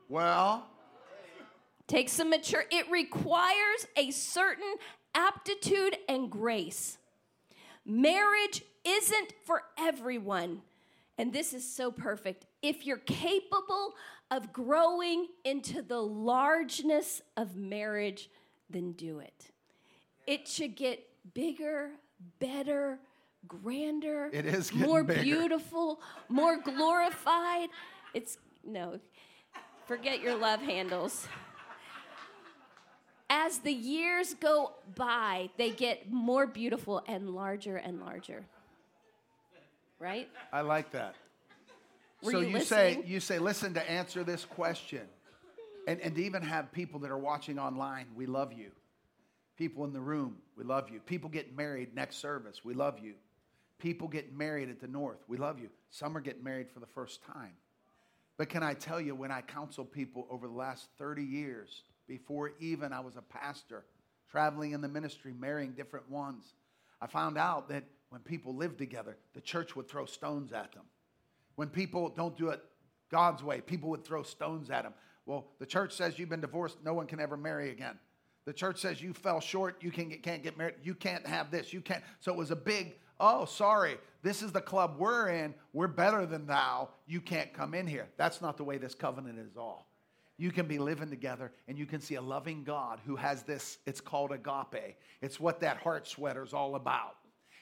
Well, 0.08 0.66
Take 1.90 2.08
some 2.08 2.30
mature, 2.30 2.66
it 2.70 2.88
requires 2.88 3.84
a 3.96 4.12
certain 4.12 4.76
aptitude 5.12 5.96
and 6.08 6.30
grace. 6.30 6.98
Marriage 7.84 8.62
isn't 8.84 9.32
for 9.44 9.64
everyone. 9.76 10.62
And 11.18 11.32
this 11.32 11.52
is 11.52 11.68
so 11.68 11.90
perfect. 11.90 12.46
If 12.62 12.86
you're 12.86 12.98
capable 12.98 13.94
of 14.30 14.52
growing 14.52 15.26
into 15.44 15.82
the 15.82 16.00
largeness 16.00 17.22
of 17.36 17.56
marriage, 17.56 18.30
then 18.68 18.92
do 18.92 19.18
it. 19.18 19.50
It 20.26 20.46
should 20.46 20.76
get 20.76 21.06
bigger, 21.34 21.90
better, 22.38 22.98
grander, 23.48 24.30
It 24.32 24.46
is 24.46 24.72
more 24.72 25.02
bigger. 25.02 25.22
beautiful, 25.22 26.00
more 26.28 26.58
glorified. 26.60 27.70
It's 28.14 28.38
no, 28.64 29.00
forget 29.86 30.20
your 30.20 30.36
love 30.36 30.60
handles 30.60 31.26
as 33.30 33.58
the 33.58 33.72
years 33.72 34.34
go 34.34 34.72
by, 34.96 35.50
they 35.56 35.70
get 35.70 36.10
more 36.10 36.46
beautiful 36.46 37.02
and 37.06 37.30
larger 37.30 37.76
and 37.76 38.00
larger. 38.00 38.44
Right? 40.00 40.28
I 40.52 40.62
like 40.62 40.90
that. 40.90 41.14
Were 42.22 42.32
so 42.32 42.40
you, 42.40 42.58
you, 42.58 42.60
say 42.60 43.02
you 43.06 43.20
say 43.20 43.38
listen 43.38 43.74
to 43.74 43.90
answer 43.90 44.24
this 44.24 44.44
question. 44.44 45.02
And, 45.88 46.00
and 46.00 46.14
to 46.14 46.22
even 46.22 46.42
have 46.42 46.70
people 46.72 47.00
that 47.00 47.10
are 47.10 47.18
watching 47.18 47.58
online 47.58 48.06
we 48.14 48.26
love 48.26 48.52
you. 48.52 48.70
People 49.56 49.84
in 49.84 49.92
the 49.92 50.00
room 50.00 50.36
we 50.56 50.64
love 50.64 50.90
you. 50.90 51.00
People 51.00 51.30
getting 51.30 51.56
married 51.56 51.94
next 51.94 52.16
service 52.16 52.64
we 52.64 52.74
love 52.74 52.98
you. 52.98 53.14
People 53.78 54.08
getting 54.08 54.36
married 54.36 54.68
at 54.68 54.80
the 54.80 54.88
north 54.88 55.18
we 55.28 55.36
love 55.36 55.58
you. 55.58 55.70
Some 55.90 56.16
are 56.16 56.20
getting 56.20 56.44
married 56.44 56.70
for 56.70 56.80
the 56.80 56.86
first 56.86 57.24
time. 57.24 57.52
But 58.36 58.48
can 58.48 58.62
i 58.62 58.74
tell 58.74 59.00
you 59.00 59.14
when 59.14 59.30
i 59.30 59.40
counsel 59.40 59.84
people 59.84 60.26
over 60.30 60.46
the 60.46 60.54
last 60.54 60.88
30 60.98 61.22
years 61.22 61.82
before 62.06 62.52
even 62.58 62.92
i 62.92 63.00
was 63.00 63.16
a 63.16 63.22
pastor 63.22 63.84
traveling 64.30 64.72
in 64.72 64.80
the 64.80 64.88
ministry 64.88 65.34
marrying 65.38 65.72
different 65.72 66.10
ones 66.10 66.54
i 67.02 67.06
found 67.06 67.36
out 67.36 67.68
that 67.68 67.84
when 68.08 68.22
people 68.22 68.54
lived 68.56 68.78
together 68.78 69.16
the 69.34 69.40
church 69.40 69.76
would 69.76 69.88
throw 69.88 70.06
stones 70.06 70.52
at 70.52 70.72
them 70.72 70.84
when 71.60 71.68
people 71.68 72.08
don't 72.08 72.38
do 72.38 72.48
it 72.48 72.64
God's 73.10 73.42
way, 73.42 73.60
people 73.60 73.90
would 73.90 74.02
throw 74.02 74.22
stones 74.22 74.70
at 74.70 74.82
them. 74.82 74.94
Well, 75.26 75.48
the 75.58 75.66
church 75.66 75.92
says 75.92 76.18
you've 76.18 76.30
been 76.30 76.40
divorced, 76.40 76.78
no 76.82 76.94
one 76.94 77.06
can 77.06 77.20
ever 77.20 77.36
marry 77.36 77.68
again. 77.68 77.98
The 78.46 78.54
church 78.54 78.80
says 78.80 79.02
you 79.02 79.12
fell 79.12 79.40
short, 79.40 79.76
you 79.82 79.90
can 79.90 80.08
get, 80.08 80.22
can't 80.22 80.42
get 80.42 80.56
married, 80.56 80.76
you 80.82 80.94
can't 80.94 81.26
have 81.26 81.50
this, 81.50 81.70
you 81.70 81.82
can't. 81.82 82.02
So 82.20 82.32
it 82.32 82.38
was 82.38 82.50
a 82.50 82.56
big, 82.56 82.94
oh, 83.20 83.44
sorry, 83.44 83.98
this 84.22 84.40
is 84.40 84.52
the 84.52 84.60
club 84.62 84.94
we're 84.98 85.28
in, 85.28 85.54
we're 85.74 85.86
better 85.86 86.24
than 86.24 86.46
thou, 86.46 86.88
you 87.06 87.20
can't 87.20 87.52
come 87.52 87.74
in 87.74 87.86
here. 87.86 88.08
That's 88.16 88.40
not 88.40 88.56
the 88.56 88.64
way 88.64 88.78
this 88.78 88.94
covenant 88.94 89.38
is 89.38 89.58
all. 89.58 89.86
You 90.38 90.52
can 90.52 90.64
be 90.64 90.78
living 90.78 91.10
together 91.10 91.52
and 91.68 91.76
you 91.76 91.84
can 91.84 92.00
see 92.00 92.14
a 92.14 92.22
loving 92.22 92.64
God 92.64 93.00
who 93.04 93.16
has 93.16 93.42
this, 93.42 93.76
it's 93.84 94.00
called 94.00 94.32
agape. 94.32 94.96
It's 95.20 95.38
what 95.38 95.60
that 95.60 95.76
heart 95.76 96.08
sweater 96.08 96.42
is 96.42 96.54
all 96.54 96.76
about. 96.76 97.16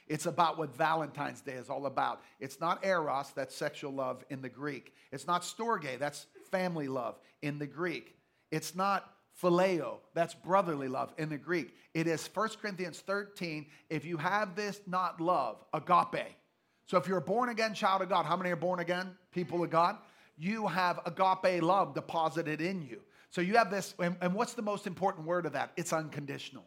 It's 0.09 0.27
about 0.27 0.59
what 0.59 0.75
Valentine's 0.77 1.41
Day 1.41 1.53
is 1.53 1.69
all 1.69 1.87
about. 1.87 2.23
It's 2.41 2.61
not 2.61 2.85
eros, 2.85 3.33
that's 3.35 3.55
sexual 3.55 3.93
love 3.93 4.25
in 4.31 4.43
the 4.43 4.49
Greek. 4.49 4.95
It's 5.13 5.27
not 5.27 5.43
storge, 5.43 5.99
that's 5.99 6.27
family 6.51 6.89
love 6.89 7.19
in 7.43 7.59
the 7.59 7.67
Greek. 7.67 8.17
It's 8.51 8.75
not 8.75 9.13
phileo, 9.43 9.99
that's 10.15 10.35
brotherly 10.35 10.89
love 10.89 11.13
in 11.19 11.29
the 11.29 11.39
Greek. 11.39 11.75
It 11.95 12.07
is 12.07 12.29
1 12.33 12.49
Corinthians 12.61 13.01
13. 13.01 13.67
If 13.91 14.05
you 14.05 14.17
have 14.17 14.57
this 14.57 14.81
not 14.87 15.21
love, 15.21 15.65
agape. 15.73 16.35
So 16.87 16.97
if 16.97 17.07
you're 17.07 17.19
a 17.19 17.23
born 17.23 17.51
again 17.51 17.75
child 17.75 18.03
of 18.03 18.09
God, 18.09 18.25
how 18.25 18.37
many 18.37 18.51
are 18.51 18.57
born 18.57 18.81
again 18.81 19.11
people 19.31 19.63
of 19.63 19.71
God? 19.71 19.99
You 20.39 20.67
have 20.67 21.01
agape 21.05 21.63
love 21.63 21.95
deposited 21.95 22.61
in 22.61 22.83
you. 22.83 23.01
So 23.31 23.41
you 23.41 23.57
have 23.57 23.71
this, 23.71 23.95
and, 23.99 24.17
and 24.21 24.35
what's 24.35 24.55
the 24.55 24.63
most 24.63 24.87
important 24.87 25.27
word 25.27 25.45
of 25.45 25.53
that? 25.53 25.73
It's 25.77 25.93
unconditional. 25.93 26.65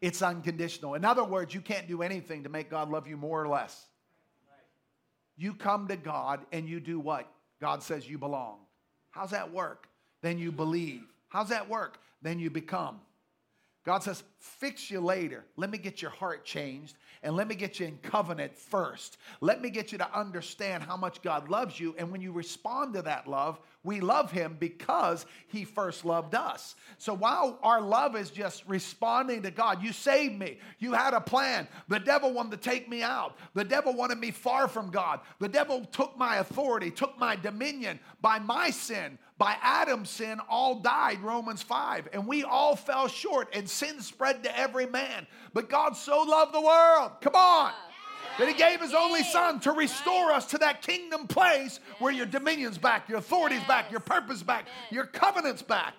It's 0.00 0.22
unconditional. 0.22 0.94
In 0.94 1.04
other 1.04 1.24
words, 1.24 1.54
you 1.54 1.60
can't 1.60 1.88
do 1.88 2.02
anything 2.02 2.44
to 2.44 2.48
make 2.48 2.70
God 2.70 2.88
love 2.88 3.08
you 3.08 3.16
more 3.16 3.42
or 3.42 3.48
less. 3.48 3.86
You 5.36 5.54
come 5.54 5.88
to 5.88 5.96
God 5.96 6.40
and 6.52 6.68
you 6.68 6.80
do 6.80 6.98
what? 6.98 7.28
God 7.60 7.82
says 7.82 8.08
you 8.08 8.18
belong. 8.18 8.58
How's 9.10 9.30
that 9.30 9.52
work? 9.52 9.88
Then 10.22 10.38
you 10.38 10.52
believe. 10.52 11.02
How's 11.28 11.48
that 11.48 11.68
work? 11.68 11.98
Then 12.22 12.38
you 12.38 12.50
become. 12.50 13.00
God 13.88 14.02
says, 14.02 14.22
fix 14.38 14.90
you 14.90 15.00
later. 15.00 15.46
Let 15.56 15.70
me 15.70 15.78
get 15.78 16.02
your 16.02 16.10
heart 16.10 16.44
changed 16.44 16.94
and 17.22 17.34
let 17.34 17.48
me 17.48 17.54
get 17.54 17.80
you 17.80 17.86
in 17.86 17.96
covenant 18.02 18.54
first. 18.54 19.16
Let 19.40 19.62
me 19.62 19.70
get 19.70 19.92
you 19.92 19.96
to 19.96 20.14
understand 20.14 20.82
how 20.82 20.98
much 20.98 21.22
God 21.22 21.48
loves 21.48 21.80
you. 21.80 21.94
And 21.96 22.12
when 22.12 22.20
you 22.20 22.30
respond 22.30 22.92
to 22.92 23.02
that 23.02 23.26
love, 23.26 23.58
we 23.84 24.00
love 24.00 24.30
Him 24.30 24.58
because 24.60 25.24
He 25.46 25.64
first 25.64 26.04
loved 26.04 26.34
us. 26.34 26.74
So 26.98 27.14
while 27.14 27.58
our 27.62 27.80
love 27.80 28.14
is 28.14 28.30
just 28.30 28.62
responding 28.68 29.40
to 29.44 29.50
God, 29.50 29.82
you 29.82 29.94
saved 29.94 30.38
me. 30.38 30.58
You 30.78 30.92
had 30.92 31.14
a 31.14 31.20
plan. 31.22 31.66
The 31.88 31.98
devil 31.98 32.34
wanted 32.34 32.62
to 32.62 32.70
take 32.70 32.90
me 32.90 33.02
out. 33.02 33.38
The 33.54 33.64
devil 33.64 33.94
wanted 33.94 34.18
me 34.18 34.32
far 34.32 34.68
from 34.68 34.90
God. 34.90 35.20
The 35.38 35.48
devil 35.48 35.86
took 35.86 36.14
my 36.18 36.36
authority, 36.36 36.90
took 36.90 37.18
my 37.18 37.36
dominion 37.36 38.00
by 38.20 38.38
my 38.38 38.68
sin 38.68 39.18
by 39.38 39.56
Adam's 39.62 40.10
sin, 40.10 40.40
all 40.48 40.80
died, 40.80 41.20
Romans 41.20 41.62
5. 41.62 42.08
And 42.12 42.26
we 42.26 42.42
all 42.42 42.74
fell 42.74 43.06
short, 43.06 43.48
and 43.52 43.70
sin 43.70 44.00
spread 44.00 44.42
to 44.42 44.58
every 44.58 44.86
man. 44.86 45.26
But 45.54 45.68
God 45.68 45.96
so 45.96 46.22
loved 46.22 46.52
the 46.52 46.60
world, 46.60 47.12
come 47.20 47.36
on, 47.36 47.72
that 48.38 48.48
He 48.48 48.54
gave 48.54 48.80
His 48.80 48.92
only 48.94 49.22
Son 49.22 49.60
to 49.60 49.72
restore 49.72 50.32
us 50.32 50.46
to 50.46 50.58
that 50.58 50.82
kingdom 50.82 51.28
place 51.28 51.78
where 52.00 52.12
your 52.12 52.26
dominion's 52.26 52.78
back, 52.78 53.08
your 53.08 53.18
authority's 53.18 53.62
back, 53.64 53.92
your 53.92 54.00
purpose 54.00 54.42
back, 54.42 54.66
your 54.90 55.06
covenant's 55.06 55.62
back. 55.62 55.94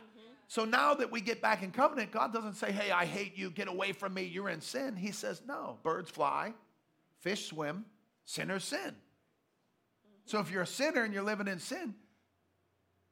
So 0.49 0.65
now 0.65 0.95
that 0.95 1.09
we 1.11 1.21
get 1.21 1.41
back 1.41 1.63
in 1.63 1.71
covenant, 1.71 2.11
God 2.11 2.33
doesn't 2.33 2.55
say, 2.55 2.71
Hey, 2.71 2.91
I 2.91 3.05
hate 3.05 3.37
you, 3.37 3.51
get 3.51 3.69
away 3.69 3.93
from 3.93 4.13
me, 4.13 4.23
you're 4.23 4.49
in 4.49 4.61
sin. 4.61 4.97
He 4.97 5.11
says, 5.11 5.41
No, 5.47 5.77
birds 5.81 6.09
fly, 6.09 6.53
fish 7.19 7.47
swim, 7.47 7.85
sinners 8.25 8.65
sin. 8.65 8.95
So 10.25 10.39
if 10.39 10.51
you're 10.51 10.63
a 10.63 10.67
sinner 10.67 11.03
and 11.03 11.13
you're 11.13 11.23
living 11.23 11.47
in 11.47 11.59
sin, 11.59 11.95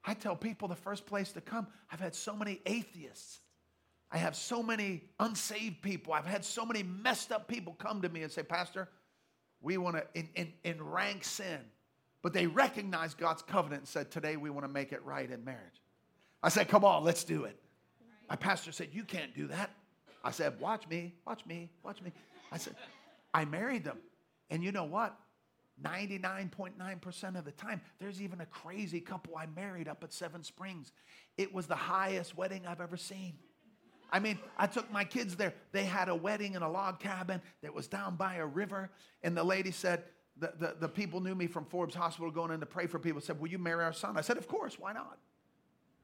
I 0.08 0.14
tell 0.14 0.38
people 0.38 0.70
the 0.70 0.76
first 0.76 1.06
place 1.06 1.34
to 1.34 1.42
come. 1.42 1.68
I've 1.92 2.00
had 2.00 2.16
so 2.16 2.34
many 2.34 2.62
atheists. 2.66 3.42
I 4.10 4.18
have 4.18 4.38
so 4.38 4.64
many 4.64 5.04
unsaved 5.20 5.82
people. 5.82 6.14
I've 6.14 6.26
had 6.26 6.46
so 6.46 6.66
many 6.66 6.82
messed 6.82 7.34
up 7.34 7.50
people 7.50 7.76
come 7.78 8.02
to 8.02 8.10
me 8.10 8.24
and 8.24 8.32
say, 8.32 8.42
Pastor, 8.42 8.88
we 9.62 9.78
want 9.78 9.98
to 9.98 10.24
in, 10.64 10.82
rank 10.82 11.26
sin. 11.26 11.60
But 12.22 12.32
they 12.32 12.48
recognize 12.48 13.14
God's 13.14 13.42
covenant 13.42 13.82
and 13.82 13.88
said, 13.88 14.10
Today 14.10 14.38
we 14.38 14.50
want 14.50 14.64
to 14.66 14.72
make 14.72 14.94
it 14.94 15.04
right 15.04 15.30
in 15.30 15.44
marriage. 15.44 15.82
I 16.42 16.48
said, 16.50 16.70
Come 16.70 16.86
on, 16.86 17.04
let's 17.04 17.26
do 17.26 17.44
it. 17.44 17.60
My 18.30 18.38
pastor 18.38 18.72
said, 18.72 18.90
You 18.94 19.04
can't 19.04 19.36
do 19.36 19.48
that. 19.48 19.72
I 20.24 20.32
said, 20.32 20.58
Watch 20.62 20.88
me, 20.88 21.16
watch 21.26 21.46
me, 21.46 21.70
watch 21.84 22.02
me. 22.02 22.14
I 22.50 22.58
said, 22.58 22.76
I 23.34 23.44
married 23.44 23.84
them. 23.84 23.98
And 24.50 24.64
you 24.64 24.72
know 24.72 24.86
what? 24.86 25.20
99.9% 25.84 27.38
of 27.38 27.46
the 27.46 27.52
time. 27.52 27.82
There's 28.00 28.22
even 28.22 28.42
a 28.42 28.46
crazy 28.46 29.00
couple 29.00 29.36
I 29.36 29.46
married 29.56 29.88
up 29.88 30.04
at 30.04 30.12
Seven 30.12 30.44
Springs. 30.44 30.92
It 31.38 31.54
was 31.54 31.68
the 31.68 31.76
highest 31.76 32.36
wedding 32.36 32.66
I've 32.66 32.82
ever 32.82 32.98
seen. 32.98 33.34
I 34.12 34.20
mean, 34.20 34.40
I 34.58 34.68
took 34.68 34.92
my 34.92 35.04
kids 35.04 35.36
there. 35.36 35.54
They 35.72 35.84
had 35.84 36.10
a 36.10 36.16
wedding 36.16 36.54
in 36.54 36.62
a 36.62 36.70
log 36.70 37.00
cabin 37.00 37.42
that 37.62 37.74
was 37.74 37.88
down 37.88 38.16
by 38.16 38.36
a 38.36 38.46
river. 38.46 38.90
And 39.22 39.36
the 39.36 39.44
lady 39.44 39.72
said, 39.72 40.04
the, 40.40 40.54
the, 40.58 40.76
the 40.82 40.90
people 40.90 41.20
knew 41.20 41.36
me 41.36 41.48
from 41.48 41.66
Forbes 41.66 41.96
Hospital 41.96 42.32
going 42.32 42.52
in 42.52 42.60
to 42.60 42.66
pray 42.66 42.88
for 42.88 43.00
people, 43.00 43.22
said, 43.22 43.40
Will 43.40 43.50
you 43.50 43.58
marry 43.58 43.84
our 43.84 43.94
son? 43.94 44.18
I 44.18 44.22
said, 44.22 44.38
Of 44.38 44.48
course, 44.48 44.80
why 44.80 44.94
not? 44.94 45.18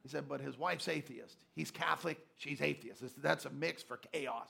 He 0.02 0.10
said, 0.10 0.28
But 0.28 0.42
his 0.42 0.58
wife's 0.58 0.88
atheist. 0.88 1.38
He's 1.56 1.72
Catholic, 1.72 2.18
she's 2.36 2.62
atheist. 2.62 3.04
That's 3.22 3.46
a 3.46 3.50
mix 3.52 3.84
for 3.84 3.98
chaos, 3.98 4.50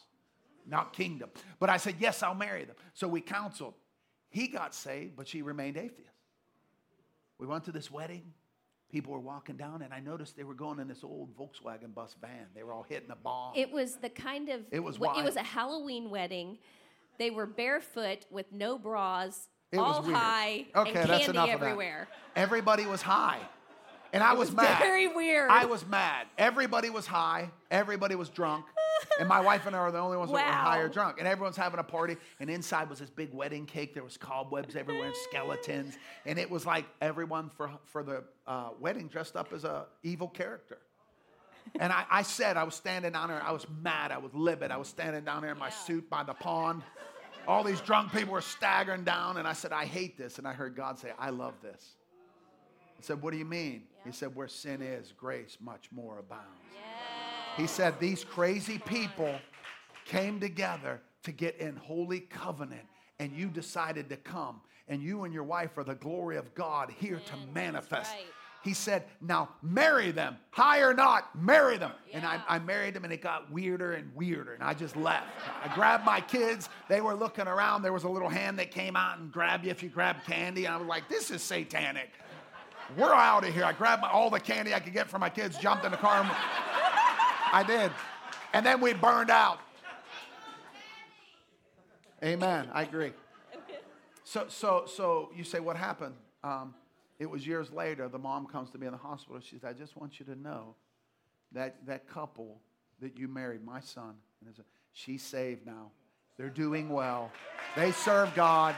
not 0.65 0.93
kingdom. 0.93 1.30
But 1.59 1.69
I 1.69 1.78
said, 1.78 1.95
Yes, 1.99 2.24
I'll 2.24 2.36
marry 2.36 2.65
them. 2.65 2.76
So 2.93 3.07
we 3.07 3.21
counseled. 3.21 3.74
He 4.34 4.47
got 4.47 4.73
saved, 4.73 5.15
but 5.15 5.27
she 5.27 5.43
remained 5.43 5.77
atheist. 5.77 6.09
We 7.38 7.45
went 7.45 7.63
to 7.65 7.71
this 7.71 7.91
wedding. 7.91 8.23
People 8.91 9.13
were 9.13 9.19
walking 9.19 9.55
down, 9.57 9.84
and 9.84 9.93
I 9.93 9.99
noticed 9.99 10.36
they 10.36 10.43
were 10.43 10.55
going 10.55 10.79
in 10.79 10.88
this 10.88 11.03
old 11.03 11.38
Volkswagen 11.38 11.93
bus 11.93 12.15
van. 12.19 12.47
They 12.55 12.63
were 12.63 12.73
all 12.73 12.81
hitting 12.81 13.11
a 13.11 13.15
bomb. 13.15 13.53
It 13.55 13.71
was 13.71 13.97
the 13.97 14.09
kind 14.09 14.49
of 14.49 14.61
It 14.71 14.79
was 14.79 14.97
wild. 14.99 15.19
it 15.19 15.23
was 15.23 15.36
a 15.36 15.43
Halloween 15.43 16.09
wedding. 16.09 16.57
They 17.19 17.29
were 17.29 17.45
barefoot 17.45 18.25
with 18.31 18.51
no 18.51 18.79
bras, 18.79 19.49
It 19.71 19.77
all 19.77 20.01
high, 20.01 20.65
Okay, 20.75 20.89
and 21.01 21.09
that's 21.09 21.25
candy 21.25 21.38
enough 21.38 21.49
everywhere. 21.49 22.01
of 22.03 22.07
that. 22.36 22.41
Everybody 22.41 22.88
was 22.88 23.03
high. 23.03 23.39
And 24.13 24.23
I 24.23 24.34
was, 24.34 24.49
was 24.49 24.57
mad. 24.57 24.79
very 24.79 25.07
weird. 25.07 25.49
I 25.51 25.65
was 25.65 25.86
mad. 25.88 26.25
Everybody 26.39 26.89
was 26.89 27.05
high. 27.05 27.51
Everybody 27.69 28.15
was 28.15 28.29
drunk. 28.29 28.65
And 29.20 29.30
my 29.30 29.39
wife 29.41 29.66
and 29.68 29.76
I 29.76 29.80
are 29.80 29.91
the 29.91 29.99
only 29.99 30.18
ones 30.18 30.32
that 30.32 30.38
were 30.38 30.51
Wow. 30.51 30.64
high 30.64 30.80
or 30.80 30.89
drunk. 30.89 31.18
And 31.20 31.28
everyone's 31.28 31.56
having 31.58 31.80
a 31.80 31.84
party. 31.84 32.18
And 32.39 32.49
inside 32.49 32.89
was 32.89 32.99
this 32.99 33.10
big 33.10 33.34
wedding 33.34 33.66
cake. 33.66 33.93
There 33.93 34.04
was 34.04 34.18
cobwebs 34.18 34.76
everywhere 34.76 35.08
and 35.08 35.16
skeletons. 35.16 35.97
And 36.26 36.39
it 36.39 36.49
was 36.49 36.66
like 36.66 36.86
everyone 37.01 37.49
for, 37.56 37.72
for 37.86 38.04
the 38.04 38.24
uh, 38.47 38.70
wedding 38.80 39.08
dressed 39.08 39.36
up 39.36 39.54
as 39.54 39.64
a 39.66 39.86
evil 40.01 40.28
character. 40.28 40.80
And 41.80 41.93
I, 41.93 42.06
I 42.10 42.22
said, 42.24 42.58
I 42.58 42.64
was 42.64 42.76
standing 42.76 43.12
down 43.14 43.30
there. 43.30 43.41
I 43.41 43.51
was 43.51 43.66
mad. 43.82 44.12
I 44.12 44.18
was 44.18 44.34
livid. 44.34 44.72
I 44.72 44.78
was 44.78 44.88
standing 44.88 45.24
down 45.24 45.41
there 45.43 45.51
in 45.51 45.58
my 45.60 45.70
suit 45.70 46.10
by 46.10 46.24
the 46.24 46.34
pond. 46.34 46.82
All 47.47 47.64
these 47.64 47.82
drunk 47.82 48.12
people 48.12 48.34
were 48.34 48.41
staggering 48.41 49.04
down. 49.04 49.38
And 49.38 49.47
I 49.47 49.54
said, 49.54 49.72
I 49.72 49.86
hate 49.86 50.18
this. 50.18 50.39
And 50.39 50.47
I 50.47 50.54
heard 50.54 50.76
God 50.76 50.99
say, 50.99 51.12
I 51.20 51.30
love 51.30 51.54
this. 51.62 51.93
I 52.99 53.01
said, 53.01 53.22
What 53.22 53.32
do 53.32 53.38
you 53.38 53.45
mean? 53.45 53.84
He 54.06 54.12
said, 54.12 54.36
Where 54.36 54.47
sin 54.47 54.82
is, 54.82 55.14
grace 55.16 55.58
much 55.62 55.89
more 55.91 56.20
abounds. 56.20 56.47
He 57.58 57.68
said, 57.68 57.99
These 57.99 58.24
crazy 58.24 58.80
people 58.80 59.36
came 60.06 60.39
together 60.39 61.01
to 61.24 61.32
get 61.32 61.58
in 61.58 61.76
holy 61.76 62.22
covenant, 62.22 62.84
and 63.20 63.32
you 63.32 63.47
decided 63.47 64.10
to 64.10 64.18
come, 64.18 64.62
and 64.88 65.01
you 65.01 65.24
and 65.24 65.34
your 65.34 65.43
wife 65.43 65.78
are 65.78 65.84
the 65.84 65.95
glory 65.95 66.38
of 66.38 66.54
God 66.56 66.91
here 66.99 67.22
to 67.26 67.34
manifest. 67.54 68.12
right. 68.14 68.26
He 68.64 68.74
said, 68.74 69.04
Now 69.22 69.49
marry 69.62 70.12
them, 70.12 70.38
high 70.51 70.80
or 70.80 70.93
not, 70.93 71.30
marry 71.39 71.78
them. 71.78 71.91
And 72.14 72.26
I, 72.26 72.41
I 72.47 72.60
married 72.60 72.93
them, 72.93 73.04
and 73.04 73.12
it 73.14 73.22
got 73.22 73.51
weirder 73.51 73.93
and 73.93 74.10
weirder, 74.16 74.54
and 74.54 74.64
I 74.64 74.74
just 74.74 74.95
left. 74.95 75.28
I 75.64 75.74
grabbed 75.76 76.06
my 76.06 76.22
kids, 76.22 76.70
they 76.89 77.01
were 77.01 77.14
looking 77.14 77.47
around. 77.47 77.82
There 77.82 77.93
was 77.93 78.06
a 78.06 78.10
little 78.10 78.30
hand 78.30 78.58
that 78.60 78.72
came 78.72 78.95
out 78.95 79.20
and 79.20 79.32
grabbed 79.32 79.66
you 79.66 79.72
if 79.72 79.84
you 79.84 79.89
grabbed 79.89 80.26
candy, 80.26 80.66
and 80.66 80.74
I 80.74 80.78
was 80.78 80.88
like, 80.88 81.08
This 81.10 81.30
is 81.30 81.41
satanic. 81.43 82.10
We're 82.97 83.14
out 83.14 83.45
of 83.47 83.54
here. 83.54 83.64
I 83.64 83.72
grabbed 83.74 84.01
my, 84.01 84.10
all 84.10 84.30
the 84.30 84.39
candy 84.39 84.74
I 84.74 84.80
could 84.80 84.93
get 84.93 85.10
for 85.10 85.18
my 85.18 85.30
kids, 85.30 85.58
jumped 85.58 85.86
in 85.86 85.91
the 85.91 85.97
car. 85.97 86.22
and- 86.22 86.30
I 87.54 87.64
did. 87.64 87.91
And 88.54 88.66
then 88.66 88.82
we 88.82 88.93
burned 88.93 89.30
out. 89.30 89.60
Amen. 92.22 92.70
I 92.74 92.84
agree. 92.84 93.14
So, 94.26 94.45
so, 94.49 94.86
so 94.88 95.30
you 95.36 95.43
say, 95.43 95.60
what 95.60 95.78
happened? 95.78 96.16
Um, 96.43 96.74
It 97.20 97.30
was 97.30 97.45
years 97.45 97.72
later, 97.72 98.10
the 98.10 98.18
mom 98.18 98.47
comes 98.47 98.70
to 98.72 98.78
me 98.78 98.88
in 98.88 98.91
the 98.91 98.97
hospital. 98.97 99.39
She 99.39 99.58
said, 99.60 99.70
I 99.70 99.74
just 99.74 99.95
want 99.95 100.20
you 100.20 100.26
to 100.26 100.36
know 100.36 100.76
that 101.51 101.86
that 101.86 102.08
couple 102.08 102.60
that 102.99 103.18
you 103.18 103.28
married, 103.28 103.64
my 103.64 103.80
son, 103.80 104.16
and 104.39 104.47
his, 104.49 104.60
she's 104.91 105.22
saved 105.22 105.66
now. 105.66 105.91
They're 106.38 106.49
doing 106.49 106.89
well. 106.89 107.32
They 107.76 107.91
serve 107.91 108.34
God, 108.36 108.76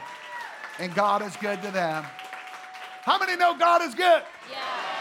and 0.78 0.94
God 0.94 1.22
is 1.22 1.34
good 1.36 1.62
to 1.62 1.70
them. 1.70 2.04
How 3.02 3.18
many 3.18 3.36
know 3.36 3.56
God 3.56 3.82
is 3.82 3.94
good? 3.94 4.22
Yeah. 4.50 4.95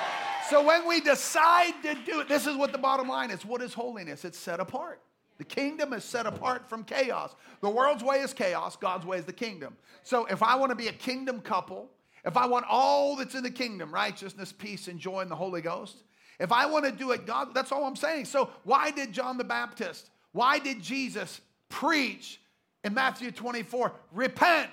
So 0.49 0.63
when 0.63 0.87
we 0.87 1.01
decide 1.01 1.73
to 1.83 1.95
do 2.05 2.19
it, 2.19 2.27
this 2.27 2.45
is 2.45 2.55
what 2.55 2.71
the 2.71 2.77
bottom 2.77 3.07
line 3.07 3.31
is. 3.31 3.43
What 3.45 3.61
is 3.61 3.73
holiness? 3.73 4.25
It's 4.25 4.37
set 4.37 4.59
apart. 4.59 5.01
The 5.37 5.43
kingdom 5.43 5.91
is 5.93 6.03
set 6.03 6.25
apart 6.25 6.69
from 6.69 6.83
chaos. 6.83 7.35
The 7.61 7.69
world's 7.69 8.03
way 8.03 8.17
is 8.17 8.33
chaos, 8.33 8.75
God's 8.75 9.05
way 9.05 9.17
is 9.17 9.25
the 9.25 9.33
kingdom. 9.33 9.75
So 10.03 10.25
if 10.25 10.41
I 10.41 10.55
want 10.55 10.69
to 10.69 10.75
be 10.75 10.87
a 10.87 10.93
kingdom 10.93 11.41
couple, 11.41 11.89
if 12.23 12.37
I 12.37 12.45
want 12.45 12.65
all 12.69 13.15
that's 13.15 13.35
in 13.35 13.43
the 13.43 13.51
kingdom, 13.51 13.93
righteousness, 13.93 14.53
peace, 14.53 14.87
and 14.87 14.99
joy 14.99 15.21
in 15.21 15.29
the 15.29 15.35
Holy 15.35 15.61
Ghost, 15.61 16.03
if 16.39 16.51
I 16.51 16.65
want 16.65 16.85
to 16.85 16.91
do 16.91 17.11
it, 17.11 17.25
God, 17.25 17.53
that's 17.53 17.71
all 17.71 17.83
I'm 17.85 17.95
saying. 17.95 18.25
So 18.25 18.49
why 18.63 18.91
did 18.91 19.11
John 19.11 19.37
the 19.37 19.43
Baptist, 19.43 20.09
why 20.31 20.59
did 20.59 20.81
Jesus 20.81 21.41
preach 21.69 22.39
in 22.83 22.93
Matthew 22.93 23.31
24, 23.31 23.91
repent? 24.11 24.69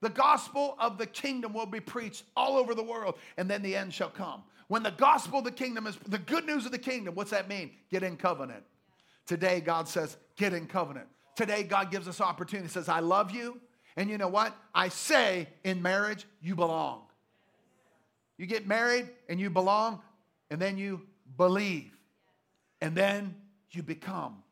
The 0.00 0.10
gospel 0.10 0.76
of 0.78 0.98
the 0.98 1.06
kingdom 1.06 1.54
will 1.54 1.66
be 1.66 1.80
preached 1.80 2.24
all 2.36 2.56
over 2.56 2.74
the 2.74 2.82
world, 2.82 3.16
and 3.38 3.50
then 3.50 3.62
the 3.62 3.74
end 3.74 3.94
shall 3.94 4.10
come. 4.10 4.42
When 4.68 4.82
the 4.82 4.90
gospel 4.90 5.40
of 5.40 5.44
the 5.44 5.50
kingdom 5.50 5.86
is 5.86 5.98
the 6.08 6.18
good 6.18 6.46
news 6.46 6.64
of 6.66 6.72
the 6.72 6.78
kingdom, 6.78 7.14
what's 7.14 7.30
that 7.30 7.48
mean? 7.48 7.70
Get 7.90 8.02
in 8.02 8.16
covenant. 8.16 8.64
Today, 9.26 9.60
God 9.60 9.88
says, 9.88 10.16
get 10.36 10.52
in 10.52 10.66
covenant. 10.66 11.06
Today, 11.36 11.62
God 11.62 11.90
gives 11.90 12.08
us 12.08 12.20
opportunity. 12.20 12.68
He 12.68 12.72
says, 12.72 12.88
I 12.88 13.00
love 13.00 13.30
you. 13.30 13.60
And 13.96 14.08
you 14.10 14.18
know 14.18 14.28
what? 14.28 14.56
I 14.74 14.88
say 14.88 15.48
in 15.64 15.82
marriage, 15.82 16.26
you 16.40 16.54
belong. 16.54 17.02
You 18.38 18.46
get 18.46 18.66
married 18.66 19.08
and 19.28 19.38
you 19.38 19.50
belong, 19.50 20.00
and 20.50 20.60
then 20.60 20.76
you 20.76 21.02
believe. 21.36 21.92
And 22.80 22.94
then 22.94 23.36
you 23.70 23.82
become. 23.82 24.42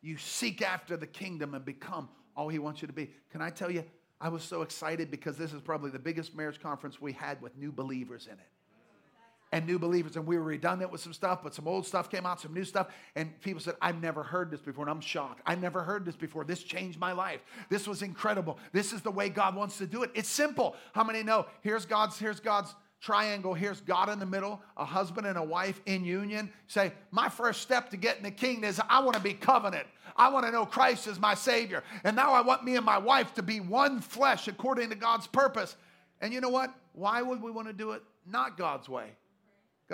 You 0.00 0.16
seek 0.16 0.62
after 0.62 0.96
the 0.96 1.06
kingdom 1.06 1.54
and 1.54 1.64
become 1.64 2.08
all 2.36 2.48
He 2.48 2.58
wants 2.58 2.82
you 2.82 2.86
to 2.86 2.94
be. 2.94 3.10
Can 3.30 3.42
I 3.42 3.50
tell 3.50 3.70
you, 3.70 3.84
I 4.20 4.28
was 4.28 4.42
so 4.42 4.62
excited 4.62 5.10
because 5.10 5.36
this 5.36 5.52
is 5.52 5.60
probably 5.60 5.90
the 5.90 5.98
biggest 5.98 6.36
marriage 6.36 6.60
conference 6.60 7.00
we 7.00 7.12
had 7.12 7.42
with 7.42 7.56
new 7.56 7.72
believers 7.72 8.26
in 8.26 8.34
it 8.34 8.53
and 9.54 9.68
new 9.68 9.78
believers. 9.78 10.16
And 10.16 10.26
we 10.26 10.36
were 10.36 10.42
redundant 10.42 10.90
with 10.90 11.00
some 11.00 11.12
stuff, 11.12 11.38
but 11.44 11.54
some 11.54 11.68
old 11.68 11.86
stuff 11.86 12.10
came 12.10 12.26
out, 12.26 12.40
some 12.40 12.52
new 12.52 12.64
stuff. 12.64 12.88
And 13.14 13.40
people 13.40 13.60
said, 13.60 13.76
I've 13.80 14.02
never 14.02 14.24
heard 14.24 14.50
this 14.50 14.60
before. 14.60 14.82
And 14.82 14.90
I'm 14.90 15.00
shocked. 15.00 15.42
I've 15.46 15.60
never 15.60 15.84
heard 15.84 16.04
this 16.04 16.16
before. 16.16 16.42
This 16.42 16.64
changed 16.64 16.98
my 16.98 17.12
life. 17.12 17.40
This 17.70 17.86
was 17.86 18.02
incredible. 18.02 18.58
This 18.72 18.92
is 18.92 19.00
the 19.00 19.12
way 19.12 19.28
God 19.28 19.54
wants 19.54 19.78
to 19.78 19.86
do 19.86 20.02
it. 20.02 20.10
It's 20.12 20.28
simple. 20.28 20.74
How 20.92 21.04
many 21.04 21.22
know? 21.22 21.46
Here's 21.60 21.86
God's, 21.86 22.18
here's 22.18 22.40
God's 22.40 22.74
triangle. 23.00 23.54
Here's 23.54 23.80
God 23.80 24.08
in 24.08 24.18
the 24.18 24.26
middle, 24.26 24.60
a 24.76 24.84
husband 24.84 25.24
and 25.24 25.38
a 25.38 25.44
wife 25.44 25.80
in 25.86 26.04
union. 26.04 26.52
Say, 26.66 26.92
my 27.12 27.28
first 27.28 27.62
step 27.62 27.90
to 27.90 27.96
getting 27.96 28.24
the 28.24 28.32
kingdom 28.32 28.64
is 28.64 28.80
I 28.90 29.04
want 29.04 29.14
to 29.14 29.22
be 29.22 29.34
covenant. 29.34 29.86
I 30.16 30.30
want 30.30 30.46
to 30.46 30.50
know 30.50 30.66
Christ 30.66 31.06
is 31.06 31.20
my 31.20 31.34
Savior. 31.34 31.84
And 32.02 32.16
now 32.16 32.32
I 32.32 32.40
want 32.40 32.64
me 32.64 32.74
and 32.74 32.84
my 32.84 32.98
wife 32.98 33.32
to 33.34 33.42
be 33.42 33.60
one 33.60 34.00
flesh 34.00 34.48
according 34.48 34.88
to 34.88 34.96
God's 34.96 35.28
purpose. 35.28 35.76
And 36.20 36.34
you 36.34 36.40
know 36.40 36.48
what? 36.48 36.74
Why 36.92 37.22
would 37.22 37.40
we 37.40 37.52
want 37.52 37.68
to 37.68 37.72
do 37.72 37.92
it 37.92 38.02
not 38.26 38.58
God's 38.58 38.88
way? 38.88 39.10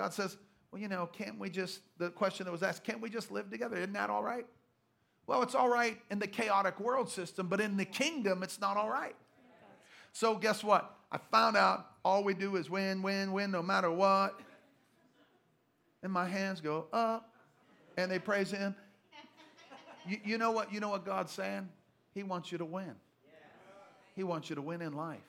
God 0.01 0.15
says, 0.15 0.35
well, 0.71 0.81
you 0.81 0.87
know, 0.87 1.05
can't 1.05 1.37
we 1.37 1.47
just, 1.51 1.81
the 1.99 2.09
question 2.09 2.45
that 2.45 2.51
was 2.51 2.63
asked, 2.63 2.83
can't 2.83 3.01
we 3.01 3.07
just 3.07 3.31
live 3.31 3.51
together? 3.51 3.75
Isn't 3.75 3.93
that 3.93 4.09
all 4.09 4.23
right? 4.23 4.47
Well, 5.27 5.43
it's 5.43 5.53
all 5.53 5.69
right 5.69 5.95
in 6.09 6.17
the 6.17 6.25
chaotic 6.25 6.79
world 6.79 7.07
system, 7.07 7.45
but 7.45 7.61
in 7.61 7.77
the 7.77 7.85
kingdom, 7.85 8.41
it's 8.41 8.59
not 8.59 8.77
all 8.77 8.89
right. 8.89 9.15
So, 10.11 10.33
guess 10.33 10.63
what? 10.63 10.91
I 11.11 11.19
found 11.31 11.55
out 11.55 11.85
all 12.03 12.23
we 12.23 12.33
do 12.33 12.55
is 12.55 12.67
win, 12.67 13.03
win, 13.03 13.31
win, 13.31 13.51
no 13.51 13.61
matter 13.61 13.91
what. 13.91 14.39
And 16.01 16.11
my 16.11 16.27
hands 16.27 16.61
go 16.61 16.87
up, 16.91 17.29
and 17.95 18.09
they 18.09 18.17
praise 18.17 18.49
Him. 18.49 18.73
You, 20.07 20.17
you 20.25 20.37
know 20.39 20.49
what? 20.49 20.73
You 20.73 20.79
know 20.79 20.89
what 20.89 21.05
God's 21.05 21.31
saying? 21.31 21.69
He 22.15 22.23
wants 22.23 22.51
you 22.51 22.57
to 22.57 22.65
win. 22.65 22.95
He 24.15 24.23
wants 24.23 24.49
you 24.49 24.55
to 24.55 24.63
win 24.63 24.81
in 24.81 24.93
life. 24.93 25.19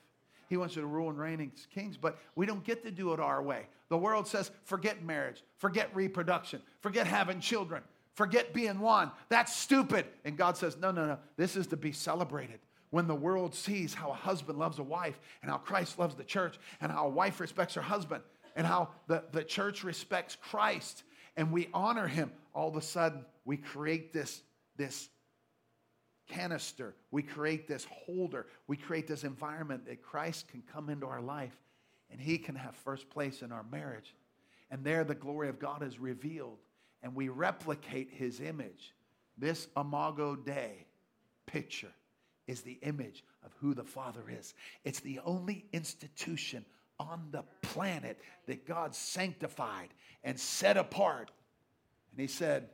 He 0.49 0.57
wants 0.57 0.75
you 0.75 0.81
to 0.81 0.87
rule 0.87 1.09
and 1.09 1.17
reign 1.17 1.51
as 1.55 1.65
kings, 1.67 1.97
but 1.97 2.19
we 2.35 2.45
don't 2.45 2.63
get 2.63 2.83
to 2.83 2.91
do 2.91 3.13
it 3.13 3.19
our 3.19 3.41
way. 3.41 3.67
The 3.89 3.97
world 3.97 4.27
says, 4.27 4.51
forget 4.65 5.03
marriage, 5.03 5.43
forget 5.57 5.89
reproduction, 5.95 6.61
forget 6.81 7.07
having 7.07 7.39
children, 7.39 7.83
forget 8.15 8.53
being 8.53 8.79
one. 8.79 9.11
That's 9.29 9.55
stupid. 9.55 10.05
And 10.25 10.37
God 10.37 10.57
says, 10.57 10.77
no, 10.77 10.91
no, 10.91 11.05
no. 11.05 11.17
This 11.37 11.55
is 11.55 11.67
to 11.67 11.77
be 11.77 11.91
celebrated. 11.91 12.59
When 12.89 13.07
the 13.07 13.15
world 13.15 13.55
sees 13.55 13.93
how 13.93 14.11
a 14.11 14.15
husband 14.15 14.59
loves 14.59 14.77
a 14.79 14.83
wife 14.83 15.19
and 15.41 15.49
how 15.49 15.57
Christ 15.57 15.97
loves 15.97 16.15
the 16.15 16.23
church 16.23 16.59
and 16.79 16.91
how 16.91 17.07
a 17.07 17.09
wife 17.09 17.39
respects 17.39 17.73
her 17.73 17.81
husband 17.81 18.23
and 18.55 18.67
how 18.67 18.89
the, 19.07 19.23
the 19.31 19.43
church 19.43 19.83
respects 19.83 20.37
Christ 20.39 21.03
and 21.35 21.51
we 21.51 21.69
honor 21.73 22.07
him, 22.07 22.31
all 22.53 22.69
of 22.69 22.75
a 22.75 22.81
sudden 22.81 23.25
we 23.45 23.57
create 23.57 24.13
this, 24.13 24.43
this 24.77 25.09
canister. 26.27 26.95
We 27.11 27.23
create 27.23 27.67
this 27.67 27.85
holder. 27.85 28.47
We 28.67 28.77
create 28.77 29.07
this 29.07 29.23
environment 29.23 29.85
that 29.85 30.01
Christ 30.01 30.47
can 30.47 30.63
come 30.71 30.89
into 30.89 31.05
our 31.05 31.21
life 31.21 31.55
and 32.11 32.21
he 32.21 32.37
can 32.37 32.55
have 32.55 32.75
first 32.75 33.09
place 33.09 33.41
in 33.41 33.51
our 33.51 33.65
marriage. 33.71 34.15
And 34.69 34.83
there 34.83 35.03
the 35.03 35.15
glory 35.15 35.49
of 35.49 35.59
God 35.59 35.83
is 35.83 35.99
revealed, 35.99 36.59
and 37.01 37.15
we 37.15 37.29
replicate 37.29 38.09
his 38.11 38.39
image. 38.39 38.93
This 39.37 39.67
Imago 39.75 40.35
Dei 40.35 40.85
picture 41.45 41.91
is 42.47 42.61
the 42.61 42.79
image 42.81 43.23
of 43.43 43.51
who 43.59 43.73
the 43.73 43.83
Father 43.83 44.23
is. 44.29 44.53
It's 44.83 44.99
the 44.99 45.19
only 45.25 45.65
institution 45.73 46.65
on 46.99 47.29
the 47.31 47.43
planet 47.61 48.19
that 48.47 48.67
God 48.67 48.93
sanctified 48.93 49.89
and 50.23 50.39
set 50.39 50.77
apart. 50.77 51.31
And 52.11 52.21
he 52.21 52.27
said, 52.27 52.69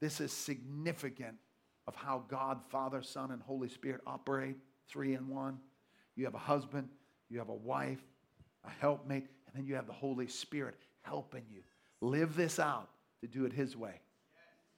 This 0.00 0.20
is 0.20 0.32
significant 0.32 1.36
of 1.90 1.96
how 1.96 2.22
God, 2.28 2.60
Father, 2.68 3.02
Son, 3.02 3.32
and 3.32 3.42
Holy 3.42 3.68
Spirit 3.68 4.00
operate 4.06 4.54
three 4.86 5.14
in 5.14 5.26
one. 5.26 5.58
You 6.14 6.24
have 6.24 6.36
a 6.36 6.38
husband, 6.38 6.88
you 7.28 7.40
have 7.40 7.48
a 7.48 7.54
wife, 7.54 7.98
a 8.64 8.70
helpmate, 8.70 9.26
and 9.46 9.56
then 9.56 9.66
you 9.66 9.74
have 9.74 9.88
the 9.88 9.92
Holy 9.92 10.28
Spirit 10.28 10.76
helping 11.02 11.42
you 11.52 11.62
live 12.00 12.36
this 12.36 12.60
out 12.60 12.90
to 13.22 13.26
do 13.26 13.44
it 13.44 13.52
His 13.52 13.76
way. 13.76 13.94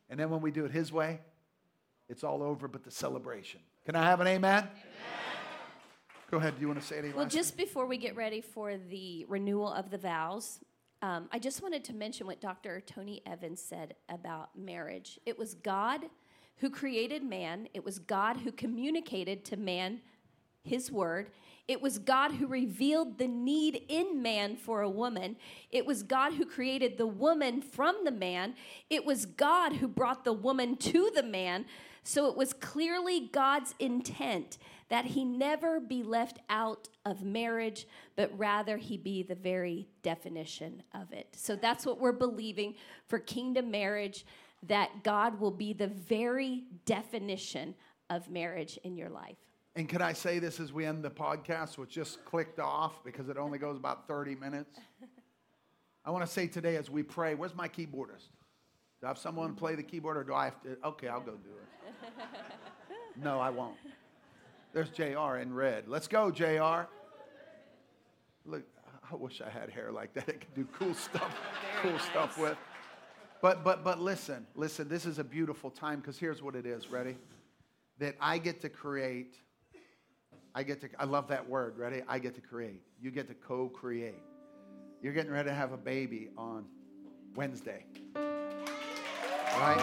And 0.08 0.18
then 0.18 0.30
when 0.30 0.40
we 0.40 0.50
do 0.50 0.64
it 0.64 0.70
His 0.70 0.90
way, 0.90 1.20
it's 2.08 2.24
all 2.24 2.42
over 2.42 2.66
but 2.66 2.82
the 2.82 2.90
celebration. 2.90 3.60
Can 3.84 3.94
I 3.94 4.04
have 4.04 4.22
an 4.22 4.26
amen? 4.26 4.62
amen. 4.62 4.70
Go 6.30 6.38
ahead. 6.38 6.54
Do 6.54 6.62
you 6.62 6.68
want 6.68 6.80
to 6.80 6.86
say 6.86 6.96
anything? 6.96 7.16
Well, 7.18 7.28
just 7.28 7.58
before 7.58 7.84
we 7.84 7.98
get 7.98 8.16
ready 8.16 8.40
for 8.40 8.78
the 8.88 9.26
renewal 9.28 9.70
of 9.70 9.90
the 9.90 9.98
vows, 9.98 10.60
um, 11.02 11.28
I 11.30 11.38
just 11.38 11.62
wanted 11.62 11.84
to 11.84 11.92
mention 11.92 12.26
what 12.26 12.40
Dr. 12.40 12.80
Tony 12.80 13.20
Evans 13.26 13.60
said 13.60 13.96
about 14.08 14.56
marriage. 14.56 15.20
It 15.26 15.38
was 15.38 15.52
God 15.52 16.06
who 16.58 16.70
created 16.70 17.22
man, 17.22 17.68
it 17.74 17.84
was 17.84 17.98
God 17.98 18.38
who 18.38 18.52
communicated 18.52 19.44
to 19.46 19.56
man 19.56 20.00
his 20.64 20.92
word, 20.92 21.30
it 21.68 21.80
was 21.80 21.98
God 21.98 22.32
who 22.32 22.46
revealed 22.46 23.18
the 23.18 23.28
need 23.28 23.84
in 23.88 24.20
man 24.20 24.56
for 24.56 24.82
a 24.82 24.90
woman. 24.90 25.36
It 25.70 25.86
was 25.86 26.02
God 26.02 26.34
who 26.34 26.44
created 26.44 26.98
the 26.98 27.06
woman 27.06 27.62
from 27.62 28.04
the 28.04 28.10
man. 28.10 28.54
It 28.90 29.04
was 29.04 29.26
God 29.26 29.74
who 29.74 29.86
brought 29.86 30.24
the 30.24 30.32
woman 30.32 30.76
to 30.78 31.10
the 31.14 31.22
man. 31.22 31.66
So 32.02 32.26
it 32.26 32.36
was 32.36 32.52
clearly 32.52 33.28
God's 33.32 33.76
intent 33.78 34.58
that 34.88 35.06
he 35.06 35.24
never 35.24 35.78
be 35.78 36.02
left 36.02 36.40
out 36.50 36.88
of 37.06 37.22
marriage, 37.22 37.86
but 38.16 38.36
rather 38.36 38.76
he 38.76 38.96
be 38.96 39.22
the 39.22 39.36
very 39.36 39.88
definition 40.02 40.82
of 40.92 41.12
it. 41.12 41.28
So 41.36 41.54
that's 41.54 41.86
what 41.86 42.00
we're 42.00 42.12
believing 42.12 42.74
for 43.06 43.20
kingdom 43.20 43.70
marriage 43.70 44.26
that 44.64 45.02
God 45.02 45.40
will 45.40 45.50
be 45.50 45.72
the 45.72 45.88
very 45.88 46.64
definition 46.84 47.74
of 48.10 48.30
marriage 48.30 48.78
in 48.84 48.96
your 48.96 49.08
life. 49.08 49.36
And 49.74 49.88
can 49.88 50.02
I 50.02 50.12
say 50.12 50.38
this 50.38 50.60
as 50.60 50.72
we 50.72 50.84
end 50.84 51.02
the 51.02 51.10
podcast, 51.10 51.78
which 51.78 51.90
just 51.90 52.24
clicked 52.24 52.60
off 52.60 53.02
because 53.04 53.28
it 53.28 53.38
only 53.38 53.58
goes 53.58 53.76
about 53.76 54.06
30 54.06 54.34
minutes? 54.34 54.78
I 56.04 56.10
want 56.10 56.26
to 56.26 56.30
say 56.30 56.46
today 56.46 56.76
as 56.76 56.90
we 56.90 57.02
pray, 57.02 57.34
where's 57.34 57.54
my 57.54 57.68
keyboardist? 57.68 58.28
Do 59.00 59.06
I 59.06 59.08
have 59.08 59.18
someone 59.18 59.54
play 59.54 59.74
the 59.74 59.82
keyboard 59.82 60.16
or 60.16 60.24
do 60.24 60.34
I 60.34 60.44
have 60.44 60.60
to? 60.62 60.76
Okay, 60.84 61.08
I'll 61.08 61.20
go 61.20 61.32
do 61.32 61.50
it. 61.50 62.12
No, 63.22 63.38
I 63.40 63.50
won't. 63.50 63.76
There's 64.72 64.88
JR 64.88 65.36
in 65.36 65.52
red. 65.52 65.86
Let's 65.86 66.08
go, 66.08 66.30
JR. 66.30 66.88
Look, 68.46 68.62
I 69.10 69.14
wish 69.14 69.42
I 69.42 69.50
had 69.50 69.68
hair 69.68 69.92
like 69.92 70.14
that. 70.14 70.24
I 70.28 70.32
could 70.32 70.54
do 70.54 70.66
cool 70.72 70.94
stuff, 70.94 71.38
cool 71.82 71.92
nice. 71.92 72.02
stuff 72.04 72.38
with. 72.38 72.56
But 73.42 73.62
but 73.62 73.84
but 73.84 74.00
listen, 74.00 74.46
listen, 74.54 74.88
this 74.88 75.04
is 75.04 75.18
a 75.18 75.24
beautiful 75.24 75.68
time 75.70 76.00
because 76.00 76.18
here's 76.18 76.42
what 76.42 76.54
it 76.54 76.64
is. 76.64 76.90
Ready? 76.90 77.16
That 77.98 78.16
I 78.20 78.38
get 78.38 78.62
to 78.62 78.70
create 78.70 79.36
I 80.54 80.62
get 80.62 80.80
to, 80.82 80.88
I 80.98 81.04
love 81.04 81.28
that 81.28 81.48
word. 81.48 81.76
Ready? 81.78 82.02
I 82.08 82.18
get 82.18 82.34
to 82.36 82.40
create. 82.40 82.82
You 83.00 83.10
get 83.10 83.28
to 83.28 83.34
co 83.34 83.68
create. 83.68 84.22
You're 85.02 85.12
getting 85.12 85.32
ready 85.32 85.48
to 85.48 85.54
have 85.54 85.72
a 85.72 85.76
baby 85.76 86.30
on 86.36 86.64
Wednesday. 87.34 87.84
Right? 88.14 89.76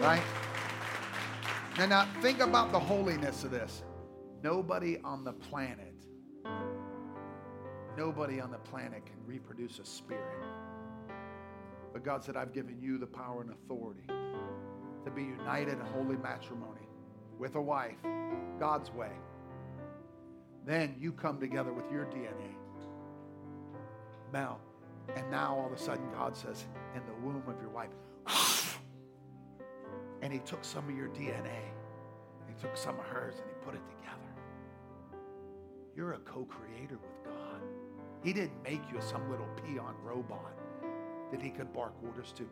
Right? 0.00 0.22
And 1.78 1.90
now 1.90 2.08
think 2.22 2.40
about 2.40 2.72
the 2.72 2.80
holiness 2.80 3.44
of 3.44 3.50
this. 3.50 3.82
Nobody 4.42 4.98
on 5.04 5.24
the 5.24 5.32
planet 5.32 5.94
Nobody 7.96 8.40
on 8.40 8.50
the 8.50 8.58
planet 8.58 9.06
can 9.06 9.16
reproduce 9.24 9.78
a 9.78 9.84
spirit. 9.84 10.24
But 11.94 12.04
God 12.04 12.24
said, 12.24 12.36
I've 12.36 12.52
given 12.52 12.76
you 12.82 12.98
the 12.98 13.06
power 13.06 13.40
and 13.40 13.52
authority 13.52 14.02
to 14.08 15.10
be 15.12 15.22
united 15.22 15.74
in 15.74 15.80
holy 15.80 16.16
matrimony 16.16 16.88
with 17.38 17.54
a 17.54 17.62
wife, 17.62 17.96
God's 18.58 18.90
way. 18.90 19.12
Then 20.66 20.96
you 20.98 21.12
come 21.12 21.38
together 21.38 21.72
with 21.72 21.88
your 21.92 22.06
DNA. 22.06 22.52
Now, 24.32 24.58
and 25.14 25.30
now 25.30 25.54
all 25.54 25.66
of 25.66 25.72
a 25.72 25.78
sudden 25.78 26.04
God 26.12 26.36
says, 26.36 26.64
in 26.96 27.02
the 27.06 27.14
womb 27.24 27.44
of 27.46 27.60
your 27.60 27.70
wife, 27.70 27.90
and 30.20 30.32
he 30.32 30.40
took 30.40 30.64
some 30.64 30.88
of 30.88 30.96
your 30.96 31.08
DNA, 31.10 31.62
he 32.48 32.60
took 32.60 32.76
some 32.76 32.98
of 32.98 33.04
hers, 33.04 33.34
and 33.36 33.44
he 33.46 33.64
put 33.64 33.74
it 33.74 33.82
together. 34.00 35.20
You're 35.94 36.14
a 36.14 36.18
co 36.18 36.44
creator 36.44 36.98
with 37.00 37.24
God. 37.24 37.60
He 38.24 38.32
didn't 38.32 38.60
make 38.64 38.80
you 38.92 39.00
some 39.00 39.30
little 39.30 39.48
peon 39.64 39.94
robot 40.02 40.58
that 41.30 41.42
he 41.42 41.50
could 41.50 41.72
bark 41.72 41.94
orders 42.04 42.32
to. 42.36 42.48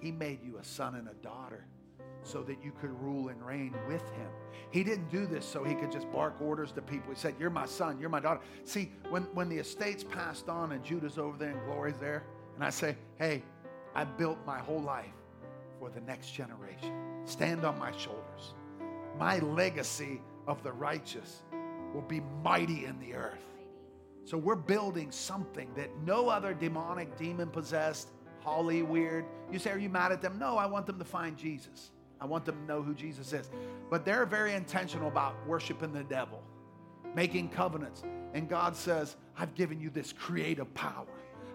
He 0.00 0.10
made 0.10 0.42
you 0.42 0.58
a 0.58 0.64
son 0.64 0.94
and 0.94 1.08
a 1.08 1.14
daughter 1.14 1.66
so 2.22 2.42
that 2.42 2.62
you 2.62 2.72
could 2.80 2.90
rule 3.00 3.28
and 3.28 3.44
reign 3.44 3.74
with 3.88 4.02
him. 4.10 4.28
He 4.70 4.84
didn't 4.84 5.10
do 5.10 5.26
this 5.26 5.44
so 5.44 5.64
he 5.64 5.74
could 5.74 5.90
just 5.90 6.10
bark 6.12 6.40
orders 6.40 6.72
to 6.72 6.82
people. 6.82 7.12
He 7.12 7.18
said, 7.18 7.34
You're 7.38 7.50
my 7.50 7.66
son, 7.66 7.98
you're 7.98 8.10
my 8.10 8.20
daughter. 8.20 8.40
See, 8.64 8.92
when, 9.08 9.22
when 9.34 9.48
the 9.48 9.58
estate's 9.58 10.04
passed 10.04 10.48
on 10.48 10.72
and 10.72 10.84
Judah's 10.84 11.18
over 11.18 11.36
there 11.36 11.50
and 11.50 11.64
Glory's 11.64 11.98
there, 11.98 12.24
and 12.54 12.64
I 12.64 12.70
say, 12.70 12.96
Hey, 13.18 13.42
I 13.94 14.04
built 14.04 14.38
my 14.46 14.58
whole 14.58 14.82
life 14.82 15.06
for 15.78 15.90
the 15.90 16.00
next 16.02 16.32
generation. 16.32 16.94
Stand 17.24 17.64
on 17.64 17.78
my 17.78 17.90
shoulders. 17.92 18.54
My 19.18 19.38
legacy 19.38 20.20
of 20.46 20.62
the 20.62 20.72
righteous 20.72 21.42
will 21.94 22.02
be 22.02 22.20
mighty 22.42 22.84
in 22.84 22.98
the 23.00 23.14
earth. 23.14 23.49
So 24.30 24.38
we're 24.38 24.54
building 24.54 25.10
something 25.10 25.68
that 25.74 25.90
no 26.06 26.28
other 26.28 26.54
demonic, 26.54 27.18
demon 27.18 27.48
possessed, 27.48 28.10
Holly 28.38 28.82
weird. 28.82 29.24
You 29.50 29.58
say, 29.58 29.72
Are 29.72 29.78
you 29.78 29.88
mad 29.88 30.12
at 30.12 30.22
them? 30.22 30.38
No, 30.38 30.56
I 30.56 30.66
want 30.66 30.86
them 30.86 31.00
to 31.00 31.04
find 31.04 31.36
Jesus. 31.36 31.90
I 32.20 32.26
want 32.26 32.44
them 32.44 32.54
to 32.54 32.64
know 32.64 32.80
who 32.80 32.94
Jesus 32.94 33.32
is. 33.32 33.50
But 33.90 34.04
they're 34.04 34.24
very 34.24 34.52
intentional 34.54 35.08
about 35.08 35.34
worshiping 35.48 35.92
the 35.92 36.04
devil, 36.04 36.44
making 37.12 37.48
covenants. 37.48 38.04
And 38.32 38.48
God 38.48 38.76
says, 38.76 39.16
I've 39.36 39.56
given 39.56 39.80
you 39.80 39.90
this 39.90 40.12
creative 40.12 40.72
power. 40.74 41.08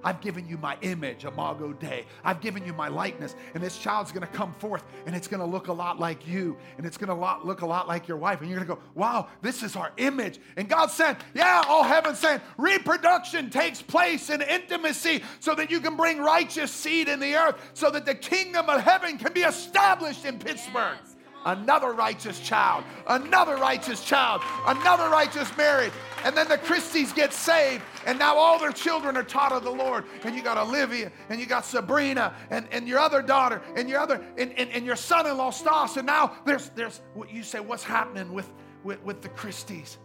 I've 0.05 0.21
given 0.21 0.47
you 0.47 0.59
my 0.59 0.77
image, 0.81 1.25
Imago 1.25 1.73
Dei. 1.73 2.05
I've 2.23 2.39
given 2.39 2.63
you 2.63 2.73
my 2.73 2.87
likeness. 2.89 3.35
And 3.55 3.63
this 3.63 3.79
child's 3.79 4.11
going 4.11 4.25
to 4.25 4.31
come 4.31 4.53
forth 4.53 4.83
and 5.07 5.15
it's 5.15 5.27
going 5.27 5.39
to 5.39 5.45
look 5.45 5.67
a 5.67 5.73
lot 5.73 5.99
like 5.99 6.27
you. 6.27 6.55
And 6.77 6.85
it's 6.85 6.95
going 6.95 7.09
to 7.09 7.39
look 7.43 7.61
a 7.61 7.65
lot 7.65 7.87
like 7.87 8.07
your 8.07 8.17
wife. 8.17 8.39
And 8.39 8.49
you're 8.49 8.59
going 8.59 8.67
to 8.67 8.75
go, 8.75 8.81
wow, 8.93 9.27
this 9.41 9.63
is 9.63 9.75
our 9.75 9.91
image. 9.97 10.39
And 10.57 10.69
God 10.69 10.91
said, 10.91 11.17
yeah, 11.33 11.63
all 11.67 11.83
heaven 11.83 12.15
said, 12.15 12.43
reproduction 12.57 13.49
takes 13.49 13.81
place 13.81 14.29
in 14.29 14.43
intimacy 14.43 15.23
so 15.39 15.55
that 15.55 15.71
you 15.71 15.79
can 15.79 15.97
bring 15.97 16.19
righteous 16.19 16.71
seed 16.71 17.09
in 17.09 17.19
the 17.19 17.33
earth 17.35 17.55
so 17.73 17.89
that 17.89 18.05
the 18.05 18.15
kingdom 18.15 18.69
of 18.69 18.81
heaven 18.81 19.17
can 19.17 19.33
be 19.33 19.41
established 19.41 20.23
in 20.23 20.37
Pittsburgh. 20.37 20.97
Yes 21.03 21.14
another 21.45 21.93
righteous 21.93 22.39
child, 22.39 22.83
another 23.07 23.55
righteous 23.55 24.03
child, 24.03 24.41
another 24.67 25.09
righteous 25.09 25.55
marriage. 25.57 25.93
And 26.23 26.35
then 26.35 26.47
the 26.47 26.57
Christies 26.57 27.13
get 27.13 27.33
saved, 27.33 27.83
and 28.05 28.17
now 28.17 28.35
all 28.35 28.59
their 28.59 28.71
children 28.71 29.15
are 29.15 29.23
taught 29.23 29.51
of 29.51 29.63
the 29.63 29.71
Lord. 29.71 30.05
And 30.23 30.35
you 30.35 30.41
got 30.41 30.57
Olivia, 30.57 31.11
and 31.29 31.39
you 31.39 31.45
got 31.45 31.65
Sabrina, 31.65 32.33
and, 32.49 32.67
and 32.71 32.87
your 32.87 32.99
other 32.99 33.21
daughter, 33.21 33.61
and 33.75 33.87
your 33.87 33.99
other, 33.99 34.23
and, 34.37 34.51
and, 34.57 34.69
and 34.71 34.85
your 34.85 34.95
son-in-law 34.95 35.51
Stas. 35.51 35.97
And 35.97 36.07
now 36.07 36.33
there's 36.45 36.69
there's 36.69 37.01
what 37.13 37.31
you 37.31 37.43
say, 37.43 37.59
what's 37.59 37.83
happening 37.83 38.33
with, 38.33 38.49
with, 38.83 39.01
with 39.03 39.21
the 39.21 39.29
Christies? 39.29 39.97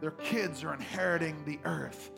Their 0.00 0.10
kids 0.10 0.64
are 0.64 0.74
inheriting 0.74 1.42
the 1.44 1.58
earth. 1.64 2.10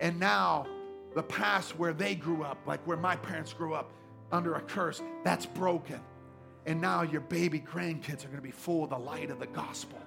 And 0.00 0.18
now 0.20 0.66
the 1.14 1.22
past 1.22 1.76
where 1.78 1.92
they 1.92 2.14
grew 2.14 2.44
up, 2.44 2.58
like 2.66 2.86
where 2.86 2.96
my 2.96 3.16
parents 3.16 3.52
grew 3.52 3.74
up 3.74 3.90
under 4.32 4.54
a 4.54 4.60
curse, 4.60 5.02
that's 5.24 5.46
broken. 5.46 6.00
And 6.66 6.80
now 6.80 7.02
your 7.02 7.20
baby 7.20 7.60
grandkids 7.60 8.24
are 8.24 8.28
going 8.28 8.36
to 8.36 8.42
be 8.42 8.50
full 8.50 8.84
of 8.84 8.90
the 8.90 8.98
light 8.98 9.30
of 9.30 9.38
the 9.38 9.46
gospel. 9.46 9.98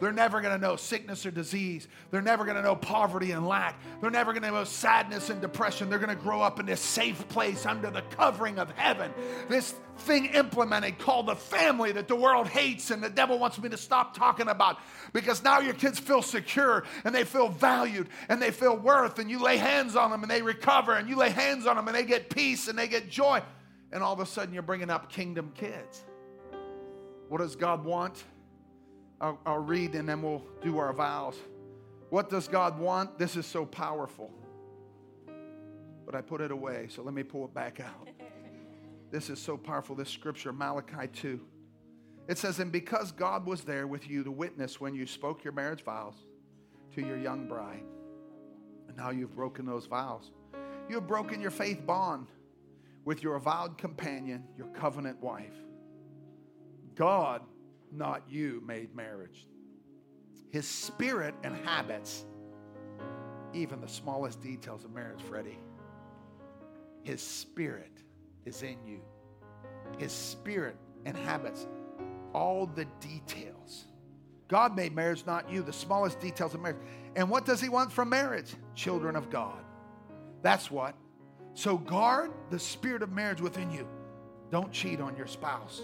They're 0.00 0.12
never 0.12 0.40
going 0.40 0.54
to 0.54 0.60
know 0.60 0.76
sickness 0.76 1.24
or 1.24 1.30
disease. 1.30 1.86
They're 2.10 2.20
never 2.20 2.44
going 2.44 2.56
to 2.56 2.62
know 2.62 2.74
poverty 2.74 3.30
and 3.30 3.46
lack. 3.46 3.80
They're 4.00 4.10
never 4.10 4.32
going 4.32 4.42
to 4.42 4.50
know 4.50 4.64
sadness 4.64 5.30
and 5.30 5.40
depression. 5.40 5.88
They're 5.88 6.00
going 6.00 6.14
to 6.14 6.22
grow 6.22 6.42
up 6.42 6.58
in 6.58 6.66
this 6.66 6.80
safe 6.80 7.28
place 7.28 7.64
under 7.64 7.90
the 7.90 8.02
covering 8.02 8.58
of 8.58 8.70
heaven. 8.72 9.12
This 9.48 9.74
thing 9.98 10.26
implemented 10.26 10.98
called 10.98 11.26
the 11.26 11.36
family 11.36 11.92
that 11.92 12.08
the 12.08 12.16
world 12.16 12.48
hates 12.48 12.90
and 12.90 13.02
the 13.02 13.08
devil 13.08 13.38
wants 13.38 13.58
me 13.60 13.68
to 13.68 13.76
stop 13.76 14.16
talking 14.16 14.48
about 14.48 14.78
because 15.12 15.44
now 15.44 15.60
your 15.60 15.74
kids 15.74 16.00
feel 16.00 16.20
secure 16.20 16.84
and 17.04 17.14
they 17.14 17.22
feel 17.22 17.48
valued 17.48 18.08
and 18.28 18.42
they 18.42 18.50
feel 18.50 18.76
worth 18.76 19.20
and 19.20 19.30
you 19.30 19.40
lay 19.40 19.56
hands 19.56 19.94
on 19.94 20.10
them 20.10 20.22
and 20.22 20.30
they 20.30 20.42
recover 20.42 20.94
and 20.94 21.08
you 21.08 21.16
lay 21.16 21.30
hands 21.30 21.64
on 21.64 21.76
them 21.76 21.86
and 21.86 21.96
they 21.96 22.02
get 22.02 22.28
peace 22.28 22.66
and 22.66 22.76
they 22.76 22.88
get 22.88 23.08
joy 23.08 23.40
and 23.94 24.02
all 24.02 24.12
of 24.12 24.18
a 24.18 24.26
sudden 24.26 24.52
you're 24.52 24.62
bringing 24.62 24.90
up 24.90 25.08
kingdom 25.08 25.52
kids. 25.54 26.04
What 27.28 27.38
does 27.38 27.56
God 27.56 27.84
want? 27.84 28.24
I'll, 29.20 29.38
I'll, 29.46 29.58
read 29.58 29.94
and 29.94 30.06
then 30.06 30.20
we'll 30.20 30.42
do 30.60 30.78
our 30.78 30.92
vows. 30.92 31.36
What 32.10 32.28
does 32.28 32.48
God 32.48 32.78
want? 32.78 33.18
This 33.18 33.36
is 33.36 33.46
so 33.46 33.64
powerful. 33.64 34.32
But 36.04 36.16
I 36.16 36.20
put 36.20 36.40
it 36.40 36.50
away, 36.50 36.88
so 36.90 37.02
let 37.02 37.14
me 37.14 37.22
pull 37.22 37.46
it 37.46 37.54
back 37.54 37.80
out. 37.80 38.08
This 39.10 39.30
is 39.30 39.40
so 39.40 39.56
powerful, 39.56 39.94
this 39.94 40.10
scripture, 40.10 40.52
Malachi 40.52 41.06
2. 41.06 41.40
It 42.26 42.36
says, 42.36 42.58
And 42.58 42.72
because 42.72 43.12
God 43.12 43.46
was 43.46 43.60
there 43.60 43.86
with 43.86 44.10
you 44.10 44.24
to 44.24 44.30
witness 44.32 44.80
when 44.80 44.92
you 44.92 45.06
spoke 45.06 45.44
your 45.44 45.52
marriage 45.52 45.84
vows 45.84 46.14
to 46.96 47.00
your 47.00 47.16
young 47.16 47.46
bride, 47.46 47.84
and 48.88 48.96
now 48.96 49.10
you've 49.10 49.36
broken 49.36 49.66
those 49.66 49.86
vows, 49.86 50.32
you 50.88 50.96
have 50.96 51.06
broken 51.06 51.40
your 51.40 51.52
faith 51.52 51.86
bond 51.86 52.26
with 53.04 53.22
your 53.22 53.36
avowed 53.36 53.78
companion, 53.78 54.44
your 54.56 54.68
covenant 54.68 55.20
wife. 55.20 55.54
God, 56.94 57.42
not 57.92 58.22
you, 58.28 58.62
made 58.66 58.94
marriage. 58.94 59.46
His 60.50 60.66
spirit 60.66 61.34
and 61.42 61.56
habits, 61.66 62.24
even 63.52 63.80
the 63.80 63.88
smallest 63.88 64.40
details 64.40 64.84
of 64.84 64.92
marriage, 64.92 65.20
Freddie, 65.22 65.58
his 67.02 67.20
spirit 67.20 67.92
is 68.44 68.62
in 68.62 68.76
you. 68.86 69.00
His 69.98 70.12
spirit 70.12 70.76
and 71.04 71.16
habits, 71.16 71.66
all 72.32 72.66
the 72.66 72.86
details. 73.00 73.86
God 74.48 74.76
made 74.76 74.94
marriage, 74.94 75.24
not 75.26 75.50
you, 75.50 75.62
the 75.62 75.72
smallest 75.72 76.20
details 76.20 76.54
of 76.54 76.60
marriage. 76.60 76.82
And 77.16 77.28
what 77.28 77.44
does 77.44 77.60
he 77.60 77.68
want 77.68 77.92
from 77.92 78.08
marriage? 78.08 78.54
Children 78.74 79.16
of 79.16 79.30
God. 79.30 79.62
That's 80.42 80.70
what. 80.70 80.94
So 81.54 81.78
guard 81.78 82.32
the 82.50 82.58
spirit 82.58 83.02
of 83.02 83.12
marriage 83.12 83.40
within 83.40 83.70
you. 83.70 83.86
Don't 84.50 84.72
cheat 84.72 85.00
on 85.00 85.16
your 85.16 85.26
spouse. 85.26 85.80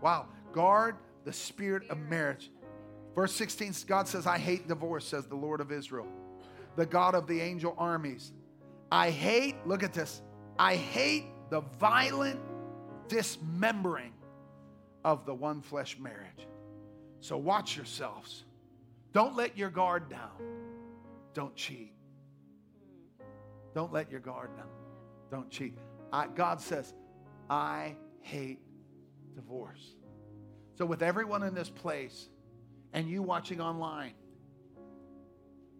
Wow. 0.00 0.26
Guard 0.52 0.96
the 1.24 1.32
spirit 1.32 1.88
of 1.90 1.98
marriage. 1.98 2.50
Verse 3.14 3.34
16, 3.34 3.74
God 3.86 4.08
says, 4.08 4.26
I 4.26 4.38
hate 4.38 4.68
divorce, 4.68 5.06
says 5.06 5.26
the 5.26 5.36
Lord 5.36 5.60
of 5.60 5.70
Israel, 5.70 6.06
the 6.76 6.86
God 6.86 7.14
of 7.14 7.26
the 7.26 7.40
angel 7.40 7.74
armies. 7.76 8.32
I 8.90 9.10
hate, 9.10 9.56
look 9.66 9.82
at 9.82 9.92
this, 9.92 10.22
I 10.58 10.76
hate 10.76 11.26
the 11.50 11.60
violent 11.78 12.40
dismembering 13.08 14.12
of 15.04 15.26
the 15.26 15.34
one 15.34 15.60
flesh 15.60 15.98
marriage. 15.98 16.48
So 17.20 17.36
watch 17.36 17.76
yourselves. 17.76 18.44
Don't 19.12 19.36
let 19.36 19.58
your 19.58 19.68
guard 19.68 20.08
down. 20.08 20.30
Don't 21.34 21.54
cheat. 21.54 21.92
Don't 23.74 23.92
let 23.92 24.10
your 24.10 24.20
guard 24.20 24.56
down. 24.56 24.66
Don't 25.32 25.48
cheat. 25.48 25.78
I, 26.12 26.26
God 26.26 26.60
says, 26.60 26.92
I 27.48 27.96
hate 28.20 28.60
divorce. 29.34 29.96
So, 30.76 30.84
with 30.84 31.02
everyone 31.02 31.42
in 31.42 31.54
this 31.54 31.70
place 31.70 32.28
and 32.92 33.08
you 33.08 33.22
watching 33.22 33.58
online, 33.58 34.12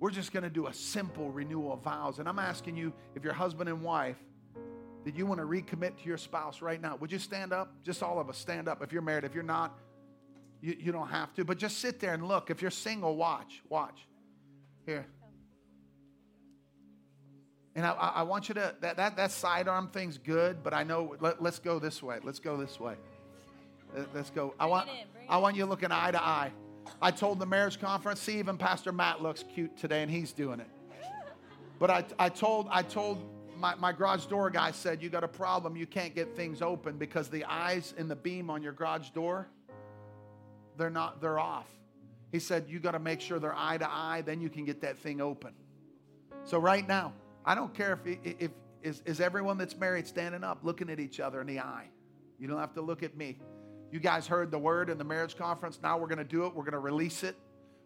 we're 0.00 0.10
just 0.10 0.32
going 0.32 0.42
to 0.42 0.50
do 0.50 0.68
a 0.68 0.72
simple 0.72 1.30
renewal 1.30 1.74
of 1.74 1.82
vows. 1.82 2.18
And 2.18 2.26
I'm 2.26 2.38
asking 2.38 2.78
you, 2.78 2.94
if 3.14 3.22
you're 3.22 3.34
husband 3.34 3.68
and 3.68 3.82
wife, 3.82 4.16
did 5.04 5.18
you 5.18 5.26
want 5.26 5.38
to 5.38 5.46
recommit 5.46 5.98
to 5.98 6.04
your 6.04 6.16
spouse 6.16 6.62
right 6.62 6.80
now? 6.80 6.96
Would 6.96 7.12
you 7.12 7.18
stand 7.18 7.52
up? 7.52 7.74
Just 7.84 8.02
all 8.02 8.18
of 8.18 8.30
us 8.30 8.38
stand 8.38 8.68
up. 8.68 8.82
If 8.82 8.90
you're 8.90 9.02
married, 9.02 9.24
if 9.24 9.34
you're 9.34 9.42
not, 9.42 9.78
you, 10.62 10.74
you 10.78 10.92
don't 10.92 11.08
have 11.08 11.34
to. 11.34 11.44
But 11.44 11.58
just 11.58 11.78
sit 11.78 12.00
there 12.00 12.14
and 12.14 12.26
look. 12.26 12.48
If 12.48 12.62
you're 12.62 12.70
single, 12.70 13.16
watch. 13.16 13.60
Watch. 13.68 14.06
Here. 14.86 15.06
And 17.74 17.86
I, 17.86 17.92
I 17.92 18.22
want 18.22 18.48
you 18.48 18.54
to, 18.56 18.74
that, 18.80 18.96
that, 18.96 19.16
that 19.16 19.30
sidearm 19.30 19.88
thing's 19.88 20.18
good, 20.18 20.62
but 20.62 20.74
I 20.74 20.82
know, 20.82 21.16
let, 21.20 21.40
us 21.40 21.58
go 21.58 21.78
this 21.78 22.02
way. 22.02 22.18
Let's 22.22 22.38
go 22.38 22.56
this 22.56 22.78
way. 22.78 22.96
Let's 24.14 24.30
go. 24.30 24.54
I 24.60 24.66
want, 24.66 24.88
I 25.28 25.38
want 25.38 25.56
you 25.56 25.64
looking 25.64 25.90
eye 25.90 26.10
to 26.10 26.22
eye. 26.22 26.52
I 27.00 27.10
told 27.10 27.38
the 27.38 27.46
marriage 27.46 27.80
conference, 27.80 28.20
see, 28.20 28.38
even 28.38 28.58
Pastor 28.58 28.92
Matt 28.92 29.22
looks 29.22 29.44
cute 29.54 29.76
today, 29.76 30.02
and 30.02 30.10
he's 30.10 30.32
doing 30.32 30.60
it. 30.60 30.68
But 31.78 31.90
I, 31.90 32.04
I 32.18 32.28
told, 32.28 32.68
I 32.70 32.82
told 32.82 33.24
my, 33.56 33.74
my 33.76 33.92
garage 33.92 34.26
door 34.26 34.50
guy 34.50 34.70
said, 34.72 35.02
you 35.02 35.08
got 35.08 35.24
a 35.24 35.28
problem. 35.28 35.76
You 35.76 35.86
can't 35.86 36.14
get 36.14 36.36
things 36.36 36.62
open 36.62 36.98
because 36.98 37.28
the 37.28 37.44
eyes 37.44 37.94
in 37.96 38.08
the 38.08 38.16
beam 38.16 38.50
on 38.50 38.62
your 38.62 38.72
garage 38.72 39.10
door, 39.10 39.48
they're 40.76 40.90
not, 40.90 41.20
they're 41.20 41.38
off. 41.38 41.68
He 42.32 42.38
said, 42.38 42.66
you 42.68 42.80
got 42.80 42.92
to 42.92 42.98
make 42.98 43.20
sure 43.20 43.38
they're 43.38 43.54
eye 43.56 43.78
to 43.78 43.90
eye, 43.90 44.22
then 44.24 44.40
you 44.40 44.48
can 44.48 44.64
get 44.64 44.80
that 44.82 44.98
thing 44.98 45.20
open. 45.20 45.52
So 46.44 46.58
right 46.58 46.86
now, 46.86 47.12
I 47.44 47.54
don't 47.54 47.74
care 47.74 47.98
if 48.04 48.18
if 48.24 48.50
is, 48.82 49.02
is 49.04 49.20
everyone 49.20 49.58
that's 49.58 49.76
married 49.76 50.06
standing 50.06 50.42
up, 50.42 50.58
looking 50.62 50.90
at 50.90 50.98
each 50.98 51.20
other 51.20 51.40
in 51.40 51.46
the 51.46 51.60
eye. 51.60 51.88
You 52.38 52.48
don't 52.48 52.58
have 52.58 52.74
to 52.74 52.82
look 52.82 53.02
at 53.02 53.16
me. 53.16 53.38
You 53.92 54.00
guys 54.00 54.26
heard 54.26 54.50
the 54.50 54.58
word 54.58 54.90
in 54.90 54.98
the 54.98 55.04
marriage 55.04 55.36
conference. 55.36 55.78
Now 55.82 55.98
we're 55.98 56.08
going 56.08 56.18
to 56.18 56.24
do 56.24 56.46
it. 56.46 56.54
We're 56.54 56.64
going 56.64 56.72
to 56.72 56.78
release 56.78 57.22
it. 57.22 57.36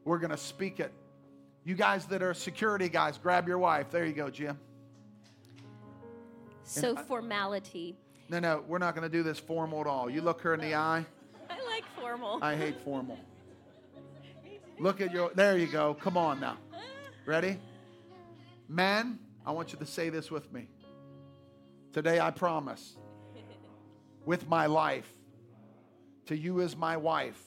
We're 0.05 0.19
going 0.19 0.31
to 0.31 0.37
speak 0.37 0.81
it. 0.81 0.93
You 1.65 1.75
guys 1.75 2.07
that 2.07 2.23
are 2.23 2.33
security 2.33 2.89
guys, 2.89 3.19
grab 3.19 3.49
your 3.49 3.59
wife. 3.59 3.91
There 3.91 4.07
you 4.07 4.13
go, 4.13 4.31
Jim. 4.31 4.59
So 6.63 6.97
formality. 6.97 7.97
No, 8.29 8.39
no, 8.39 8.65
we're 8.67 8.79
not 8.79 8.95
going 8.95 9.09
to 9.09 9.15
do 9.15 9.23
this 9.23 9.39
formal 9.39 9.81
at 9.81 9.87
all. 9.87 10.09
You 10.09 10.21
look 10.21 10.41
her 10.43 10.55
in 10.55 10.61
the 10.61 10.75
eye. 10.75 11.05
I 11.51 11.65
like 11.65 11.85
formal. 11.99 12.39
I 12.43 12.57
hate 12.57 12.81
formal. 12.85 13.19
Look 14.79 15.01
at 15.01 15.11
your, 15.11 15.31
there 15.35 15.57
you 15.57 15.69
go. 15.69 15.95
Come 15.95 16.19
on 16.19 16.39
now. 16.39 16.59
Ready? 17.25 17.59
Men, 18.69 19.19
I 19.47 19.53
want 19.53 19.73
you 19.73 19.79
to 19.79 19.87
say 19.87 20.09
this 20.09 20.31
with 20.31 20.53
me. 20.53 20.69
Today 21.93 22.19
I 22.19 22.31
promise, 22.31 22.97
with 24.25 24.49
my 24.49 24.67
life, 24.67 25.09
to 26.27 26.37
you 26.37 26.61
as 26.61 26.77
my 26.77 26.97
wife, 26.97 27.41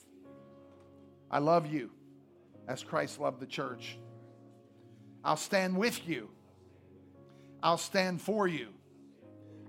I 1.30 1.38
love 1.38 1.66
you 1.66 1.90
as 2.66 2.82
Christ 2.82 3.20
loved 3.20 3.38
the 3.38 3.46
church. 3.46 3.98
I'll 5.22 5.36
stand 5.36 5.76
with 5.76 6.08
you. 6.08 6.30
I'll 7.62 7.78
stand 7.78 8.22
for 8.22 8.48
you. 8.48 8.68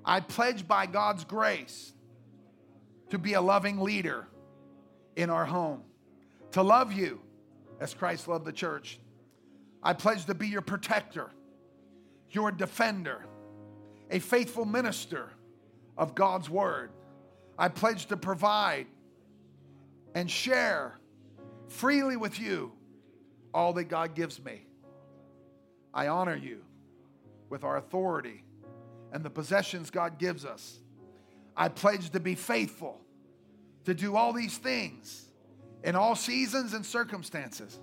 I 0.05 0.21
pledge 0.21 0.67
by 0.67 0.85
God's 0.85 1.25
grace 1.25 1.91
to 3.09 3.17
be 3.17 3.33
a 3.33 3.41
loving 3.41 3.79
leader 3.79 4.25
in 5.17 5.29
our 5.29 5.45
home, 5.45 5.83
to 6.53 6.63
love 6.63 6.93
you 6.93 7.19
as 7.81 7.93
Christ 7.93 8.29
loved 8.29 8.45
the 8.45 8.53
church. 8.53 8.99
I 9.83 9.93
pledge 9.93 10.25
to 10.25 10.33
be 10.33 10.47
your 10.47 10.61
protector, 10.61 11.29
your 12.31 12.51
defender, 12.51 13.25
a 14.09 14.19
faithful 14.19 14.65
minister 14.65 15.29
of 15.97 16.15
God's 16.15 16.49
word. 16.49 16.91
I 17.57 17.67
pledge 17.67 18.07
to 18.07 18.17
provide 18.17 18.87
and 20.15 20.29
share 20.29 20.99
freely 21.67 22.17
with 22.17 22.39
you 22.39 22.71
all 23.53 23.73
that 23.73 23.85
God 23.85 24.15
gives 24.15 24.43
me. 24.43 24.65
I 25.93 26.07
honor 26.07 26.35
you 26.35 26.61
with 27.49 27.63
our 27.63 27.77
authority 27.77 28.43
and 29.11 29.23
the 29.23 29.29
possessions 29.29 29.89
God 29.89 30.17
gives 30.17 30.45
us. 30.45 30.79
I 31.55 31.67
pledge 31.67 32.09
to 32.11 32.19
be 32.19 32.35
faithful, 32.35 32.99
to 33.85 33.93
do 33.93 34.15
all 34.15 34.31
these 34.31 34.57
things 34.57 35.25
in 35.83 35.95
all 35.95 36.15
seasons 36.15 36.73
and 36.73 36.85
circumstances, 36.85 37.79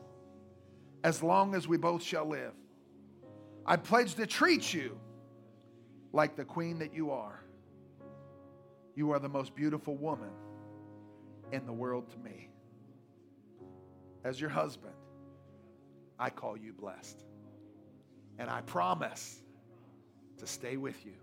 as 1.05 1.23
long 1.23 1.55
as 1.55 1.69
we 1.69 1.77
both 1.77 2.03
shall 2.03 2.27
live. 2.27 2.55
I 3.69 3.77
pledge 3.77 4.15
to 4.15 4.27
treat 4.27 4.73
you 4.73 4.99
like 6.15 6.37
the 6.37 6.45
queen 6.47 6.79
that 6.79 6.95
you 6.95 7.11
are. 7.11 7.39
You 8.95 9.11
are 9.11 9.19
the 9.19 9.29
most 9.29 9.55
beautiful 9.55 9.95
woman 9.95 10.31
in 11.53 11.67
the 11.67 11.73
world 11.73 12.11
to 12.13 12.19
me. 12.19 12.49
As 14.25 14.41
your 14.41 14.49
husband, 14.49 14.95
I 16.19 16.31
call 16.31 16.57
you 16.57 16.73
blessed. 16.73 17.23
And 18.39 18.49
I 18.49 18.63
promise 18.63 19.39
to 20.39 20.47
stay 20.47 20.79
with 20.79 21.05
you 21.05 21.17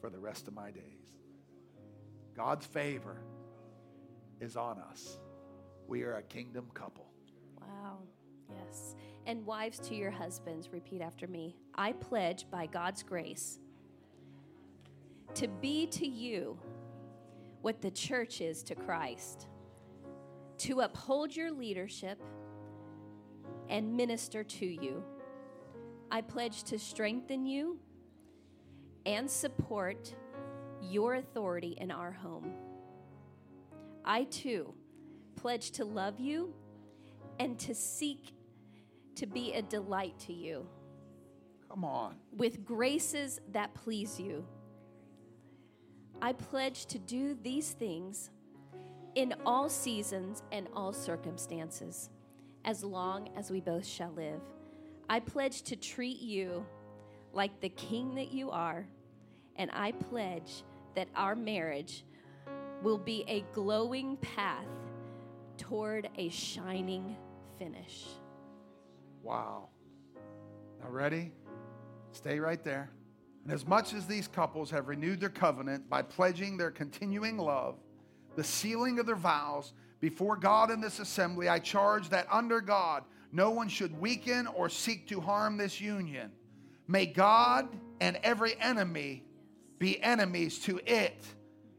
for 0.00 0.10
the 0.10 0.18
rest 0.18 0.48
of 0.48 0.54
my 0.54 0.72
days. 0.72 0.82
God's 2.36 2.66
favor 2.66 3.22
is 4.40 4.56
on 4.56 4.80
us. 4.80 5.20
We 5.86 6.02
are 6.02 6.14
a 6.14 6.24
kingdom 6.24 6.66
couple. 6.74 7.06
Wow. 7.60 7.98
Yes. 8.50 8.94
And 9.26 9.44
wives 9.44 9.78
to 9.80 9.94
your 9.94 10.10
husbands, 10.10 10.72
repeat 10.72 11.00
after 11.00 11.26
me. 11.26 11.56
I 11.74 11.92
pledge 11.92 12.46
by 12.50 12.66
God's 12.66 13.02
grace 13.02 13.58
to 15.34 15.48
be 15.48 15.86
to 15.86 16.06
you 16.06 16.58
what 17.60 17.82
the 17.82 17.90
church 17.90 18.40
is 18.40 18.62
to 18.62 18.74
Christ, 18.74 19.48
to 20.58 20.80
uphold 20.80 21.34
your 21.34 21.50
leadership 21.50 22.22
and 23.68 23.96
minister 23.96 24.44
to 24.44 24.66
you. 24.66 25.02
I 26.10 26.20
pledge 26.20 26.62
to 26.64 26.78
strengthen 26.78 27.44
you 27.44 27.78
and 29.04 29.30
support 29.30 30.14
your 30.80 31.16
authority 31.16 31.76
in 31.80 31.90
our 31.90 32.12
home. 32.12 32.52
I 34.04 34.24
too 34.24 34.72
pledge 35.34 35.72
to 35.72 35.84
love 35.84 36.18
you 36.18 36.54
and 37.38 37.58
to 37.58 37.74
seek 37.74 38.32
to 39.16 39.26
be 39.26 39.52
a 39.54 39.62
delight 39.62 40.18
to 40.20 40.32
you. 40.32 40.66
Come 41.68 41.84
on. 41.84 42.16
With 42.36 42.64
graces 42.64 43.40
that 43.52 43.74
please 43.74 44.20
you. 44.20 44.46
I 46.22 46.32
pledge 46.32 46.86
to 46.86 46.98
do 46.98 47.36
these 47.42 47.70
things 47.72 48.30
in 49.14 49.34
all 49.44 49.68
seasons 49.68 50.42
and 50.52 50.68
all 50.74 50.92
circumstances, 50.92 52.10
as 52.64 52.84
long 52.84 53.28
as 53.36 53.50
we 53.50 53.60
both 53.60 53.86
shall 53.86 54.12
live. 54.12 54.40
I 55.08 55.20
pledge 55.20 55.62
to 55.62 55.76
treat 55.76 56.20
you 56.20 56.64
like 57.32 57.60
the 57.60 57.68
king 57.70 58.14
that 58.14 58.32
you 58.32 58.50
are, 58.50 58.86
and 59.56 59.70
I 59.72 59.92
pledge 59.92 60.64
that 60.94 61.08
our 61.14 61.34
marriage 61.34 62.04
will 62.82 62.98
be 62.98 63.24
a 63.28 63.44
glowing 63.52 64.16
path 64.18 64.66
toward 65.56 66.08
a 66.16 66.28
shining 66.28 67.16
finish. 67.58 68.06
Wow. 69.26 69.70
Now, 70.80 70.88
ready? 70.88 71.32
Stay 72.12 72.38
right 72.38 72.62
there. 72.62 72.90
And 73.42 73.52
as 73.52 73.66
much 73.66 73.92
as 73.92 74.06
these 74.06 74.28
couples 74.28 74.70
have 74.70 74.86
renewed 74.86 75.18
their 75.18 75.30
covenant 75.30 75.90
by 75.90 76.02
pledging 76.02 76.56
their 76.56 76.70
continuing 76.70 77.36
love, 77.36 77.74
the 78.36 78.44
sealing 78.44 79.00
of 79.00 79.06
their 79.06 79.16
vows 79.16 79.72
before 79.98 80.36
God 80.36 80.70
in 80.70 80.80
this 80.80 81.00
assembly, 81.00 81.48
I 81.48 81.58
charge 81.58 82.08
that 82.10 82.28
under 82.30 82.60
God, 82.60 83.02
no 83.32 83.50
one 83.50 83.68
should 83.68 84.00
weaken 84.00 84.46
or 84.46 84.68
seek 84.68 85.08
to 85.08 85.20
harm 85.20 85.56
this 85.56 85.80
union. 85.80 86.30
May 86.86 87.06
God 87.06 87.68
and 88.00 88.20
every 88.22 88.54
enemy 88.60 89.24
be 89.80 90.00
enemies 90.00 90.60
to 90.60 90.80
it 90.86 91.20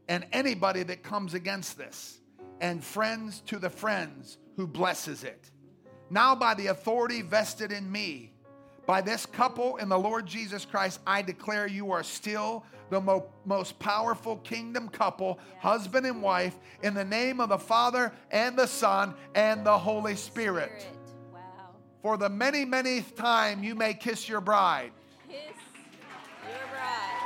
and 0.06 0.26
anybody 0.32 0.82
that 0.82 1.02
comes 1.02 1.32
against 1.32 1.78
this, 1.78 2.20
and 2.60 2.84
friends 2.84 3.40
to 3.46 3.58
the 3.58 3.70
friends 3.70 4.36
who 4.56 4.66
blesses 4.66 5.24
it. 5.24 5.50
Now, 6.10 6.34
by 6.34 6.54
the 6.54 6.68
authority 6.68 7.22
vested 7.22 7.72
in 7.72 7.90
me, 7.90 8.32
by 8.86 9.02
this 9.02 9.26
couple 9.26 9.76
in 9.76 9.88
the 9.88 9.98
Lord 9.98 10.26
Jesus 10.26 10.64
Christ, 10.64 11.00
I 11.06 11.20
declare 11.20 11.66
you 11.66 11.92
are 11.92 12.02
still 12.02 12.64
the 12.90 13.00
mo- 13.00 13.26
most 13.44 13.78
powerful 13.78 14.36
kingdom 14.38 14.88
couple, 14.88 15.38
husband 15.58 16.06
and 16.06 16.22
wife, 16.22 16.54
in 16.82 16.94
the 16.94 17.04
name 17.04 17.40
of 17.40 17.50
the 17.50 17.58
Father 17.58 18.12
and 18.30 18.56
the 18.56 18.66
Son 18.66 19.14
and 19.34 19.64
the 19.66 19.78
Holy 19.78 20.16
Spirit. 20.16 20.70
Spirit. 20.80 20.86
Wow. 21.32 21.40
For 22.02 22.16
the 22.16 22.30
many, 22.30 22.64
many 22.64 23.02
time 23.02 23.62
you 23.62 23.74
may 23.74 23.92
kiss 23.92 24.26
your 24.26 24.40
bride. 24.40 24.92
Kiss 25.28 25.38
your 26.48 26.68
bride. 26.70 27.18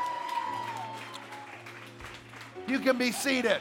You 2.66 2.80
can 2.80 2.98
be 2.98 3.12
seated. 3.12 3.60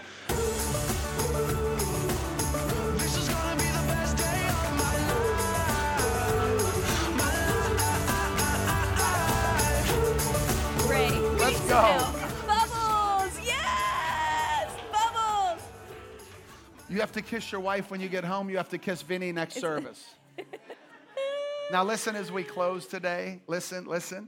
Go. 11.72 12.13
Bubbles! 12.47 13.39
Yes! 13.45 14.72
Bubbles! 14.91 15.61
You 16.89 16.99
have 16.99 17.13
to 17.13 17.22
kiss 17.22 17.51
your 17.51 17.61
wife 17.61 17.89
when 17.89 18.01
you 18.01 18.09
get 18.09 18.26
home. 18.26 18.49
You 18.49 18.57
have 18.57 18.69
to 18.69 18.78
kiss 18.78 19.01
Vinny 19.01 19.32
next 19.32 19.55
service. 19.55 20.03
now, 21.72 21.84
listen 21.86 22.15
as 22.15 22.30
we 22.32 22.43
close 22.43 22.88
today. 22.88 23.39
Listen, 23.47 23.86
listen. 23.86 24.28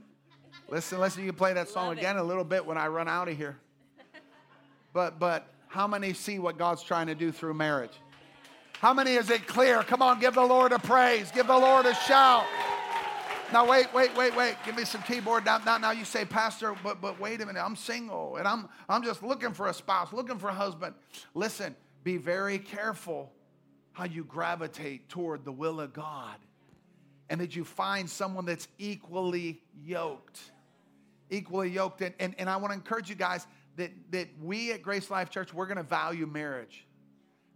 Listen, 0.70 0.98
listen. 0.98 1.22
You 1.22 1.30
can 1.30 1.36
play 1.36 1.52
that 1.52 1.68
song 1.68 1.88
Love 1.88 1.98
again 1.98 2.16
it. 2.16 2.20
a 2.20 2.24
little 2.24 2.44
bit 2.44 2.64
when 2.64 2.78
I 2.78 2.88
run 2.88 3.08
out 3.08 3.28
of 3.28 3.36
here. 3.36 3.58
But, 4.94 5.18
but 5.18 5.46
how 5.68 5.86
many 5.86 6.14
see 6.14 6.38
what 6.38 6.56
God's 6.56 6.82
trying 6.82 7.08
to 7.08 7.14
do 7.14 7.30
through 7.30 7.54
marriage? 7.54 7.92
How 8.78 8.94
many 8.94 9.14
is 9.14 9.28
it 9.28 9.46
clear? 9.46 9.82
Come 9.82 10.00
on, 10.00 10.18
give 10.18 10.34
the 10.34 10.42
Lord 10.42 10.72
a 10.72 10.78
praise. 10.78 11.30
Give 11.30 11.46
the 11.46 11.58
Lord 11.58 11.84
a 11.84 11.94
shout. 11.94 12.44
Now 13.52 13.68
wait, 13.68 13.92
wait, 13.94 14.16
wait, 14.16 14.34
wait. 14.36 14.56
Give 14.64 14.76
me 14.76 14.84
some 14.84 15.02
keyboard. 15.02 15.44
Now, 15.44 15.58
now, 15.58 15.78
now 15.78 15.90
you 15.92 16.04
say, 16.04 16.24
Pastor, 16.24 16.74
but 16.82 17.00
but 17.00 17.20
wait 17.20 17.40
a 17.40 17.46
minute. 17.46 17.64
I'm 17.64 17.76
single 17.76 18.36
and 18.36 18.48
I'm 18.48 18.68
I'm 18.88 19.02
just 19.02 19.22
looking 19.22 19.52
for 19.52 19.68
a 19.68 19.74
spouse, 19.74 20.12
looking 20.12 20.38
for 20.38 20.48
a 20.48 20.54
husband. 20.54 20.94
Listen, 21.34 21.76
be 22.02 22.16
very 22.16 22.58
careful 22.58 23.32
how 23.94 24.04
you 24.04 24.24
gravitate 24.24 25.08
toward 25.08 25.44
the 25.44 25.52
will 25.52 25.80
of 25.80 25.92
God. 25.92 26.36
And 27.30 27.40
that 27.40 27.56
you 27.56 27.64
find 27.64 28.10
someone 28.10 28.44
that's 28.44 28.68
equally 28.78 29.62
yoked. 29.82 30.38
Equally 31.30 31.70
yoked. 31.70 32.02
And, 32.02 32.14
and, 32.20 32.34
and 32.38 32.50
I 32.50 32.56
want 32.56 32.72
to 32.72 32.74
encourage 32.74 33.08
you 33.08 33.14
guys 33.14 33.46
that, 33.76 33.90
that 34.10 34.28
we 34.42 34.72
at 34.72 34.82
Grace 34.82 35.10
Life 35.10 35.30
Church, 35.30 35.54
we're 35.54 35.66
going 35.66 35.78
to 35.78 35.82
value 35.82 36.26
marriage. 36.26 36.86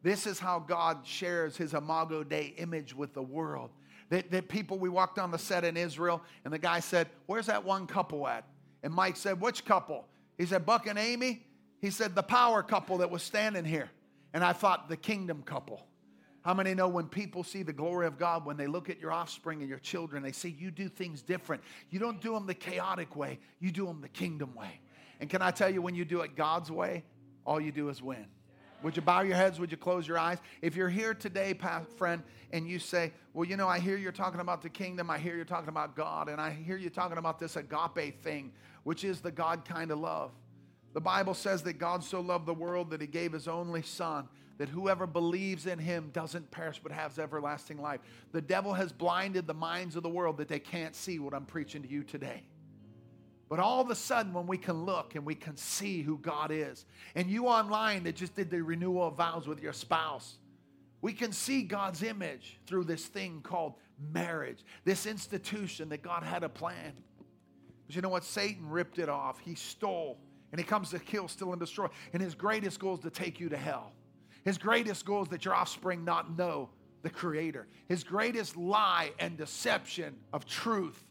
This 0.02 0.26
is 0.26 0.38
how 0.38 0.60
God 0.60 1.04
shares 1.04 1.56
his 1.56 1.74
Imago 1.74 2.24
Dei 2.24 2.54
image 2.56 2.94
with 2.94 3.12
the 3.12 3.22
world 3.22 3.70
That, 4.10 4.30
that 4.30 4.48
people, 4.48 4.78
we 4.78 4.88
walked 4.88 5.18
on 5.18 5.30
the 5.30 5.38
set 5.38 5.64
in 5.64 5.76
Israel, 5.76 6.22
and 6.44 6.52
the 6.52 6.58
guy 6.58 6.80
said, 6.80 7.08
Where's 7.26 7.46
that 7.46 7.64
one 7.64 7.86
couple 7.86 8.26
at? 8.26 8.44
And 8.82 8.92
Mike 8.92 9.16
said, 9.16 9.40
Which 9.40 9.64
couple? 9.64 10.06
He 10.38 10.46
said, 10.46 10.64
Buck 10.64 10.86
and 10.86 10.98
Amy. 10.98 11.44
He 11.80 11.90
said, 11.90 12.14
The 12.14 12.22
power 12.22 12.62
couple 12.62 12.98
that 12.98 13.10
was 13.10 13.22
standing 13.22 13.64
here. 13.64 13.90
And 14.32 14.42
I 14.42 14.52
thought, 14.52 14.88
The 14.88 14.96
kingdom 14.96 15.42
couple. 15.42 15.86
How 16.42 16.54
many 16.54 16.72
know 16.72 16.88
when 16.88 17.08
people 17.08 17.44
see 17.44 17.62
the 17.62 17.72
glory 17.72 18.06
of 18.06 18.18
God, 18.18 18.46
when 18.46 18.56
they 18.56 18.66
look 18.66 18.88
at 18.88 18.98
your 18.98 19.12
offspring 19.12 19.60
and 19.60 19.68
your 19.68 19.80
children, 19.80 20.22
they 20.22 20.32
see 20.32 20.48
you 20.48 20.70
do 20.70 20.88
things 20.88 21.20
different? 21.20 21.62
You 21.90 21.98
don't 21.98 22.22
do 22.22 22.32
them 22.32 22.46
the 22.46 22.54
chaotic 22.54 23.16
way, 23.16 23.38
you 23.60 23.70
do 23.70 23.84
them 23.84 24.00
the 24.00 24.08
kingdom 24.08 24.54
way. 24.54 24.80
And 25.20 25.28
can 25.28 25.42
I 25.42 25.50
tell 25.50 25.68
you, 25.68 25.82
when 25.82 25.94
you 25.94 26.04
do 26.04 26.20
it 26.20 26.36
God's 26.36 26.70
way, 26.70 27.04
all 27.44 27.60
you 27.60 27.72
do 27.72 27.88
is 27.88 28.00
win. 28.00 28.24
Would 28.82 28.94
you 28.94 29.02
bow 29.02 29.22
your 29.22 29.34
heads? 29.34 29.58
Would 29.58 29.70
you 29.70 29.76
close 29.76 30.06
your 30.06 30.18
eyes? 30.18 30.38
If 30.62 30.76
you're 30.76 30.88
here 30.88 31.12
today, 31.12 31.54
friend, 31.96 32.22
and 32.52 32.68
you 32.68 32.78
say, 32.78 33.12
Well, 33.34 33.44
you 33.44 33.56
know, 33.56 33.68
I 33.68 33.80
hear 33.80 33.96
you're 33.96 34.12
talking 34.12 34.40
about 34.40 34.62
the 34.62 34.68
kingdom, 34.68 35.10
I 35.10 35.18
hear 35.18 35.34
you're 35.34 35.44
talking 35.44 35.68
about 35.68 35.96
God, 35.96 36.28
and 36.28 36.40
I 36.40 36.50
hear 36.50 36.76
you 36.76 36.88
talking 36.88 37.18
about 37.18 37.38
this 37.38 37.56
agape 37.56 38.22
thing, 38.22 38.52
which 38.84 39.04
is 39.04 39.20
the 39.20 39.32
God 39.32 39.64
kind 39.64 39.90
of 39.90 39.98
love. 39.98 40.30
The 40.94 41.00
Bible 41.00 41.34
says 41.34 41.62
that 41.64 41.74
God 41.74 42.02
so 42.04 42.20
loved 42.20 42.46
the 42.46 42.54
world 42.54 42.90
that 42.90 43.00
he 43.00 43.06
gave 43.06 43.32
his 43.32 43.48
only 43.48 43.82
son, 43.82 44.28
that 44.58 44.68
whoever 44.68 45.06
believes 45.06 45.66
in 45.66 45.78
him 45.78 46.10
doesn't 46.12 46.50
perish 46.50 46.80
but 46.82 46.92
has 46.92 47.18
everlasting 47.18 47.80
life. 47.80 48.00
The 48.32 48.40
devil 48.40 48.74
has 48.74 48.92
blinded 48.92 49.46
the 49.46 49.54
minds 49.54 49.96
of 49.96 50.02
the 50.02 50.08
world 50.08 50.38
that 50.38 50.48
they 50.48 50.58
can't 50.60 50.94
see 50.94 51.18
what 51.18 51.34
I'm 51.34 51.46
preaching 51.46 51.82
to 51.82 51.88
you 51.88 52.04
today. 52.04 52.42
But 53.48 53.60
all 53.60 53.80
of 53.80 53.90
a 53.90 53.94
sudden, 53.94 54.34
when 54.34 54.46
we 54.46 54.58
can 54.58 54.84
look 54.84 55.14
and 55.14 55.24
we 55.24 55.34
can 55.34 55.56
see 55.56 56.02
who 56.02 56.18
God 56.18 56.50
is, 56.52 56.84
and 57.14 57.30
you 57.30 57.46
online 57.46 58.02
that 58.04 58.14
just 58.14 58.34
did 58.34 58.50
the 58.50 58.62
renewal 58.62 59.08
of 59.08 59.14
vows 59.14 59.48
with 59.48 59.62
your 59.62 59.72
spouse, 59.72 60.36
we 61.00 61.12
can 61.12 61.32
see 61.32 61.62
God's 61.62 62.02
image 62.02 62.58
through 62.66 62.84
this 62.84 63.06
thing 63.06 63.40
called 63.42 63.74
marriage, 64.12 64.64
this 64.84 65.06
institution 65.06 65.88
that 65.88 66.02
God 66.02 66.22
had 66.22 66.42
a 66.42 66.48
plan. 66.48 66.92
But 67.86 67.96
you 67.96 68.02
know 68.02 68.10
what? 68.10 68.24
Satan 68.24 68.68
ripped 68.68 68.98
it 68.98 69.08
off. 69.08 69.38
He 69.40 69.54
stole, 69.54 70.18
and 70.52 70.60
he 70.60 70.64
comes 70.64 70.90
to 70.90 70.98
kill, 70.98 71.28
steal, 71.28 71.52
and 71.52 71.60
destroy. 71.60 71.86
And 72.12 72.20
his 72.20 72.34
greatest 72.34 72.78
goal 72.78 72.94
is 72.94 73.00
to 73.00 73.10
take 73.10 73.40
you 73.40 73.48
to 73.48 73.56
hell. 73.56 73.92
His 74.44 74.58
greatest 74.58 75.06
goal 75.06 75.22
is 75.22 75.28
that 75.28 75.44
your 75.44 75.54
offspring 75.54 76.04
not 76.04 76.36
know 76.36 76.68
the 77.02 77.10
Creator. 77.10 77.66
His 77.88 78.04
greatest 78.04 78.56
lie 78.56 79.12
and 79.18 79.36
deception 79.38 80.16
of 80.32 80.44
truth 80.44 81.04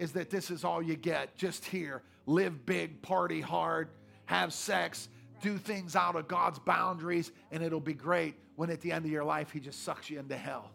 is 0.00 0.12
that 0.12 0.30
this 0.30 0.50
is 0.50 0.64
all 0.64 0.82
you 0.82 0.96
get 0.96 1.36
just 1.36 1.64
here. 1.64 2.02
Live 2.26 2.64
big, 2.64 3.02
party 3.02 3.40
hard, 3.40 3.90
have 4.24 4.52
sex, 4.52 5.08
do 5.42 5.58
things 5.58 5.94
out 5.94 6.16
of 6.16 6.26
God's 6.26 6.58
boundaries, 6.58 7.30
and 7.52 7.62
it'll 7.62 7.80
be 7.80 7.92
great 7.92 8.34
when 8.56 8.70
at 8.70 8.80
the 8.80 8.92
end 8.92 9.04
of 9.04 9.10
your 9.10 9.24
life, 9.24 9.50
He 9.50 9.60
just 9.60 9.84
sucks 9.84 10.08
you 10.08 10.18
into 10.18 10.36
hell. 10.36 10.70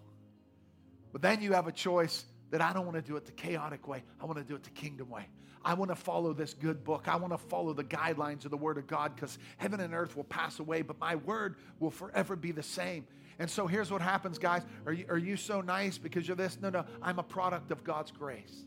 But 1.12 1.24
then 1.24 1.42
you 1.42 1.54
have 1.54 1.68
a 1.68 1.72
choice 1.72 2.24
that 2.52 2.62
I 2.62 2.72
don't 2.72 2.86
want 2.86 2.98
to 2.98 3.02
do 3.02 3.18
it 3.18 3.26
the 3.26 3.32
chaotic 3.32 3.88
way, 3.88 4.04
I 4.22 4.26
want 4.26 4.38
to 4.38 4.44
do 4.44 4.56
it 4.56 4.64
the 4.64 4.70
kingdom 4.70 5.10
way. 5.10 5.28
I 5.64 5.74
want 5.74 5.90
to 5.90 5.96
follow 5.96 6.32
this 6.32 6.54
good 6.54 6.84
book. 6.84 7.08
I 7.08 7.16
want 7.16 7.34
to 7.34 7.40
follow 7.40 7.74
the 7.74 7.84
guidelines 7.84 8.46
of 8.46 8.52
the 8.52 8.58
Word 8.58 8.78
of 8.78 8.86
God 8.86 9.16
because 9.16 9.40
heaven 9.58 9.80
and 9.80 9.96
earth 9.96 10.16
will 10.16 10.26
pass 10.26 10.60
away, 10.60 10.84
but 10.84 11.00
my 11.00 11.16
Word 11.16 11.56
will 11.80 11.90
forever 11.90 12.36
be 12.36 12.52
the 12.52 12.62
same. 12.62 13.08
And 13.40 13.50
so 13.50 13.66
here's 13.66 13.90
what 13.90 14.04
happens, 14.04 14.38
guys. 14.38 14.62
Are 14.86 14.94
you, 14.94 15.06
are 15.10 15.18
you 15.18 15.36
so 15.36 15.62
nice 15.62 15.98
because 15.98 16.28
you're 16.28 16.38
this? 16.38 16.60
No, 16.62 16.70
no. 16.70 16.86
I'm 17.02 17.18
a 17.18 17.24
product 17.24 17.72
of 17.72 17.84
God's 17.84 18.12
grace. 18.12 18.66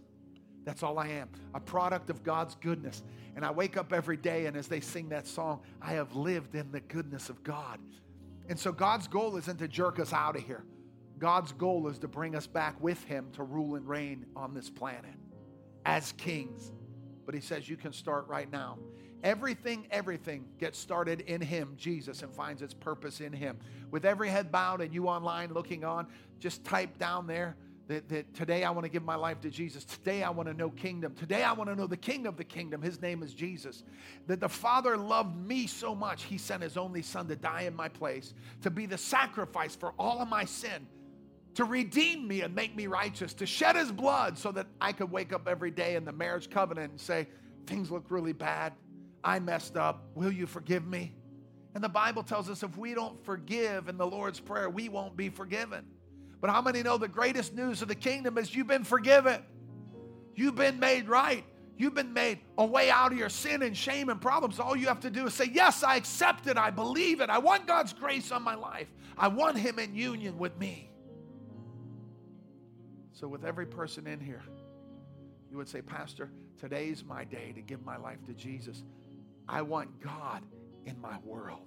That's 0.68 0.82
all 0.82 0.98
I 0.98 1.08
am, 1.08 1.30
a 1.54 1.60
product 1.60 2.10
of 2.10 2.22
God's 2.22 2.54
goodness. 2.56 3.02
And 3.34 3.42
I 3.42 3.50
wake 3.50 3.78
up 3.78 3.90
every 3.90 4.18
day, 4.18 4.44
and 4.44 4.54
as 4.54 4.68
they 4.68 4.80
sing 4.80 5.08
that 5.08 5.26
song, 5.26 5.62
I 5.80 5.92
have 5.92 6.14
lived 6.14 6.54
in 6.54 6.70
the 6.70 6.80
goodness 6.80 7.30
of 7.30 7.42
God. 7.42 7.78
And 8.50 8.60
so 8.60 8.70
God's 8.70 9.08
goal 9.08 9.38
isn't 9.38 9.56
to 9.60 9.66
jerk 9.66 9.98
us 9.98 10.12
out 10.12 10.36
of 10.36 10.42
here. 10.42 10.66
God's 11.18 11.52
goal 11.52 11.88
is 11.88 11.98
to 12.00 12.06
bring 12.06 12.36
us 12.36 12.46
back 12.46 12.78
with 12.82 13.02
Him 13.04 13.30
to 13.32 13.44
rule 13.44 13.76
and 13.76 13.88
reign 13.88 14.26
on 14.36 14.52
this 14.52 14.68
planet 14.68 15.14
as 15.86 16.12
kings. 16.18 16.70
But 17.24 17.34
He 17.34 17.40
says 17.40 17.66
you 17.66 17.78
can 17.78 17.94
start 17.94 18.28
right 18.28 18.52
now. 18.52 18.76
Everything, 19.24 19.86
everything 19.90 20.44
gets 20.58 20.78
started 20.78 21.22
in 21.22 21.40
Him, 21.40 21.76
Jesus, 21.78 22.20
and 22.20 22.30
finds 22.30 22.60
its 22.60 22.74
purpose 22.74 23.22
in 23.22 23.32
Him. 23.32 23.56
With 23.90 24.04
every 24.04 24.28
head 24.28 24.52
bowed 24.52 24.82
and 24.82 24.92
you 24.92 25.08
online 25.08 25.50
looking 25.54 25.82
on, 25.82 26.08
just 26.38 26.62
type 26.62 26.98
down 26.98 27.26
there 27.26 27.56
that, 27.88 28.08
that 28.10 28.34
today 28.34 28.64
I 28.64 28.70
want 28.70 28.84
to 28.84 28.90
give 28.90 29.02
my 29.02 29.14
life 29.14 29.40
to 29.40 29.50
Jesus. 29.50 29.84
Today 29.84 30.22
I 30.22 30.30
want 30.30 30.48
to 30.48 30.54
know 30.54 30.70
kingdom. 30.70 31.14
Today 31.14 31.42
I 31.42 31.52
want 31.52 31.70
to 31.70 31.76
know 31.76 31.86
the 31.86 31.96
king 31.96 32.26
of 32.26 32.36
the 32.36 32.44
kingdom. 32.44 32.82
His 32.82 33.00
name 33.00 33.22
is 33.22 33.32
Jesus. 33.32 33.82
That 34.26 34.40
the 34.40 34.48
Father 34.48 34.96
loved 34.96 35.36
me 35.36 35.66
so 35.66 35.94
much, 35.94 36.24
he 36.24 36.38
sent 36.38 36.62
his 36.62 36.76
only 36.76 37.02
son 37.02 37.26
to 37.28 37.36
die 37.36 37.62
in 37.62 37.74
my 37.74 37.88
place, 37.88 38.34
to 38.62 38.70
be 38.70 38.86
the 38.86 38.98
sacrifice 38.98 39.74
for 39.74 39.94
all 39.98 40.20
of 40.20 40.28
my 40.28 40.44
sin, 40.44 40.86
to 41.54 41.64
redeem 41.64 42.28
me 42.28 42.42
and 42.42 42.54
make 42.54 42.76
me 42.76 42.86
righteous, 42.86 43.32
to 43.34 43.46
shed 43.46 43.74
his 43.74 43.90
blood 43.90 44.38
so 44.38 44.52
that 44.52 44.66
I 44.80 44.92
could 44.92 45.10
wake 45.10 45.32
up 45.32 45.48
every 45.48 45.70
day 45.70 45.96
in 45.96 46.04
the 46.04 46.12
marriage 46.12 46.50
covenant 46.50 46.92
and 46.92 47.00
say, 47.00 47.26
Things 47.66 47.90
look 47.90 48.06
really 48.08 48.32
bad. 48.32 48.72
I 49.22 49.40
messed 49.40 49.76
up. 49.76 50.04
Will 50.14 50.32
you 50.32 50.46
forgive 50.46 50.86
me? 50.86 51.14
And 51.74 51.84
the 51.84 51.88
Bible 51.88 52.22
tells 52.22 52.48
us 52.48 52.62
if 52.62 52.78
we 52.78 52.94
don't 52.94 53.22
forgive 53.24 53.88
in 53.88 53.98
the 53.98 54.06
Lord's 54.06 54.40
Prayer, 54.40 54.70
we 54.70 54.88
won't 54.88 55.16
be 55.16 55.28
forgiven. 55.28 55.84
But 56.40 56.50
how 56.50 56.62
many 56.62 56.82
know 56.82 56.98
the 56.98 57.08
greatest 57.08 57.54
news 57.54 57.82
of 57.82 57.88
the 57.88 57.94
kingdom 57.94 58.38
is 58.38 58.54
you've 58.54 58.66
been 58.66 58.84
forgiven? 58.84 59.42
You've 60.34 60.54
been 60.54 60.78
made 60.78 61.08
right. 61.08 61.44
You've 61.76 61.94
been 61.94 62.12
made 62.12 62.38
a 62.56 62.64
way 62.64 62.90
out 62.90 63.12
of 63.12 63.18
your 63.18 63.28
sin 63.28 63.62
and 63.62 63.76
shame 63.76 64.08
and 64.08 64.20
problems. 64.20 64.58
All 64.58 64.76
you 64.76 64.86
have 64.86 65.00
to 65.00 65.10
do 65.10 65.26
is 65.26 65.34
say, 65.34 65.48
Yes, 65.52 65.82
I 65.82 65.96
accept 65.96 66.46
it. 66.46 66.56
I 66.56 66.70
believe 66.70 67.20
it. 67.20 67.30
I 67.30 67.38
want 67.38 67.66
God's 67.66 67.92
grace 67.92 68.32
on 68.32 68.42
my 68.42 68.54
life. 68.54 68.88
I 69.16 69.28
want 69.28 69.56
Him 69.56 69.78
in 69.78 69.94
union 69.94 70.38
with 70.38 70.58
me. 70.58 70.90
So, 73.12 73.26
with 73.26 73.44
every 73.44 73.66
person 73.66 74.06
in 74.06 74.20
here, 74.20 74.42
you 75.50 75.56
would 75.56 75.68
say, 75.68 75.82
Pastor, 75.82 76.30
today's 76.60 77.04
my 77.04 77.24
day 77.24 77.52
to 77.52 77.60
give 77.60 77.84
my 77.84 77.96
life 77.96 78.18
to 78.26 78.32
Jesus. 78.32 78.82
I 79.48 79.62
want 79.62 80.00
God 80.00 80.42
in 80.84 81.00
my 81.00 81.18
world, 81.24 81.66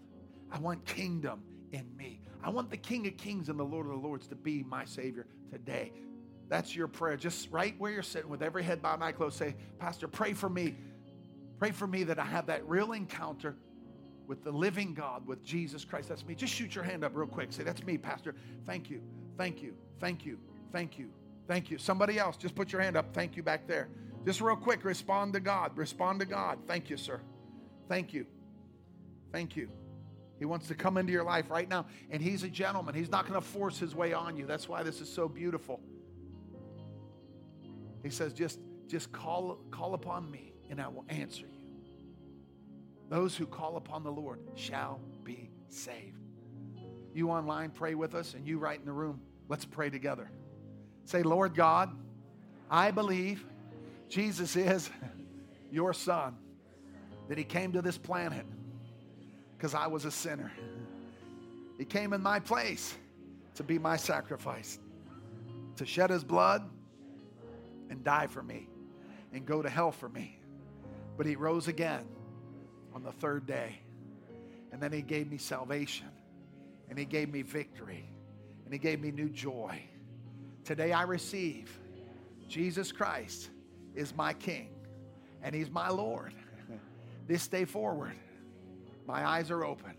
I 0.52 0.60
want 0.60 0.86
kingdom 0.86 1.42
in 1.72 1.86
me. 1.96 2.22
I 2.44 2.50
want 2.50 2.70
the 2.70 2.78
King 2.78 3.08
of 3.08 3.18
Kings 3.18 3.50
and 3.50 3.60
the 3.60 3.64
Lord 3.64 3.86
of 3.86 3.92
the 3.92 3.98
Lords 3.98 4.28
to 4.28 4.36
be 4.36 4.64
my 4.64 4.86
Savior 4.86 5.26
today. 5.52 5.92
That's 6.50 6.76
your 6.76 6.88
prayer. 6.88 7.16
Just 7.16 7.50
right 7.52 7.76
where 7.78 7.92
you're 7.92 8.04
sitting 8.04 8.30
with 8.30 8.42
every 8.42 8.64
head 8.64 8.82
bowed 8.82 9.02
eye 9.02 9.12
closed, 9.12 9.38
say, 9.38 9.56
Pastor, 9.80 10.08
pray 10.08 10.34
for 10.34 10.50
me. 10.50 10.76
Pray 11.60 11.72
for 11.72 11.88
me 11.88 12.04
that 12.04 12.20
I 12.20 12.26
have 12.26 12.48
that 12.48 12.68
real 12.68 12.92
encounter 12.92 13.56
with 14.28 14.44
the 14.44 14.52
living 14.52 14.94
God, 14.94 15.26
with 15.26 15.44
Jesus 15.44 15.86
Christ. 15.86 16.10
That's 16.10 16.26
me. 16.26 16.36
Just 16.36 16.54
shoot 16.54 16.74
your 16.76 16.84
hand 16.84 17.04
up 17.04 17.12
real 17.16 17.28
quick. 17.28 17.54
Say, 17.54 17.64
That's 17.64 17.84
me, 17.84 17.98
Pastor. 17.98 18.36
Thank 18.66 18.90
you. 18.90 19.02
Thank 19.38 19.62
you. 19.62 19.76
Thank 20.00 20.26
you. 20.26 20.40
Thank 20.72 20.98
you. 20.98 21.10
Thank 21.48 21.70
you. 21.70 21.78
Somebody 21.78 22.18
else, 22.18 22.38
just 22.38 22.56
put 22.56 22.72
your 22.72 22.82
hand 22.82 22.98
up. 22.98 23.14
Thank 23.14 23.36
you 23.36 23.44
back 23.44 23.68
there. 23.68 23.90
Just 24.26 24.42
real 24.42 24.56
quick, 24.56 24.84
respond 24.84 25.34
to 25.34 25.40
God. 25.40 25.72
Respond 25.76 26.20
to 26.20 26.26
God. 26.26 26.60
Thank 26.68 26.90
you, 26.90 26.98
sir. 26.98 27.20
Thank 27.90 28.14
you. 28.14 28.26
Thank 29.32 29.56
you. 29.56 29.70
He 30.42 30.46
wants 30.46 30.70
to 30.70 30.74
come 30.74 30.98
into 30.98 31.12
your 31.12 31.24
life 31.24 31.52
right 31.52 31.70
now. 31.70 31.86
And 32.10 32.20
He's 32.20 32.42
a 32.42 32.48
gentleman. 32.48 32.96
He's 32.96 33.12
not 33.12 33.28
going 33.28 33.40
to 33.40 33.46
force 33.46 33.78
His 33.78 33.94
way 33.94 34.12
on 34.12 34.36
you. 34.36 34.48
That's 34.48 34.68
why 34.68 34.82
this 34.82 35.00
is 35.00 35.08
so 35.08 35.30
beautiful. 35.30 35.80
He 38.02 38.10
says, 38.10 38.34
just, 38.34 38.60
just 38.88 39.12
call, 39.12 39.60
call 39.70 39.94
upon 39.94 40.32
me 40.32 40.54
and 40.72 40.82
I 40.82 40.88
will 40.88 41.06
answer 41.10 41.46
you. 41.46 41.68
Those 43.08 43.36
who 43.36 43.46
call 43.46 43.78
upon 43.78 44.04
the 44.04 44.12
Lord 44.12 44.40
shall 44.56 45.00
be 45.24 45.52
saved. 45.70 46.18
You 47.14 47.30
online, 47.30 47.70
pray 47.70 47.94
with 47.94 48.16
us, 48.16 48.34
and 48.34 48.48
you 48.48 48.58
right 48.58 48.80
in 48.80 48.86
the 48.86 48.92
room, 48.92 49.22
let's 49.48 49.66
pray 49.66 49.92
together. 49.92 50.32
Say, 51.06 51.22
Lord 51.22 51.54
God, 51.54 51.96
I 52.68 52.90
believe 52.90 53.46
Jesus 54.10 54.56
is 54.56 54.90
your 55.72 55.94
son, 55.94 56.36
that 57.30 57.38
he 57.38 57.44
came 57.44 57.74
to 57.74 57.84
this 57.84 58.00
planet 58.00 58.48
because 59.62 59.76
I 59.76 59.86
was 59.86 60.06
a 60.06 60.12
sinner. 60.12 60.52
He 61.78 61.86
came 61.86 62.14
in 62.14 62.22
my 62.24 62.40
place 62.40 62.96
to 63.54 63.64
be 63.64 63.78
my 63.78 63.96
sacrifice, 63.96 64.80
to 65.76 65.86
shed 65.86 66.10
his 66.10 66.24
blood 66.24 66.68
and 67.92 68.04
die 68.04 68.26
for 68.26 68.42
me 68.42 68.68
and 69.32 69.46
go 69.46 69.62
to 69.62 69.70
hell 69.70 69.92
for 69.92 70.10
me. 70.10 70.40
But 71.16 71.28
he 71.28 71.36
rose 71.36 71.68
again 71.68 72.08
on 72.96 73.04
the 73.04 73.12
third 73.12 73.46
day. 73.46 73.78
And 74.72 74.82
then 74.82 74.92
he 74.92 75.04
gave 75.04 75.30
me 75.30 75.38
salvation 75.38 76.10
and 76.90 76.98
he 76.98 77.06
gave 77.06 77.32
me 77.32 77.44
victory 77.44 78.10
and 78.66 78.74
he 78.74 78.80
gave 78.80 79.00
me 79.00 79.12
new 79.12 79.30
joy. 79.30 79.80
Today 80.64 80.92
I 80.92 81.04
receive 81.04 81.80
Jesus 82.48 82.92
Christ 82.92 83.52
is 83.94 84.16
my 84.16 84.34
King 84.34 84.70
and 85.44 85.54
he's 85.54 85.70
my 85.70 85.90
Lord. 85.90 86.34
This 87.28 87.48
day 87.48 87.64
forward, 87.64 88.16
my 89.12 89.28
eyes 89.28 89.52
are 89.52 89.66
open. 89.66 89.94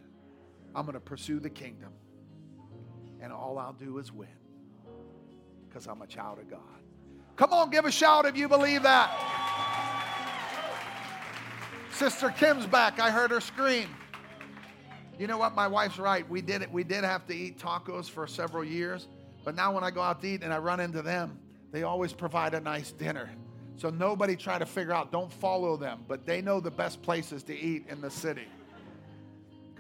I'm 0.75 0.87
going 0.87 0.95
to 0.95 1.01
pursue 1.01 1.39
the 1.39 1.51
kingdom. 1.51 1.93
And 3.21 3.31
all 3.31 3.59
I'll 3.59 3.75
do 3.75 3.99
is 3.99 4.11
win 4.11 4.27
because 5.69 5.87
I'm 5.87 6.01
a 6.01 6.07
child 6.07 6.39
of 6.39 6.49
God. 6.49 6.61
Come 7.37 7.53
on, 7.53 7.69
give 7.69 7.85
a 7.85 7.93
shout 7.93 8.25
if 8.25 8.39
you 8.39 8.49
believe 8.49 8.83
that. 8.85 9.11
Sister 11.93 12.31
Kim's 12.31 12.67
back. 12.67 13.01
I 13.01 13.11
heard 13.11 13.31
her 13.33 13.41
scream. 13.43 13.91
You 15.19 15.27
know 15.27 15.37
what? 15.37 15.55
My 15.55 15.69
wife's 15.69 15.99
right. 15.99 16.29
We 16.31 16.41
did 16.41 16.63
it. 16.63 16.73
We 16.73 16.83
did 16.83 17.05
have 17.05 17.27
to 17.27 17.35
eat 17.35 17.59
tacos 17.59 18.09
for 18.09 18.27
several 18.27 18.65
years, 18.65 19.09
But 19.45 19.55
now 19.55 19.75
when 19.75 19.85
I 19.85 19.91
go 19.91 20.01
out 20.01 20.23
to 20.23 20.29
eat 20.29 20.43
and 20.43 20.55
I 20.55 20.59
run 20.59 20.81
into 20.81 21.03
them, 21.03 21.39
they 21.71 21.83
always 21.83 22.15
provide 22.15 22.55
a 22.55 22.61
nice 22.61 22.93
dinner. 22.93 23.29
So 23.77 23.91
nobody 23.91 24.37
try 24.37 24.59
to 24.59 24.67
figure 24.67 24.95
out, 24.95 25.13
don't 25.13 25.33
follow 25.33 25.77
them, 25.77 26.05
but 26.09 26.25
they 26.25 26.41
know 26.41 26.61
the 26.61 26.71
best 26.71 27.03
places 27.03 27.43
to 27.45 27.55
eat 27.55 27.85
in 27.89 28.01
the 28.01 28.11
city. 28.11 28.47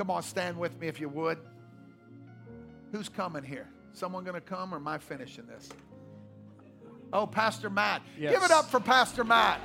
Come 0.02 0.10
on, 0.10 0.24
stand 0.24 0.58
with 0.58 0.80
me 0.80 0.88
if 0.88 0.98
you 0.98 1.08
would. 1.08 1.38
Who's 2.90 3.08
coming 3.08 3.44
here? 3.44 3.68
Someone 3.92 4.24
going 4.24 4.34
to 4.34 4.40
come 4.40 4.74
or 4.74 4.78
am 4.78 4.88
I 4.88 4.98
finishing 4.98 5.46
this? 5.46 5.68
Oh, 7.12 7.24
Pastor 7.24 7.70
Matt. 7.70 8.02
Yes. 8.18 8.32
Give 8.32 8.42
it 8.42 8.50
up 8.50 8.68
for 8.68 8.80
Pastor 8.80 9.22
Matt. 9.22 9.60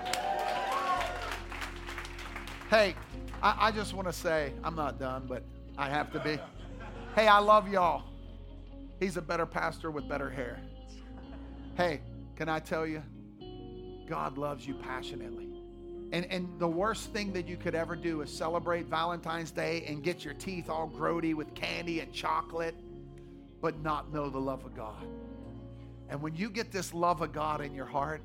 Hey, 2.69 2.93
I, 3.41 3.55
I 3.61 3.71
just 3.71 3.95
want 3.95 4.07
to 4.09 4.13
say, 4.13 4.53
I'm 4.63 4.75
not 4.75 4.99
done, 4.99 5.25
but 5.27 5.41
I 5.75 5.89
have 5.89 6.11
to 6.11 6.19
be. 6.19 6.37
Hey, 7.15 7.27
I 7.27 7.39
love 7.39 7.67
y'all. 7.67 8.03
He's 8.99 9.17
a 9.17 9.23
better 9.23 9.47
pastor 9.47 9.89
with 9.89 10.07
better 10.07 10.29
hair. 10.29 10.59
Hey, 11.77 12.01
can 12.35 12.47
I 12.47 12.59
tell 12.59 12.85
you? 12.85 13.01
God 14.07 14.37
loves 14.37 14.67
you 14.67 14.75
passionately. 14.75 15.46
And, 16.11 16.25
and 16.31 16.59
the 16.59 16.67
worst 16.67 17.11
thing 17.11 17.33
that 17.33 17.47
you 17.47 17.57
could 17.57 17.75
ever 17.75 17.95
do 17.95 18.21
is 18.21 18.31
celebrate 18.31 18.85
Valentine's 18.85 19.51
Day 19.51 19.83
and 19.87 20.01
get 20.01 20.23
your 20.23 20.33
teeth 20.35 20.69
all 20.69 20.89
grody 20.89 21.33
with 21.33 21.53
candy 21.53 21.99
and 21.99 22.13
chocolate, 22.13 22.75
but 23.61 23.81
not 23.81 24.13
know 24.13 24.29
the 24.29 24.39
love 24.39 24.63
of 24.63 24.75
God. 24.75 25.05
And 26.09 26.21
when 26.21 26.35
you 26.35 26.49
get 26.49 26.71
this 26.71 26.93
love 26.93 27.21
of 27.21 27.33
God 27.33 27.59
in 27.59 27.73
your 27.73 27.85
heart, 27.85 28.21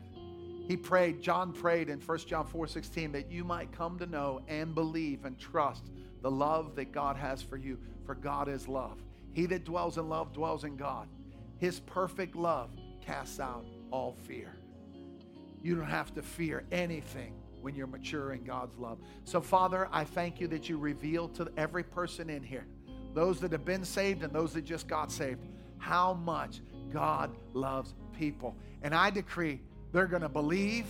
he 0.68 0.76
prayed, 0.76 1.20
John 1.20 1.52
prayed 1.52 1.88
in 1.88 2.00
1 2.00 2.18
John 2.18 2.46
4 2.46 2.68
16, 2.68 3.12
that 3.12 3.32
you 3.32 3.42
might 3.42 3.72
come 3.72 3.98
to 3.98 4.06
know 4.06 4.40
and 4.46 4.74
believe 4.74 5.24
and 5.24 5.36
trust 5.36 5.90
the 6.22 6.30
love 6.30 6.76
that 6.76 6.92
God 6.92 7.16
has 7.16 7.42
for 7.42 7.56
you. 7.56 7.78
For 8.06 8.14
God 8.14 8.48
is 8.48 8.68
love. 8.68 9.02
He 9.32 9.46
that 9.46 9.64
dwells 9.64 9.98
in 9.98 10.08
love 10.08 10.32
dwells 10.32 10.62
in 10.64 10.76
God. 10.76 11.08
His 11.58 11.80
perfect 11.80 12.36
love 12.36 12.70
casts 13.04 13.40
out 13.40 13.64
all 13.90 14.16
fear. 14.26 14.54
You 15.62 15.74
don't 15.76 15.86
have 15.86 16.14
to 16.14 16.22
fear 16.22 16.64
anything 16.70 17.34
when 17.62 17.74
you're 17.74 17.86
mature 17.86 18.32
in 18.32 18.44
God's 18.44 18.76
love. 18.78 18.98
So, 19.24 19.40
Father, 19.40 19.88
I 19.92 20.04
thank 20.04 20.40
you 20.40 20.48
that 20.48 20.68
you 20.68 20.76
reveal 20.76 21.28
to 21.30 21.50
every 21.56 21.84
person 21.84 22.28
in 22.28 22.42
here, 22.42 22.66
those 23.14 23.40
that 23.40 23.52
have 23.52 23.64
been 23.64 23.84
saved 23.84 24.22
and 24.22 24.32
those 24.32 24.52
that 24.54 24.64
just 24.64 24.88
got 24.88 25.10
saved, 25.10 25.40
how 25.78 26.14
much 26.14 26.60
God 26.92 27.30
loves 27.54 27.94
people. 28.18 28.56
And 28.82 28.94
I 28.94 29.10
decree 29.10 29.60
they're 29.92 30.06
going 30.06 30.22
to 30.22 30.28
believe, 30.28 30.86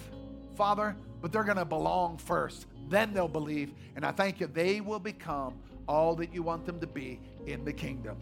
Father, 0.57 0.97
but 1.21 1.33
they're 1.33 1.45
going 1.45 1.57
to 1.57 1.65
belong 1.65 2.19
first. 2.19 2.67
Then 2.89 3.15
they'll 3.15 3.29
believe. 3.29 3.73
And 3.97 4.05
I 4.05 4.13
thank 4.13 4.41
you, 4.41 4.47
they 4.47 4.81
will 4.81 4.99
become 4.99 5.55
all 5.89 6.15
that 6.17 6.35
you 6.35 6.43
want 6.43 6.67
them 6.67 6.81
to 6.81 6.87
be 6.87 7.21
in 7.47 7.65
the 7.65 7.73
kingdom. 7.73 8.17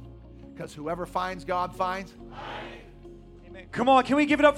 Because 0.53 0.75
whoever 0.75 1.07
finds 1.07 1.45
God 1.45 1.75
finds. 1.75 2.13
Amen. 3.47 3.67
Come 3.73 3.89
on, 3.89 4.05
can 4.05 4.17
we 4.17 4.27
give 4.27 4.41
it 4.41 4.45
up? 4.45 4.49